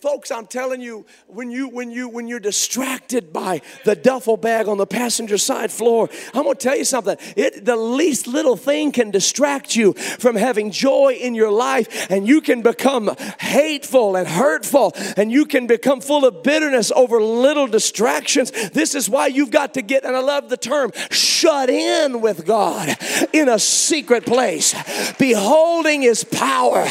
Folks, 0.00 0.30
I'm 0.30 0.46
telling 0.46 0.80
you, 0.80 1.04
when 1.26 1.50
you 1.50 1.68
when 1.68 1.90
you 1.90 2.08
when 2.08 2.28
you're 2.28 2.38
distracted 2.38 3.32
by 3.32 3.62
the 3.84 3.96
duffel 3.96 4.36
bag 4.36 4.68
on 4.68 4.78
the 4.78 4.86
passenger 4.86 5.36
side 5.38 5.72
floor, 5.72 6.08
I'm 6.32 6.44
gonna 6.44 6.54
tell 6.54 6.76
you 6.76 6.84
something. 6.84 7.16
It 7.36 7.64
the 7.64 7.74
least 7.74 8.28
little 8.28 8.54
thing 8.54 8.92
can 8.92 9.10
distract 9.10 9.74
you 9.74 9.94
from 9.94 10.36
having 10.36 10.70
joy 10.70 11.14
in 11.20 11.34
your 11.34 11.50
life, 11.50 12.06
and 12.10 12.28
you 12.28 12.40
can 12.40 12.62
become 12.62 13.10
hateful 13.40 14.14
and 14.14 14.28
hurtful, 14.28 14.92
and 15.16 15.32
you 15.32 15.44
can 15.46 15.66
become 15.66 16.00
full 16.00 16.24
of 16.24 16.44
bitterness 16.44 16.92
over 16.94 17.20
little 17.20 17.66
distractions. 17.66 18.52
This 18.70 18.94
is 18.94 19.10
why 19.10 19.26
you've 19.26 19.50
got 19.50 19.74
to 19.74 19.82
get, 19.82 20.04
and 20.04 20.14
I 20.14 20.20
love 20.20 20.48
the 20.48 20.56
term, 20.56 20.92
shut 21.10 21.70
in 21.70 22.20
with 22.20 22.46
God 22.46 22.96
in 23.32 23.48
a 23.48 23.58
secret 23.58 24.24
place, 24.26 24.76
beholding 25.18 26.02
his 26.02 26.22
power, 26.22 26.86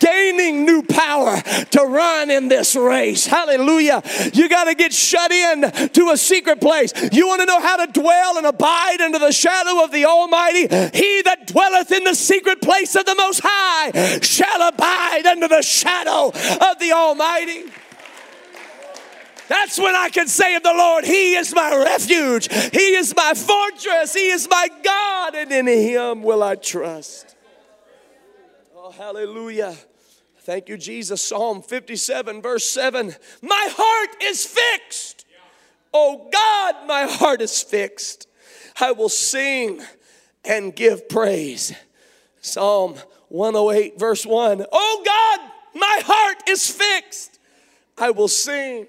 gaining 0.00 0.64
new 0.64 0.82
power 0.82 1.42
to 1.42 1.82
run 1.82 2.30
in 2.30 2.45
this 2.48 2.76
race. 2.76 3.26
Hallelujah. 3.26 4.02
You 4.32 4.48
got 4.48 4.64
to 4.64 4.74
get 4.74 4.92
shut 4.92 5.30
in 5.32 5.70
to 5.90 6.10
a 6.10 6.16
secret 6.16 6.60
place. 6.60 6.92
You 7.12 7.26
want 7.26 7.40
to 7.40 7.46
know 7.46 7.60
how 7.60 7.84
to 7.84 7.92
dwell 7.92 8.38
and 8.38 8.46
abide 8.46 9.00
under 9.00 9.18
the 9.18 9.32
shadow 9.32 9.84
of 9.84 9.92
the 9.92 10.04
Almighty? 10.04 10.62
He 10.96 11.22
that 11.22 11.46
dwelleth 11.46 11.92
in 11.92 12.04
the 12.04 12.14
secret 12.14 12.60
place 12.60 12.94
of 12.94 13.04
the 13.06 13.14
Most 13.14 13.40
High 13.42 14.20
shall 14.20 14.68
abide 14.68 15.26
under 15.26 15.48
the 15.48 15.62
shadow 15.62 16.28
of 16.28 16.78
the 16.78 16.92
Almighty. 16.92 17.64
That's 19.48 19.78
when 19.78 19.94
I 19.94 20.08
can 20.08 20.26
say 20.26 20.56
of 20.56 20.62
the 20.62 20.74
Lord, 20.74 21.04
He 21.04 21.34
is 21.34 21.54
my 21.54 21.76
refuge, 21.76 22.52
He 22.72 22.96
is 22.96 23.14
my 23.14 23.32
fortress, 23.34 24.12
He 24.12 24.28
is 24.28 24.48
my 24.50 24.68
God, 24.82 25.34
and 25.36 25.52
in 25.52 25.66
Him 25.66 26.22
will 26.22 26.42
I 26.42 26.56
trust. 26.56 27.36
Oh, 28.76 28.90
hallelujah. 28.90 29.76
Thank 30.46 30.68
you, 30.68 30.76
Jesus. 30.76 31.22
Psalm 31.22 31.60
57, 31.60 32.40
verse 32.40 32.64
7. 32.70 33.16
My 33.42 33.68
heart 33.68 34.22
is 34.22 34.46
fixed. 34.46 35.26
Oh 35.92 36.30
God, 36.32 36.86
my 36.86 37.02
heart 37.02 37.40
is 37.40 37.64
fixed. 37.64 38.28
I 38.80 38.92
will 38.92 39.08
sing 39.08 39.82
and 40.44 40.72
give 40.72 41.08
praise. 41.08 41.74
Psalm 42.40 42.94
108, 43.28 43.98
verse 43.98 44.24
1. 44.24 44.64
Oh 44.70 45.02
God, 45.04 45.50
my 45.74 46.00
heart 46.04 46.48
is 46.48 46.70
fixed. 46.70 47.40
I 47.98 48.12
will 48.12 48.28
sing 48.28 48.86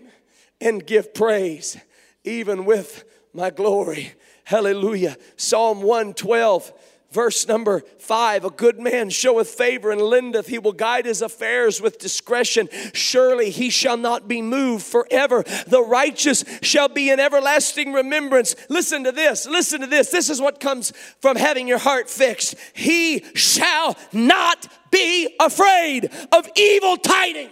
and 0.62 0.86
give 0.86 1.12
praise, 1.12 1.76
even 2.24 2.66
with 2.66 3.04
my 3.34 3.50
glory. 3.50 4.12
Hallelujah. 4.44 5.18
Psalm 5.38 5.82
112 5.82 6.72
Verse 7.18 7.48
number 7.48 7.80
five 7.98 8.46
A 8.46 8.52
good 8.52 8.80
man 8.80 9.10
showeth 9.10 9.50
favor 9.50 9.90
and 9.90 10.00
lendeth. 10.00 10.46
He 10.46 10.60
will 10.60 10.72
guide 10.72 11.08
his 11.08 11.24
affairs 11.24 11.82
with 11.82 11.98
discretion. 11.98 12.70
Surely 12.94 13.50
he 13.50 13.72
shall 13.72 13.98
not 13.98 14.28
be 14.28 14.40
moved 14.44 14.86
forever. 14.86 15.44
The 15.66 15.82
righteous 15.82 16.44
shall 16.62 16.90
be 16.90 17.10
in 17.10 17.20
everlasting 17.20 17.92
remembrance. 17.92 18.56
Listen 18.70 19.04
to 19.04 19.12
this. 19.12 19.48
Listen 19.48 19.82
to 19.82 19.88
this. 19.88 20.12
This 20.12 20.30
is 20.30 20.40
what 20.40 20.60
comes 20.60 20.94
from 21.20 21.38
having 21.38 21.68
your 21.68 21.80
heart 21.80 22.08
fixed. 22.08 22.54
He 22.74 23.24
shall 23.34 23.98
not 24.14 24.68
be 24.92 25.36
afraid 25.40 26.12
of 26.32 26.48
evil 26.56 26.98
tidings. 26.98 27.50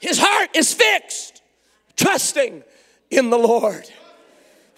His 0.00 0.18
heart 0.18 0.50
is 0.56 0.74
fixed, 0.74 1.40
trusting 1.96 2.64
in 3.12 3.30
the 3.30 3.38
Lord. 3.38 3.88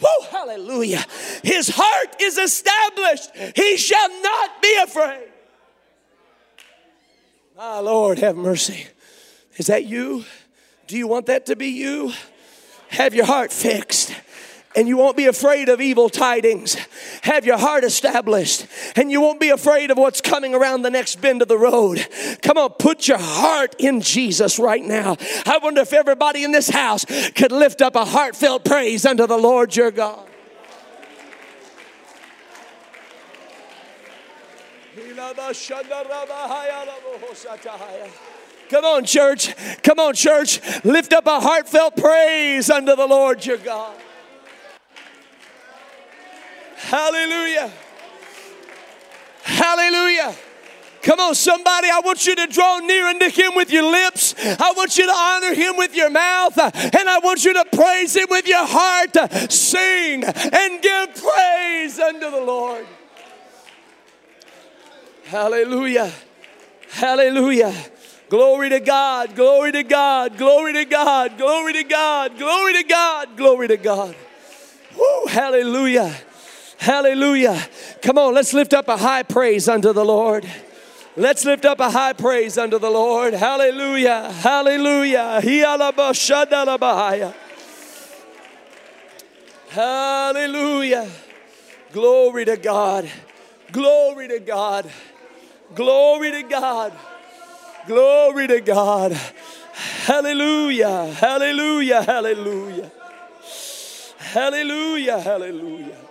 Oh, 0.05 0.26
hallelujah. 0.30 1.05
His 1.42 1.70
heart 1.72 2.20
is 2.20 2.38
established. 2.38 3.30
He 3.57 3.76
shall 3.76 4.22
not 4.22 4.62
be 4.62 4.76
afraid. 4.82 5.28
My 7.57 7.78
Lord, 7.78 8.18
have 8.18 8.36
mercy. 8.36 8.86
Is 9.57 9.68
that 9.68 9.84
you? 9.84 10.24
Do 10.86 10.99
you 10.99 11.07
want 11.07 11.26
that 11.26 11.47
to 11.47 11.57
be 11.57 11.68
you? 11.68 12.12
Have 12.88 13.14
your 13.14 13.24
heart 13.24 13.53
fixed 13.53 14.12
and 14.76 14.86
you 14.86 14.96
won't 14.96 15.16
be 15.16 15.26
afraid 15.26 15.68
of 15.68 15.80
evil 15.80 16.10
tidings. 16.10 16.76
Have 17.22 17.46
your 17.46 17.56
heart 17.56 17.82
established, 17.82 18.66
and 18.94 19.10
you 19.10 19.20
won't 19.20 19.40
be 19.40 19.48
afraid 19.48 19.90
of 19.90 19.98
what's 19.98 20.20
coming 20.20 20.54
around 20.54 20.82
the 20.82 20.90
next 20.90 21.20
bend 21.20 21.40
of 21.40 21.48
the 21.48 21.58
road. 21.58 22.06
Come 22.42 22.58
on, 22.58 22.70
put 22.70 23.08
your 23.08 23.18
heart 23.18 23.74
in 23.78 24.02
Jesus 24.02 24.58
right 24.58 24.84
now. 24.84 25.16
I 25.46 25.58
wonder 25.62 25.80
if 25.80 25.92
everybody 25.92 26.44
in 26.44 26.52
this 26.52 26.68
house 26.68 27.04
could 27.34 27.52
lift 27.52 27.80
up 27.80 27.96
a 27.96 28.04
heartfelt 28.04 28.64
praise 28.64 29.06
unto 29.06 29.26
the 29.26 29.38
Lord 29.38 29.74
your 29.74 29.90
God. 29.90 30.28
Come 38.68 38.84
on, 38.84 39.04
church. 39.04 39.54
Come 39.82 39.98
on, 39.98 40.14
church. 40.14 40.60
Lift 40.84 41.12
up 41.12 41.26
a 41.26 41.40
heartfelt 41.40 41.96
praise 41.96 42.68
unto 42.68 42.96
the 42.96 43.06
Lord 43.06 43.46
your 43.46 43.58
God. 43.58 43.96
Hallelujah. 46.76 47.72
Hallelujah. 49.42 50.34
Come 51.02 51.20
on, 51.20 51.34
somebody, 51.36 51.88
I 51.88 52.00
want 52.04 52.26
you 52.26 52.34
to 52.34 52.48
draw 52.48 52.80
near 52.80 53.06
unto 53.06 53.30
him 53.30 53.54
with 53.54 53.70
your 53.70 53.84
lips. 53.84 54.34
I 54.36 54.72
want 54.76 54.98
you 54.98 55.06
to 55.06 55.12
honor 55.12 55.54
him 55.54 55.76
with 55.76 55.94
your 55.94 56.10
mouth. 56.10 56.58
And 56.58 57.08
I 57.08 57.20
want 57.22 57.44
you 57.44 57.52
to 57.52 57.64
praise 57.72 58.16
him 58.16 58.26
with 58.28 58.48
your 58.48 58.66
heart. 58.66 59.52
Sing 59.52 60.24
and 60.24 60.82
give 60.82 61.14
praise 61.14 62.00
unto 62.00 62.28
the 62.28 62.42
Lord. 62.44 62.86
Hallelujah. 65.26 66.12
Hallelujah. 66.90 67.72
Glory 68.28 68.70
to 68.70 68.80
God. 68.80 69.36
Glory 69.36 69.70
to 69.72 69.84
God. 69.84 70.36
Glory 70.36 70.72
to 70.72 70.84
God. 70.84 71.38
Glory 71.38 71.72
to 71.74 71.84
God. 71.84 72.36
Glory 72.36 72.72
to 72.72 72.82
God. 72.82 73.36
Glory 73.36 73.68
to 73.68 73.76
God. 73.76 74.16
Woo, 74.96 75.26
hallelujah. 75.26 76.12
Hallelujah. 76.78 77.60
Come 78.02 78.18
on, 78.18 78.34
let's 78.34 78.52
lift 78.52 78.74
up 78.74 78.88
a 78.88 78.96
high 78.96 79.22
praise 79.22 79.68
unto 79.68 79.92
the 79.92 80.04
Lord. 80.04 80.46
Let's 81.16 81.46
lift 81.46 81.64
up 81.64 81.80
a 81.80 81.90
high 81.90 82.12
praise 82.12 82.58
unto 82.58 82.78
the 82.78 82.90
Lord. 82.90 83.32
Hallelujah. 83.32 84.30
Hallelujah. 84.30 85.40
Hallelujah. 89.70 91.10
Glory 91.92 92.44
to 92.44 92.56
God. 92.58 93.10
Glory 93.72 94.28
to 94.28 94.40
God. 94.40 94.90
Glory 95.74 96.30
to 96.32 96.42
God. 96.42 96.92
Glory 97.86 98.46
to 98.48 98.60
God. 98.60 99.12
Hallelujah. 100.04 101.06
Hallelujah. 101.14 102.02
Hallelujah. 102.02 102.90
Hallelujah. 104.18 105.20
Hallelujah. 105.20 106.05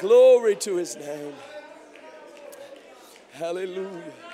Glory 0.00 0.56
to 0.56 0.76
his 0.76 0.96
name. 0.96 1.34
Hallelujah. 3.32 4.29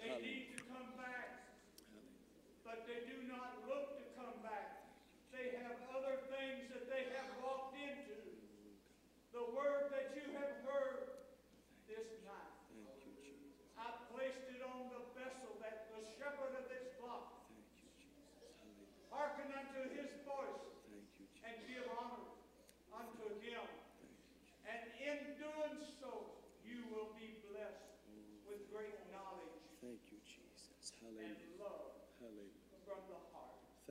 They 0.00 0.39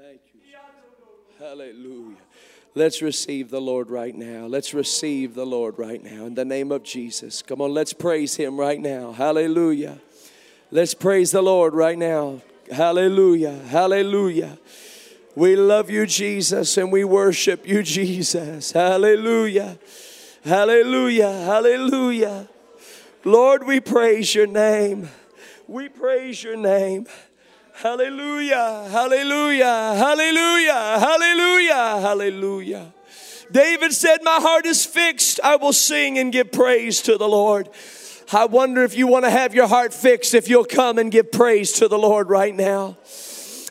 Thank 0.01 0.21
you. 0.33 0.39
Hallelujah. 1.37 2.15
Let's 2.73 3.01
receive 3.01 3.49
the 3.49 3.59
Lord 3.59 3.89
right 3.89 4.15
now. 4.15 4.45
Let's 4.45 4.73
receive 4.73 5.35
the 5.35 5.45
Lord 5.45 5.77
right 5.77 6.01
now 6.01 6.25
in 6.25 6.35
the 6.35 6.45
name 6.45 6.71
of 6.71 6.83
Jesus. 6.83 7.41
Come 7.41 7.59
on, 7.59 7.73
let's 7.73 7.91
praise 7.91 8.37
Him 8.37 8.57
right 8.57 8.79
now. 8.79 9.11
Hallelujah. 9.11 9.97
Let's 10.71 10.93
praise 10.93 11.31
the 11.31 11.41
Lord 11.41 11.73
right 11.73 11.97
now. 11.97 12.41
Hallelujah. 12.71 13.51
Hallelujah. 13.51 14.57
We 15.35 15.57
love 15.57 15.89
you, 15.89 16.05
Jesus, 16.05 16.77
and 16.77 16.93
we 16.93 17.03
worship 17.03 17.67
you, 17.67 17.83
Jesus. 17.83 18.71
Hallelujah. 18.71 19.77
Hallelujah. 20.45 21.31
Hallelujah. 21.31 22.47
Lord, 23.25 23.67
we 23.67 23.81
praise 23.81 24.33
your 24.33 24.47
name. 24.47 25.09
We 25.67 25.89
praise 25.89 26.41
your 26.41 26.55
name. 26.55 27.07
Hallelujah, 27.81 28.89
hallelujah, 28.91 29.95
hallelujah, 29.95 30.99
hallelujah, 30.99 32.01
hallelujah. 32.01 32.93
David 33.53 33.93
said, 33.93 34.17
My 34.21 34.39
heart 34.41 34.65
is 34.65 34.85
fixed. 34.85 35.39
I 35.45 35.55
will 35.55 35.71
sing 35.71 36.19
and 36.19 36.29
give 36.29 36.51
praise 36.51 37.01
to 37.03 37.17
the 37.17 37.29
Lord. 37.29 37.69
I 38.33 38.47
wonder 38.47 38.83
if 38.83 38.97
you 38.97 39.07
want 39.07 39.23
to 39.23 39.31
have 39.31 39.55
your 39.55 39.67
heart 39.67 39.93
fixed, 39.93 40.33
if 40.33 40.49
you'll 40.49 40.65
come 40.65 40.97
and 40.97 41.09
give 41.09 41.31
praise 41.31 41.71
to 41.73 41.87
the 41.87 41.97
Lord 41.97 42.29
right 42.29 42.53
now. 42.53 42.97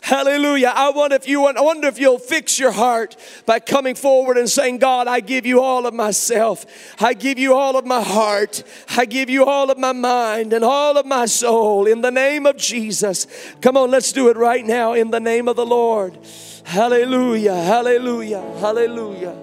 Hallelujah. 0.08 0.72
I 0.74 0.88
wonder 0.88 1.16
if 1.16 1.28
you 1.28 1.44
I 1.44 1.60
wonder 1.60 1.86
if 1.86 1.98
you'll 1.98 2.18
fix 2.18 2.58
your 2.58 2.72
heart 2.72 3.14
by 3.44 3.60
coming 3.60 3.94
forward 3.94 4.38
and 4.38 4.48
saying, 4.48 4.78
God, 4.78 5.06
I 5.06 5.20
give 5.20 5.44
you 5.44 5.60
all 5.60 5.86
of 5.86 5.92
myself. 5.92 6.64
I 6.98 7.12
give 7.12 7.38
you 7.38 7.54
all 7.54 7.76
of 7.76 7.84
my 7.84 8.00
heart. 8.00 8.62
I 8.96 9.04
give 9.04 9.28
you 9.28 9.44
all 9.44 9.70
of 9.70 9.76
my 9.76 9.92
mind 9.92 10.54
and 10.54 10.64
all 10.64 10.96
of 10.96 11.04
my 11.04 11.26
soul 11.26 11.86
in 11.86 12.00
the 12.00 12.10
name 12.10 12.46
of 12.46 12.56
Jesus. 12.56 13.26
Come 13.60 13.76
on, 13.76 13.90
let's 13.90 14.10
do 14.10 14.30
it 14.30 14.38
right 14.38 14.64
now 14.64 14.94
in 14.94 15.10
the 15.10 15.20
name 15.20 15.46
of 15.46 15.56
the 15.56 15.66
Lord. 15.66 16.18
Hallelujah. 16.64 17.54
Hallelujah. 17.54 18.40
Hallelujah. 18.60 19.36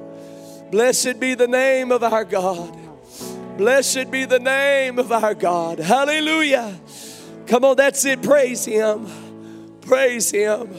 Blessed 0.72 1.20
be 1.20 1.36
the 1.36 1.48
name 1.48 1.92
of 1.92 2.02
our 2.02 2.26
God. 2.26 2.76
Blessed 3.56 4.10
be 4.10 4.26
the 4.26 4.40
name 4.40 4.98
of 4.98 5.12
our 5.12 5.36
God. 5.36 5.78
Hallelujah. 5.78 6.76
Come 7.46 7.66
on, 7.66 7.76
that's 7.76 8.04
it. 8.06 8.24
Praise 8.24 8.66
Him. 8.66 9.25
Praise 9.86 10.32
Him. 10.32 10.70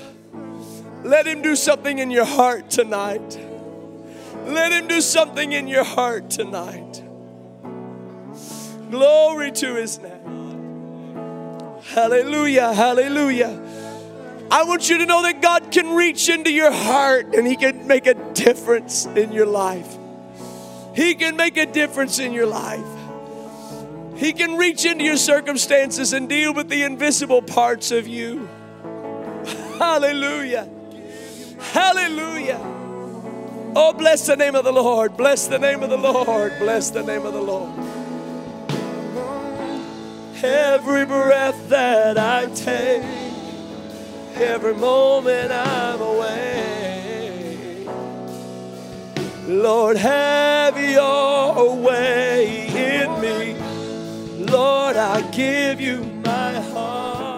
Let 1.04 1.26
Him 1.26 1.42
do 1.42 1.54
something 1.54 1.98
in 1.98 2.10
your 2.10 2.24
heart 2.24 2.70
tonight. 2.70 3.38
Let 4.46 4.72
Him 4.72 4.88
do 4.88 5.00
something 5.00 5.52
in 5.52 5.68
your 5.68 5.84
heart 5.84 6.30
tonight. 6.30 7.02
Glory 8.90 9.52
to 9.52 9.74
His 9.76 9.98
name. 9.98 10.16
Hallelujah, 11.84 12.72
hallelujah. 12.72 13.62
I 14.50 14.64
want 14.64 14.88
you 14.90 14.98
to 14.98 15.06
know 15.06 15.22
that 15.22 15.40
God 15.42 15.70
can 15.72 15.94
reach 15.94 16.28
into 16.28 16.52
your 16.52 16.72
heart 16.72 17.34
and 17.34 17.46
He 17.46 17.56
can 17.56 17.86
make 17.86 18.06
a 18.06 18.14
difference 18.32 19.06
in 19.06 19.32
your 19.32 19.46
life. 19.46 19.96
He 20.94 21.14
can 21.14 21.36
make 21.36 21.56
a 21.56 21.66
difference 21.66 22.18
in 22.18 22.32
your 22.32 22.46
life. 22.46 22.84
He 24.16 24.32
can 24.32 24.56
reach 24.56 24.84
into 24.84 25.04
your 25.04 25.16
circumstances 25.16 26.12
and 26.12 26.28
deal 26.28 26.54
with 26.54 26.68
the 26.68 26.82
invisible 26.84 27.42
parts 27.42 27.90
of 27.90 28.08
you. 28.08 28.48
Hallelujah. 29.78 30.68
Hallelujah. 31.72 32.60
Oh, 33.78 33.92
bless 33.92 34.26
the 34.26 34.36
name 34.36 34.54
of 34.54 34.64
the 34.64 34.72
Lord. 34.72 35.16
Bless 35.16 35.46
the 35.48 35.58
name 35.58 35.82
of 35.82 35.90
the 35.90 35.98
Lord. 35.98 36.58
Bless 36.58 36.90
the 36.90 37.02
name 37.02 37.26
of 37.26 37.34
the 37.34 37.42
Lord. 37.42 37.70
Every 40.42 41.04
breath 41.04 41.68
that 41.68 42.16
I 42.18 42.46
take, 42.54 43.02
every 44.34 44.74
moment 44.74 45.52
I'm 45.52 46.00
away. 46.00 47.86
Lord, 49.46 49.96
have 49.96 50.80
your 50.80 51.76
way 51.76 52.66
in 52.68 53.20
me. 53.20 54.46
Lord, 54.46 54.96
I 54.96 55.20
give 55.30 55.80
you 55.80 56.02
my 56.24 56.60
heart 56.60 57.35